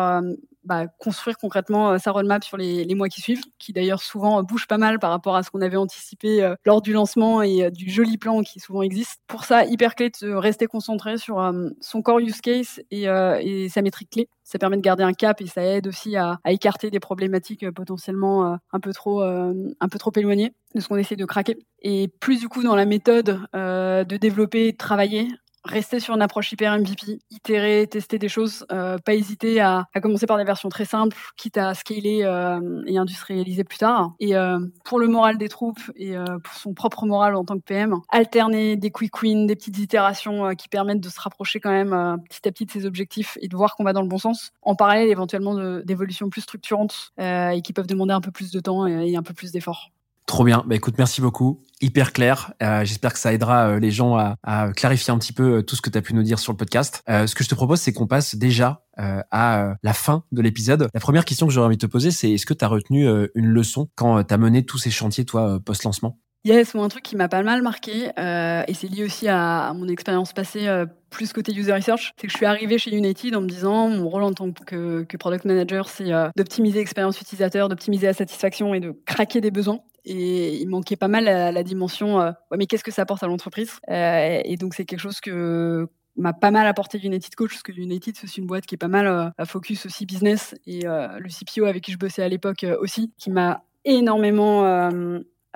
bah, 0.64 0.86
construire 0.98 1.36
concrètement 1.36 1.98
sa 1.98 2.10
roadmap 2.10 2.42
sur 2.42 2.56
les, 2.56 2.84
les 2.84 2.94
mois 2.94 3.08
qui 3.08 3.20
suivent, 3.20 3.42
qui 3.58 3.72
d'ailleurs 3.72 4.02
souvent 4.02 4.42
bouge 4.42 4.66
pas 4.66 4.78
mal 4.78 4.98
par 4.98 5.10
rapport 5.10 5.36
à 5.36 5.42
ce 5.42 5.50
qu'on 5.50 5.60
avait 5.60 5.76
anticipé 5.76 6.54
lors 6.64 6.80
du 6.80 6.92
lancement 6.92 7.42
et 7.42 7.70
du 7.70 7.90
joli 7.90 8.18
plan 8.18 8.42
qui 8.42 8.60
souvent 8.60 8.82
existe. 8.82 9.20
Pour 9.26 9.44
ça, 9.44 9.64
hyper 9.64 9.94
clé 9.94 10.10
de 10.22 10.32
rester 10.32 10.66
concentré 10.66 11.18
sur 11.18 11.38
son 11.86 12.02
core 12.02 12.18
use 12.18 12.40
case 12.40 12.80
et, 12.90 13.08
euh, 13.08 13.68
sa 13.68 13.80
métrique 13.80 14.10
clé. 14.10 14.28
Ça 14.42 14.58
permet 14.58 14.76
de 14.76 14.82
garder 14.82 15.04
un 15.04 15.12
cap 15.12 15.40
et 15.40 15.46
ça 15.46 15.62
aide 15.62 15.86
aussi 15.86 16.16
à, 16.16 16.38
écarter 16.46 16.90
des 16.90 17.00
problématiques 17.00 17.62
euh, 17.62 17.72
potentiellement 17.72 18.52
euh, 18.52 18.56
un 18.72 18.80
peu 18.80 18.92
trop 18.92 19.22
un 19.22 19.88
peu 19.90 19.98
trop 19.98 20.10
éloignées 20.16 20.52
de 20.74 20.80
ce 20.80 20.88
qu'on 20.88 20.96
essaie 20.96 21.16
de 21.16 21.24
craquer. 21.24 21.56
Et 21.80 22.08
plus 22.20 22.40
du 22.40 22.48
coup 22.48 22.62
dans 22.62 22.74
la 22.74 22.86
méthode 22.86 23.40
de 23.54 24.16
développer, 24.16 24.72
de 24.72 24.76
travailler, 24.76 25.28
rester 25.66 26.00
sur 26.00 26.14
une 26.14 26.22
approche 26.22 26.52
hyper 26.52 26.78
MVP, 26.78 27.18
itérer, 27.30 27.86
tester 27.86 28.18
des 28.18 28.28
choses, 28.28 28.64
euh, 28.72 28.98
pas 28.98 29.14
hésiter 29.14 29.60
à, 29.60 29.86
à, 29.94 30.00
commencer 30.00 30.26
par 30.26 30.38
des 30.38 30.44
versions 30.44 30.68
très 30.68 30.84
simples, 30.84 31.16
quitte 31.36 31.58
à 31.58 31.74
scaler 31.74 32.20
euh, 32.22 32.82
et 32.86 32.98
industrialiser 32.98 33.64
plus 33.64 33.78
tard. 33.78 34.12
Et 34.20 34.36
euh, 34.36 34.58
pour 34.84 34.98
le 34.98 35.08
moral 35.08 35.38
des 35.38 35.48
troupes 35.48 35.80
et 35.96 36.16
euh, 36.16 36.24
pour 36.42 36.54
son 36.54 36.74
propre 36.74 37.06
moral 37.06 37.34
en 37.34 37.44
tant 37.44 37.56
que 37.56 37.64
PM, 37.64 37.96
alterner 38.10 38.76
des 38.76 38.90
quick 38.90 39.22
wins, 39.22 39.46
des 39.46 39.56
petites 39.56 39.78
itérations 39.78 40.46
euh, 40.46 40.52
qui 40.52 40.68
permettent 40.68 41.00
de 41.00 41.08
se 41.08 41.20
rapprocher 41.20 41.60
quand 41.60 41.70
même 41.70 41.92
euh, 41.92 42.16
petit 42.16 42.48
à 42.48 42.52
petit 42.52 42.66
de 42.66 42.70
ses 42.70 42.86
objectifs 42.86 43.36
et 43.40 43.48
de 43.48 43.56
voir 43.56 43.76
qu'on 43.76 43.84
va 43.84 43.92
dans 43.92 44.02
le 44.02 44.08
bon 44.08 44.18
sens. 44.18 44.52
En 44.62 44.74
parallèle, 44.74 45.08
éventuellement 45.08 45.80
d'évolutions 45.80 46.28
plus 46.30 46.42
structurantes 46.42 47.12
et 47.18 47.60
qui 47.62 47.72
peuvent 47.72 47.86
demander 47.86 48.12
un 48.12 48.20
peu 48.20 48.30
plus 48.30 48.50
de 48.50 48.60
temps 48.60 48.86
et, 48.86 49.10
et 49.10 49.16
un 49.16 49.22
peu 49.22 49.34
plus 49.34 49.52
d'efforts. 49.52 49.90
Trop 50.26 50.42
bien. 50.42 50.64
Bah 50.66 50.74
écoute, 50.74 50.94
merci 50.98 51.20
beaucoup. 51.20 51.62
Hyper 51.80 52.12
clair. 52.12 52.52
Euh, 52.62 52.84
J'espère 52.84 53.12
que 53.12 53.18
ça 53.18 53.32
aidera 53.32 53.68
euh, 53.68 53.78
les 53.78 53.92
gens 53.92 54.16
à, 54.16 54.36
à, 54.42 54.72
clarifier 54.72 55.12
un 55.12 55.18
petit 55.18 55.32
peu 55.32 55.58
euh, 55.58 55.62
tout 55.62 55.76
ce 55.76 55.82
que 55.82 55.88
tu 55.88 55.96
as 55.96 56.02
pu 56.02 56.14
nous 56.14 56.24
dire 56.24 56.40
sur 56.40 56.52
le 56.52 56.56
podcast. 56.56 57.02
Euh, 57.08 57.26
ce 57.26 57.34
que 57.34 57.44
je 57.44 57.48
te 57.48 57.54
propose, 57.54 57.80
c'est 57.80 57.92
qu'on 57.92 58.06
passe 58.08 58.34
déjà 58.34 58.82
à 58.98 59.74
la 59.82 59.92
fin 59.92 60.24
de 60.32 60.40
l'épisode. 60.40 60.88
La 60.94 61.00
première 61.00 61.26
question 61.26 61.46
que 61.46 61.52
j'aurais 61.52 61.66
envie 61.66 61.76
de 61.76 61.86
te 61.86 61.90
poser, 61.90 62.10
c'est 62.10 62.30
est-ce 62.32 62.46
que 62.46 62.54
tu 62.54 62.64
as 62.64 62.68
retenu 62.68 63.06
une 63.34 63.48
leçon 63.48 63.90
quand 63.94 64.24
tu 64.24 64.32
as 64.32 64.38
mené 64.38 64.64
tous 64.64 64.78
ces 64.78 64.90
chantiers, 64.90 65.26
toi, 65.26 65.60
post-lancement? 65.62 66.18
Yes, 66.46 66.74
moi 66.74 66.84
un 66.84 66.88
truc 66.88 67.02
qui 67.02 67.16
m'a 67.16 67.28
pas 67.28 67.42
mal 67.42 67.60
marqué, 67.60 68.08
euh, 68.20 68.62
et 68.68 68.72
c'est 68.72 68.86
lié 68.86 69.02
aussi 69.02 69.26
à, 69.26 69.66
à 69.66 69.72
mon 69.74 69.88
expérience 69.88 70.32
passée 70.32 70.68
euh, 70.68 70.86
plus 71.10 71.32
côté 71.32 71.52
user 71.52 71.72
research, 71.72 72.12
c'est 72.16 72.28
que 72.28 72.32
je 72.32 72.36
suis 72.36 72.46
arrivée 72.46 72.78
chez 72.78 72.94
United 72.94 73.34
en 73.34 73.40
me 73.40 73.48
disant 73.48 73.88
mon 73.88 74.08
rôle 74.08 74.22
en 74.22 74.32
tant 74.32 74.52
que, 74.52 75.02
que 75.02 75.16
product 75.16 75.44
manager, 75.44 75.88
c'est 75.88 76.08
d'optimiser 76.36 76.78
l'expérience 76.78 77.20
utilisateur, 77.20 77.68
d'optimiser 77.68 78.06
la 78.06 78.12
satisfaction 78.12 78.74
et 78.74 78.80
de 78.80 78.94
craquer 79.06 79.40
des 79.40 79.50
besoins. 79.50 79.80
Et 80.06 80.56
il 80.56 80.68
manquait 80.68 80.96
pas 80.96 81.08
mal 81.08 81.24
la, 81.24 81.62
dimension, 81.62 82.18
ouais, 82.18 82.56
mais 82.56 82.66
qu'est-ce 82.66 82.84
que 82.84 82.92
ça 82.92 83.02
apporte 83.02 83.22
à 83.22 83.26
l'entreprise? 83.26 83.80
Et 83.88 84.56
donc 84.58 84.74
c'est 84.74 84.84
quelque 84.84 85.00
chose 85.00 85.20
que 85.20 85.88
m'a 86.16 86.32
pas 86.32 86.50
mal 86.50 86.66
apporté 86.66 86.98
United 86.98 87.34
Coach, 87.34 87.50
parce 87.50 87.62
que 87.62 87.72
United, 87.72 88.16
c'est 88.16 88.36
une 88.36 88.46
boîte 88.46 88.66
qui 88.66 88.76
est 88.76 88.78
pas 88.78 88.88
mal 88.88 89.32
à 89.36 89.44
focus 89.44 89.84
aussi 89.84 90.06
business, 90.06 90.54
et 90.66 90.82
le 90.84 91.28
CPO 91.28 91.64
avec 91.64 91.82
qui 91.82 91.92
je 91.92 91.98
bossais 91.98 92.22
à 92.22 92.28
l'époque 92.28 92.64
aussi, 92.80 93.12
qui 93.18 93.30
m'a 93.30 93.64
énormément 93.84 94.62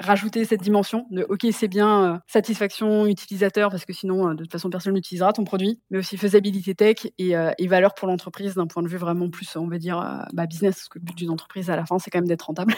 rajouter 0.01 0.45
cette 0.45 0.63
dimension 0.63 1.07
de 1.11 1.25
OK, 1.29 1.47
c'est 1.53 1.69
bien 1.69 2.15
euh, 2.15 2.19
satisfaction 2.27 3.07
utilisateur 3.07 3.71
parce 3.71 3.85
que 3.85 3.93
sinon 3.93 4.29
euh, 4.29 4.35
de 4.35 4.43
toute 4.43 4.53
façon 4.53 4.71
personne 4.71 4.95
n'utilisera 4.95 5.33
ton 5.33 5.45
produit, 5.45 5.81
mais 5.91 5.99
aussi 5.99 6.17
faisabilité 6.17 6.75
tech 6.75 7.07
et, 7.19 7.37
euh, 7.37 7.53
et 7.59 7.69
valeur 7.69 7.95
pour 7.95 8.09
l'entreprise 8.09 8.55
d'un 8.55 8.67
point 8.67 8.83
de 8.83 8.89
vue 8.89 8.97
vraiment 8.97 9.31
plus 9.31 9.55
on 9.57 9.69
va 9.69 9.79
dire 9.79 10.27
bah, 10.33 10.47
business 10.47 10.77
parce 10.77 10.89
que 10.89 10.99
le 10.99 11.05
but 11.05 11.17
d'une 11.17 11.31
entreprise 11.31 11.71
à 11.71 11.77
la 11.77 11.85
fin 11.85 11.99
c'est 11.99 12.11
quand 12.11 12.19
même 12.19 12.29
d'être 12.29 12.47
rentable. 12.47 12.75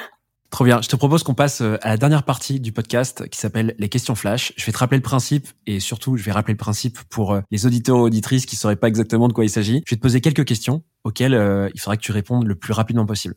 Trop 0.52 0.64
bien. 0.66 0.82
Je 0.82 0.88
te 0.88 0.96
propose 0.96 1.22
qu'on 1.22 1.32
passe 1.32 1.62
euh, 1.62 1.78
à 1.80 1.88
la 1.88 1.96
dernière 1.96 2.24
partie 2.24 2.60
du 2.60 2.72
podcast 2.72 3.26
qui 3.30 3.38
s'appelle 3.38 3.74
les 3.78 3.88
questions 3.88 4.14
flash. 4.14 4.52
Je 4.58 4.66
vais 4.66 4.72
te 4.72 4.76
rappeler 4.76 4.98
le 4.98 5.02
principe 5.02 5.48
et 5.66 5.80
surtout, 5.80 6.18
je 6.18 6.22
vais 6.22 6.30
rappeler 6.30 6.52
le 6.52 6.58
principe 6.58 6.98
pour 7.08 7.32
euh, 7.32 7.40
les 7.50 7.64
auditeurs 7.64 7.96
ou 7.96 8.02
auditrices 8.02 8.44
qui 8.44 8.54
sauraient 8.54 8.76
pas 8.76 8.88
exactement 8.88 9.28
de 9.28 9.32
quoi 9.32 9.46
il 9.46 9.48
s'agit. 9.48 9.82
Je 9.86 9.94
vais 9.94 9.96
te 9.96 10.02
poser 10.02 10.20
quelques 10.20 10.44
questions 10.44 10.82
auxquelles 11.04 11.32
euh, 11.32 11.70
il 11.72 11.80
faudra 11.80 11.96
que 11.96 12.02
tu 12.02 12.12
répondes 12.12 12.46
le 12.46 12.54
plus 12.54 12.74
rapidement 12.74 13.06
possible. 13.06 13.34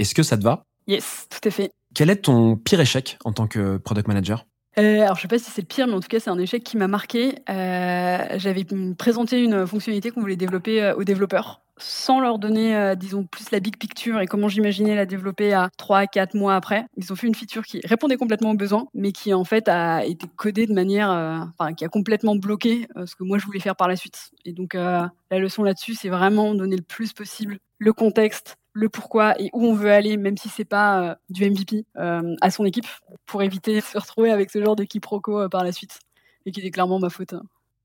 Est-ce 0.00 0.12
que 0.12 0.24
ça 0.24 0.36
te 0.36 0.42
va? 0.42 0.64
Yes, 0.88 1.28
tout 1.30 1.48
à 1.48 1.52
fait. 1.52 1.70
Quel 1.94 2.10
est 2.10 2.16
ton 2.16 2.56
pire 2.56 2.80
échec 2.80 3.16
en 3.24 3.32
tant 3.32 3.46
que 3.46 3.76
product 3.76 4.08
manager? 4.08 4.44
Euh, 4.76 5.02
alors, 5.02 5.14
je 5.14 5.22
sais 5.22 5.28
pas 5.28 5.38
si 5.38 5.52
c'est 5.52 5.62
le 5.62 5.68
pire, 5.68 5.86
mais 5.86 5.94
en 5.94 6.00
tout 6.00 6.08
cas, 6.08 6.18
c'est 6.18 6.30
un 6.30 6.38
échec 6.38 6.64
qui 6.64 6.76
m'a 6.76 6.88
marqué. 6.88 7.36
Euh, 7.48 8.26
J'avais 8.38 8.66
présenté 8.98 9.40
une 9.40 9.68
fonctionnalité 9.68 10.10
qu'on 10.10 10.20
voulait 10.20 10.34
développer 10.34 10.92
aux 10.96 11.04
développeurs 11.04 11.60
sans 11.78 12.20
leur 12.20 12.38
donner, 12.38 12.74
euh, 12.74 12.94
disons, 12.94 13.24
plus 13.24 13.50
la 13.50 13.60
big 13.60 13.76
picture 13.76 14.20
et 14.20 14.26
comment 14.26 14.48
j'imaginais 14.48 14.94
la 14.94 15.06
développer 15.06 15.52
à 15.52 15.70
3 15.76 16.06
4 16.06 16.34
mois 16.34 16.54
après. 16.54 16.86
Ils 16.96 17.12
ont 17.12 17.16
fait 17.16 17.26
une 17.26 17.34
feature 17.34 17.64
qui 17.64 17.80
répondait 17.84 18.16
complètement 18.16 18.50
aux 18.50 18.56
besoins, 18.56 18.86
mais 18.94 19.12
qui 19.12 19.34
en 19.34 19.44
fait 19.44 19.68
a 19.68 20.04
été 20.04 20.26
codée 20.36 20.66
de 20.66 20.72
manière, 20.72 21.10
euh, 21.10 21.38
enfin, 21.58 21.74
qui 21.74 21.84
a 21.84 21.88
complètement 21.88 22.36
bloqué 22.36 22.88
euh, 22.96 23.06
ce 23.06 23.14
que 23.14 23.24
moi 23.24 23.38
je 23.38 23.46
voulais 23.46 23.60
faire 23.60 23.76
par 23.76 23.88
la 23.88 23.96
suite. 23.96 24.30
Et 24.44 24.52
donc, 24.52 24.74
la 24.74 25.10
leçon 25.30 25.62
là-dessus, 25.62 25.94
c'est 25.94 26.08
vraiment 26.08 26.54
donner 26.54 26.76
le 26.76 26.82
plus 26.82 27.12
possible 27.12 27.58
le 27.78 27.92
contexte, 27.92 28.56
le 28.72 28.88
pourquoi 28.88 29.38
et 29.40 29.50
où 29.52 29.66
on 29.66 29.74
veut 29.74 29.90
aller, 29.90 30.16
même 30.16 30.38
si 30.38 30.48
c'est 30.48 30.64
pas 30.64 31.18
du 31.28 31.48
MVP, 31.48 31.84
à 31.94 32.50
son 32.50 32.64
équipe, 32.64 32.86
pour 33.26 33.42
éviter 33.42 33.76
de 33.76 33.80
se 33.80 33.98
retrouver 33.98 34.30
avec 34.30 34.50
ce 34.50 34.62
genre 34.62 34.76
de 34.76 34.84
quiproquo 34.84 35.48
par 35.48 35.64
la 35.64 35.72
suite, 35.72 35.98
et 36.46 36.52
qui 36.52 36.60
est 36.60 36.70
clairement 36.70 36.98
ma 36.98 37.10
faute. 37.10 37.34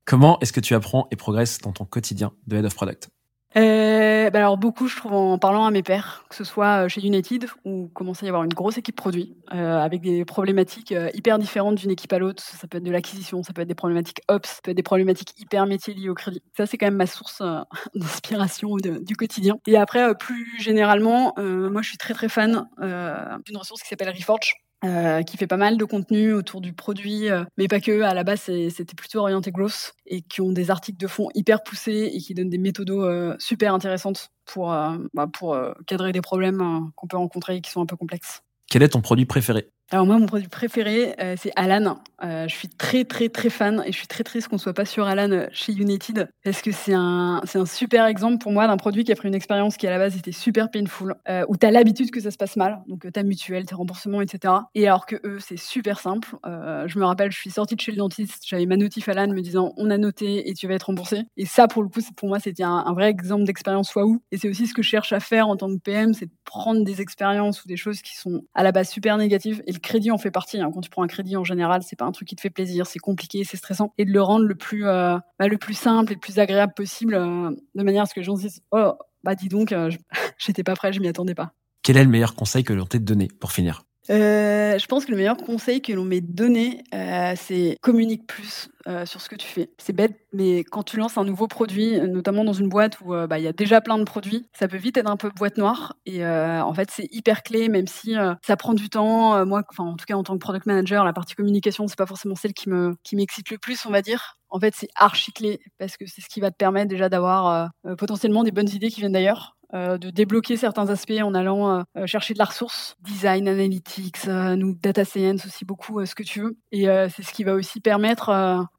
Comment 0.04 0.38
est-ce 0.40 0.52
que 0.52 0.60
tu 0.60 0.74
apprends 0.74 1.08
et 1.10 1.16
progresses 1.16 1.58
dans 1.58 1.72
ton 1.72 1.84
quotidien 1.84 2.32
de 2.46 2.56
Head 2.56 2.64
of 2.64 2.74
Product? 2.74 3.10
Euh, 3.56 4.30
bah 4.30 4.38
alors 4.38 4.56
beaucoup, 4.56 4.88
je 4.88 4.96
trouve, 4.96 5.12
en 5.12 5.38
parlant 5.38 5.66
à 5.66 5.70
mes 5.70 5.82
pairs, 5.82 6.24
que 6.28 6.34
ce 6.34 6.44
soit 6.44 6.88
chez 6.88 7.04
United, 7.04 7.46
où 7.64 7.88
commence 7.88 8.22
à 8.22 8.26
y 8.26 8.28
avoir 8.28 8.44
une 8.44 8.54
grosse 8.54 8.78
équipe 8.78 8.96
produit, 8.96 9.36
euh, 9.52 9.78
avec 9.78 10.00
des 10.00 10.24
problématiques 10.24 10.92
euh, 10.92 11.10
hyper 11.12 11.38
différentes 11.38 11.76
d'une 11.76 11.90
équipe 11.90 12.12
à 12.12 12.18
l'autre. 12.18 12.42
Ça 12.42 12.66
peut 12.66 12.78
être 12.78 12.84
de 12.84 12.90
l'acquisition, 12.90 13.42
ça 13.42 13.52
peut 13.52 13.62
être 13.62 13.68
des 13.68 13.74
problématiques 13.74 14.22
ops, 14.28 14.48
ça 14.48 14.60
peut 14.62 14.70
être 14.70 14.76
des 14.76 14.82
problématiques 14.82 15.38
hyper 15.38 15.66
métiers 15.66 15.92
liées 15.92 16.08
au 16.08 16.14
crédit. 16.14 16.42
Ça, 16.56 16.66
c'est 16.66 16.78
quand 16.78 16.86
même 16.86 16.96
ma 16.96 17.06
source 17.06 17.42
euh, 17.42 17.60
d'inspiration 17.94 18.76
du 18.76 19.16
quotidien. 19.16 19.58
Et 19.66 19.76
après, 19.76 20.02
euh, 20.02 20.14
plus 20.14 20.58
généralement, 20.58 21.34
euh, 21.38 21.68
moi, 21.68 21.82
je 21.82 21.88
suis 21.88 21.98
très 21.98 22.14
très 22.14 22.28
fan 22.28 22.66
d'une 22.80 23.56
ressource 23.56 23.82
qui 23.82 23.88
s'appelle 23.88 24.10
Reforge, 24.10 24.54
euh, 24.84 25.22
qui 25.22 25.36
fait 25.36 25.46
pas 25.46 25.56
mal 25.56 25.76
de 25.76 25.84
contenu 25.84 26.32
autour 26.32 26.60
du 26.60 26.72
produit, 26.72 27.28
euh, 27.28 27.44
mais 27.56 27.68
pas 27.68 27.80
que. 27.80 28.02
À 28.02 28.14
la 28.14 28.24
base, 28.24 28.40
c'était 28.42 28.94
plutôt 28.96 29.20
orienté 29.20 29.52
growth 29.52 29.94
et 30.06 30.22
qui 30.22 30.40
ont 30.40 30.52
des 30.52 30.70
articles 30.70 30.98
de 30.98 31.06
fond 31.06 31.28
hyper 31.34 31.62
poussés 31.62 32.10
et 32.12 32.18
qui 32.18 32.34
donnent 32.34 32.50
des 32.50 32.58
méthodos 32.58 33.04
euh, 33.04 33.36
super 33.38 33.74
intéressantes 33.74 34.30
pour, 34.44 34.72
euh, 34.72 34.96
bah, 35.14 35.28
pour 35.32 35.54
euh, 35.54 35.72
cadrer 35.86 36.12
des 36.12 36.20
problèmes 36.20 36.90
qu'on 36.96 37.06
peut 37.06 37.16
rencontrer 37.16 37.56
et 37.56 37.60
qui 37.60 37.70
sont 37.70 37.80
un 37.80 37.86
peu 37.86 37.96
complexes. 37.96 38.42
Quel 38.68 38.82
est 38.82 38.90
ton 38.90 39.00
produit 39.02 39.26
préféré? 39.26 39.68
Alors 39.92 40.06
moi, 40.06 40.18
mon 40.18 40.24
produit 40.24 40.48
préféré, 40.48 41.14
euh, 41.20 41.34
c'est 41.38 41.52
Alan. 41.54 41.98
Euh, 42.24 42.48
je 42.48 42.54
suis 42.54 42.68
très 42.68 43.04
très 43.04 43.28
très 43.28 43.50
fan 43.50 43.82
et 43.84 43.92
je 43.92 43.98
suis 43.98 44.06
très 44.06 44.24
triste 44.24 44.48
qu'on 44.48 44.56
soit 44.56 44.72
pas 44.72 44.86
sur 44.86 45.06
Alan 45.06 45.30
euh, 45.30 45.46
chez 45.52 45.72
United 45.72 46.30
parce 46.44 46.62
que 46.62 46.72
c'est 46.72 46.94
un 46.94 47.42
un 47.54 47.66
super 47.66 48.06
exemple 48.06 48.38
pour 48.38 48.52
moi 48.52 48.66
d'un 48.66 48.78
produit 48.78 49.04
qui 49.04 49.12
a 49.12 49.16
pris 49.16 49.28
une 49.28 49.34
expérience 49.34 49.76
qui 49.76 49.86
à 49.86 49.90
la 49.90 49.98
base 49.98 50.16
était 50.16 50.32
super 50.32 50.70
painful, 50.70 51.14
où 51.48 51.56
tu 51.58 51.66
as 51.66 51.70
l'habitude 51.70 52.10
que 52.10 52.20
ça 52.20 52.30
se 52.30 52.38
passe 52.38 52.56
mal, 52.56 52.80
donc 52.88 53.10
ta 53.12 53.22
mutuelle, 53.22 53.66
tes 53.66 53.74
remboursements, 53.74 54.22
etc. 54.22 54.54
Et 54.74 54.86
alors 54.86 55.04
que 55.04 55.16
eux, 55.24 55.38
c'est 55.38 55.58
super 55.58 56.00
simple. 56.00 56.36
Je 56.44 56.98
me 56.98 57.04
rappelle, 57.04 57.30
je 57.30 57.38
suis 57.38 57.50
sortie 57.50 57.76
de 57.76 57.80
chez 57.80 57.92
le 57.92 57.98
dentiste, 57.98 58.44
j'avais 58.46 58.64
ma 58.64 58.78
notif 58.78 59.08
Alan 59.10 59.28
me 59.28 59.40
disant 59.42 59.74
on 59.76 59.90
a 59.90 59.98
noté 59.98 60.48
et 60.48 60.54
tu 60.54 60.66
vas 60.66 60.74
être 60.74 60.84
remboursé. 60.84 61.24
Et 61.36 61.44
ça, 61.44 61.68
pour 61.68 61.82
le 61.82 61.90
coup, 61.90 62.00
pour 62.16 62.28
moi, 62.28 62.40
c'était 62.40 62.62
un, 62.62 62.84
un, 62.86 62.94
vrai 62.94 63.10
exemple 63.10 63.44
d'expérience 63.44 63.94
waouh. 63.94 64.22
Et 64.32 64.38
c'est 64.38 64.48
aussi 64.48 64.66
ce 64.66 64.72
que 64.72 64.82
je 64.82 64.88
cherche 64.88 65.12
à 65.12 65.20
faire 65.20 65.48
en 65.48 65.56
tant 65.56 65.68
que 65.68 65.78
PM, 65.78 66.14
c'est 66.14 66.26
de 66.26 66.32
prendre 66.44 66.82
des 66.82 67.02
expériences 67.02 67.62
ou 67.64 67.68
des 67.68 67.76
choses 67.76 68.00
qui 68.00 68.16
sont 68.16 68.42
à 68.54 68.62
la 68.62 68.72
base 68.72 68.88
super 68.88 69.18
négatives 69.18 69.62
et 69.66 69.72
le 69.72 69.81
crédit 69.82 70.10
en 70.10 70.18
fait 70.18 70.30
partie. 70.30 70.60
Hein. 70.60 70.70
Quand 70.72 70.80
tu 70.80 70.90
prends 70.90 71.02
un 71.02 71.08
crédit 71.08 71.36
en 71.36 71.44
général, 71.44 71.82
c'est 71.82 71.96
pas 71.96 72.04
un 72.04 72.12
truc 72.12 72.28
qui 72.28 72.36
te 72.36 72.40
fait 72.40 72.50
plaisir, 72.50 72.86
c'est 72.86 72.98
compliqué, 72.98 73.44
c'est 73.44 73.56
stressant, 73.56 73.92
et 73.98 74.04
de 74.04 74.12
le 74.12 74.22
rendre 74.22 74.46
le 74.46 74.54
plus, 74.54 74.86
euh, 74.86 75.18
bah, 75.38 75.46
simple 75.72 76.12
et 76.12 76.14
le 76.14 76.20
plus 76.20 76.38
agréable 76.38 76.72
possible, 76.74 77.14
euh, 77.14 77.50
de 77.74 77.82
manière 77.82 78.04
à 78.04 78.06
ce 78.06 78.14
que 78.14 78.20
les 78.20 78.24
gens 78.24 78.36
se 78.36 78.42
disent 78.42 78.62
oh 78.72 78.92
bah 79.24 79.34
dis 79.34 79.48
donc, 79.48 79.72
euh, 79.72 79.90
j'étais 80.38 80.64
pas 80.64 80.74
prêt, 80.74 80.92
je 80.92 81.00
m'y 81.00 81.08
attendais 81.08 81.34
pas. 81.34 81.52
Quel 81.82 81.96
est 81.96 82.04
le 82.04 82.10
meilleur 82.10 82.34
conseil 82.34 82.64
que 82.64 82.72
l'on 82.72 82.86
t'ait 82.86 83.00
donné 83.00 83.28
pour 83.40 83.52
finir? 83.52 83.82
Euh, 84.10 84.78
je 84.78 84.86
pense 84.86 85.04
que 85.04 85.12
le 85.12 85.16
meilleur 85.16 85.36
conseil 85.36 85.80
que 85.80 85.92
l'on 85.92 86.04
m'ait 86.04 86.20
donné, 86.20 86.82
euh, 86.92 87.34
c'est 87.36 87.78
communique 87.82 88.26
plus 88.26 88.68
euh, 88.88 89.06
sur 89.06 89.20
ce 89.20 89.28
que 89.28 89.36
tu 89.36 89.46
fais. 89.46 89.70
C'est 89.78 89.92
bête, 89.92 90.16
mais 90.32 90.64
quand 90.64 90.82
tu 90.82 90.96
lances 90.96 91.18
un 91.18 91.24
nouveau 91.24 91.46
produit, 91.46 92.00
notamment 92.00 92.42
dans 92.42 92.52
une 92.52 92.68
boîte 92.68 93.00
où 93.00 93.12
bah, 93.12 93.38
il 93.38 93.44
y 93.44 93.48
a 93.48 93.52
déjà 93.52 93.80
plein 93.80 93.98
de 93.98 94.04
produits, 94.04 94.48
ça 94.52 94.66
peut 94.66 94.76
vite 94.76 94.96
être 94.96 95.08
un 95.08 95.16
peu 95.16 95.30
boîte 95.30 95.56
noire. 95.56 95.94
Et 96.04 96.26
en 96.26 96.74
fait, 96.74 96.90
c'est 96.90 97.08
hyper 97.12 97.42
clé, 97.42 97.68
même 97.68 97.86
si 97.86 98.14
ça 98.44 98.56
prend 98.56 98.74
du 98.74 98.88
temps. 98.88 99.44
moi, 99.46 99.62
en 99.78 99.96
tout 99.96 100.06
cas, 100.06 100.14
en 100.14 100.22
tant 100.24 100.34
que 100.34 100.40
product 100.40 100.66
manager, 100.66 101.04
la 101.04 101.12
partie 101.12 101.34
communication, 101.34 101.86
c'est 101.86 101.98
pas 101.98 102.06
forcément 102.06 102.34
celle 102.34 102.54
qui 102.54 102.68
me 102.68 102.96
qui 103.04 103.16
m'excite 103.16 103.50
le 103.50 103.58
plus, 103.58 103.86
on 103.86 103.90
va 103.90 104.02
dire. 104.02 104.38
En 104.48 104.60
fait, 104.60 104.74
c'est 104.76 104.88
archi 104.96 105.32
clé 105.32 105.60
parce 105.78 105.96
que 105.96 106.04
c'est 106.06 106.20
ce 106.20 106.28
qui 106.28 106.40
va 106.40 106.50
te 106.50 106.56
permettre 106.56 106.88
déjà 106.88 107.08
d'avoir 107.08 107.70
potentiellement 107.98 108.42
des 108.42 108.50
bonnes 108.50 108.68
idées 108.68 108.90
qui 108.90 109.00
viennent 109.00 109.12
d'ailleurs 109.12 109.56
euh, 109.74 109.96
de 109.96 110.10
débloquer 110.10 110.58
certains 110.58 110.90
aspects 110.90 111.12
en 111.22 111.32
allant 111.34 111.84
euh, 111.96 112.06
chercher 112.06 112.34
de 112.34 112.38
la 112.38 112.44
ressource, 112.44 112.94
design, 113.00 113.48
analytics, 113.48 114.28
euh, 114.28 114.54
nous 114.54 114.74
data 114.74 115.04
science 115.04 115.46
aussi 115.46 115.64
beaucoup, 115.64 116.04
ce 116.04 116.14
que 116.14 116.22
tu 116.22 116.42
veux. 116.42 116.58
Et 116.72 116.86
c'est 117.14 117.22
ce 117.22 117.32
qui 117.32 117.44
va 117.44 117.54
aussi 117.54 117.80
permettre 117.80 118.26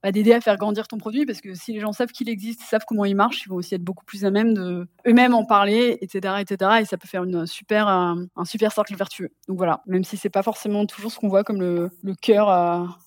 bah, 0.04 0.12
d'aider 0.12 0.34
à 0.34 0.42
faire 0.42 0.58
grandir 0.58 0.88
ton 0.88 0.98
produit 0.98 1.26
parce 1.26 1.42
que 1.42 1.54
si 1.54 1.74
les 1.74 1.80
gens 1.80 1.94
savent 1.94 2.12
qu'il 2.12 2.30
existe, 2.30 2.62
savent 2.62 2.84
comment 2.88 3.06
il 3.06 3.16
marche, 3.16 3.44
ils 3.46 3.50
vont 3.50 3.56
aussi 3.56 3.76
être 3.76 3.84
beaucoup 3.84 4.06
plus 4.06 4.26
à 4.26 4.32
même 4.32 4.54
de 4.54 4.88
eux-mêmes 5.08 5.34
en 5.34 5.46
parler, 5.46 5.98
etc., 6.02 6.36
etc. 6.40 6.72
Et 6.82 6.86
ça 6.86 6.98
peut 6.98 7.08
faire 7.08 7.24
une 7.24 7.46
super 7.46 7.88
un 7.88 8.46
super 8.46 8.72
cercle 8.72 8.96
vertueux. 8.96 9.30
Donc 9.48 9.58
voilà, 9.58 9.82
même 9.86 10.04
si 10.04 10.18
c'est 10.18 10.30
pas 10.30 10.44
forcément 10.44 10.86
toujours 10.86 11.12
ce 11.12 11.20
qu'on 11.20 11.30
voit 11.30 11.44
comme 11.44 11.62
le, 11.62 11.90
le 12.04 12.16
cœur 12.16 12.98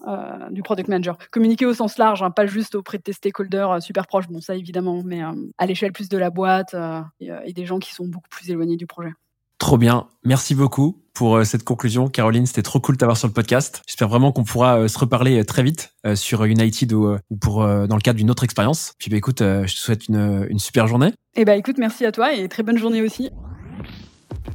du 0.51 0.63
product 0.63 0.89
manager. 0.89 1.19
Communiquer 1.31 1.67
au 1.67 1.75
sens 1.75 1.99
large, 1.99 2.23
hein, 2.23 2.31
pas 2.31 2.47
juste 2.47 2.75
auprès 2.75 2.99
de 2.99 3.03
tes 3.03 3.13
stakeholders 3.13 3.83
super 3.83 4.07
proches, 4.07 4.29
bon 4.29 4.41
ça 4.41 4.55
évidemment, 4.55 5.03
mais 5.05 5.21
à 5.59 5.67
l'échelle 5.67 5.93
plus 5.93 6.09
de 6.09 6.19
la 6.19 6.31
boîte 6.31 6.75
et, 7.21 7.31
et 7.45 7.53
des 7.53 7.67
gens 7.67 7.76
qui 7.79 7.95
sont 7.95 8.07
beaucoup 8.07 8.29
plus 8.29 8.51
éloignés 8.51 8.77
du 8.77 8.87
projet. 8.87 9.13
Trop 9.59 9.79
bien. 9.79 10.07
Merci 10.25 10.55
beaucoup 10.55 11.03
pour 11.15 11.37
euh, 11.37 11.45
cette 11.45 11.65
conclusion. 11.65 12.09
Caroline, 12.09 12.45
c'était 12.45 12.63
trop 12.63 12.79
cool 12.79 12.97
de 12.97 12.99
t'avoir 12.99 13.17
sur 13.17 13.27
le 13.27 13.33
podcast. 13.33 13.83
J'espère 13.87 14.09
vraiment 14.09 14.31
qu'on 14.31 14.45
pourra 14.45 14.81
euh, 14.81 14.89
se 14.89 14.99
reparler 14.99 15.41
euh, 15.41 15.45
très 15.45 15.63
vite 15.63 15.95
sur 16.15 16.45
United 16.45 16.93
ou, 16.93 17.17
pour 17.41 17.67
dans 17.67 17.97
le 17.97 18.01
cadre 18.01 18.19
d'une 18.19 18.31
autre 18.31 18.45
expérience. 18.45 18.93
Puis 18.99 19.11
bah 19.11 19.17
écoute, 19.17 19.39
je 19.41 19.75
te 19.75 19.79
souhaite 19.81 20.07
une, 20.07 20.47
une 20.49 20.61
super 20.61 20.87
journée. 20.87 21.13
Eh 21.35 21.45
bah 21.45 21.57
écoute, 21.57 21.79
merci 21.79 22.05
à 22.05 22.13
toi 22.13 22.33
et 22.33 22.49
très 22.49 22.63
bonne 22.63 22.79
journée 22.79 23.03
aussi. 23.03 23.31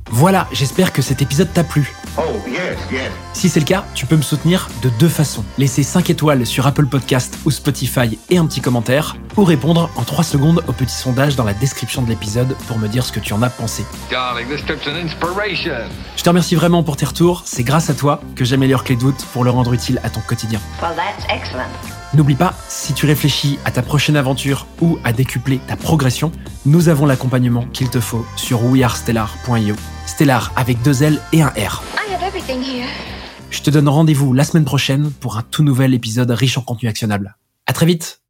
Voilà, 0.09 0.47
j'espère 0.51 0.91
que 0.91 1.01
cet 1.01 1.21
épisode 1.21 1.51
t'a 1.53 1.63
plu. 1.63 1.93
Oh, 2.17 2.21
yes, 2.45 2.77
yes. 2.91 3.11
Si 3.33 3.47
c'est 3.47 3.61
le 3.61 3.65
cas, 3.65 3.85
tu 3.95 4.05
peux 4.05 4.17
me 4.17 4.21
soutenir 4.21 4.69
de 4.81 4.89
deux 4.99 5.07
façons. 5.07 5.43
Laisser 5.57 5.83
5 5.83 6.09
étoiles 6.09 6.45
sur 6.45 6.67
Apple 6.67 6.85
Podcast 6.85 7.37
ou 7.45 7.51
Spotify 7.51 8.19
et 8.29 8.37
un 8.37 8.45
petit 8.45 8.59
commentaire, 8.59 9.15
ou 9.37 9.45
répondre 9.45 9.89
en 9.95 10.03
3 10.03 10.23
secondes 10.23 10.63
au 10.67 10.73
petit 10.73 10.95
sondage 10.95 11.35
dans 11.37 11.45
la 11.45 11.53
description 11.53 12.01
de 12.01 12.09
l'épisode 12.09 12.55
pour 12.67 12.77
me 12.77 12.87
dire 12.87 13.05
ce 13.05 13.11
que 13.13 13.21
tu 13.21 13.33
en 13.33 13.41
as 13.41 13.49
pensé. 13.49 13.85
Darling, 14.09 14.47
this 14.49 14.65
trip's 14.65 14.87
an 14.87 14.95
inspiration. 14.95 15.87
Je 16.17 16.23
te 16.23 16.29
remercie 16.29 16.55
vraiment 16.55 16.83
pour 16.83 16.97
tes 16.97 17.05
retours, 17.05 17.43
c'est 17.45 17.63
grâce 17.63 17.89
à 17.89 17.93
toi 17.93 18.19
que 18.35 18.43
j'améliore 18.43 18.83
Clé 18.83 18.97
de 18.97 19.01
voûte 19.01 19.25
pour 19.31 19.45
le 19.45 19.49
rendre 19.49 19.71
utile 19.73 20.01
à 20.03 20.09
ton 20.09 20.19
quotidien. 20.19 20.59
Well, 20.81 20.91
that's 20.95 21.25
excellent. 21.33 21.69
N'oublie 22.13 22.35
pas, 22.35 22.53
si 22.67 22.93
tu 22.93 23.05
réfléchis 23.05 23.57
à 23.63 23.71
ta 23.71 23.81
prochaine 23.81 24.17
aventure 24.17 24.67
ou 24.81 24.99
à 25.05 25.13
décupler 25.13 25.59
ta 25.65 25.77
progression, 25.77 26.33
nous 26.65 26.89
avons 26.89 27.05
l'accompagnement 27.05 27.65
qu'il 27.71 27.89
te 27.89 28.01
faut 28.01 28.25
sur 28.35 28.65
wearestellar.io. 28.65 29.75
Stellar 30.11 30.51
avec 30.57 30.81
deux 30.81 31.03
L 31.03 31.21
et 31.31 31.41
un 31.41 31.47
R. 31.47 31.81
I 31.95 32.13
have 32.13 32.21
everything 32.21 32.61
here. 32.61 32.85
Je 33.49 33.61
te 33.61 33.69
donne 33.69 33.87
rendez-vous 33.87 34.33
la 34.33 34.43
semaine 34.43 34.65
prochaine 34.65 35.09
pour 35.09 35.37
un 35.37 35.41
tout 35.41 35.63
nouvel 35.63 35.93
épisode 35.93 36.29
riche 36.31 36.57
en 36.57 36.61
contenu 36.61 36.89
actionnable. 36.89 37.37
À 37.65 37.71
très 37.71 37.85
vite 37.85 38.20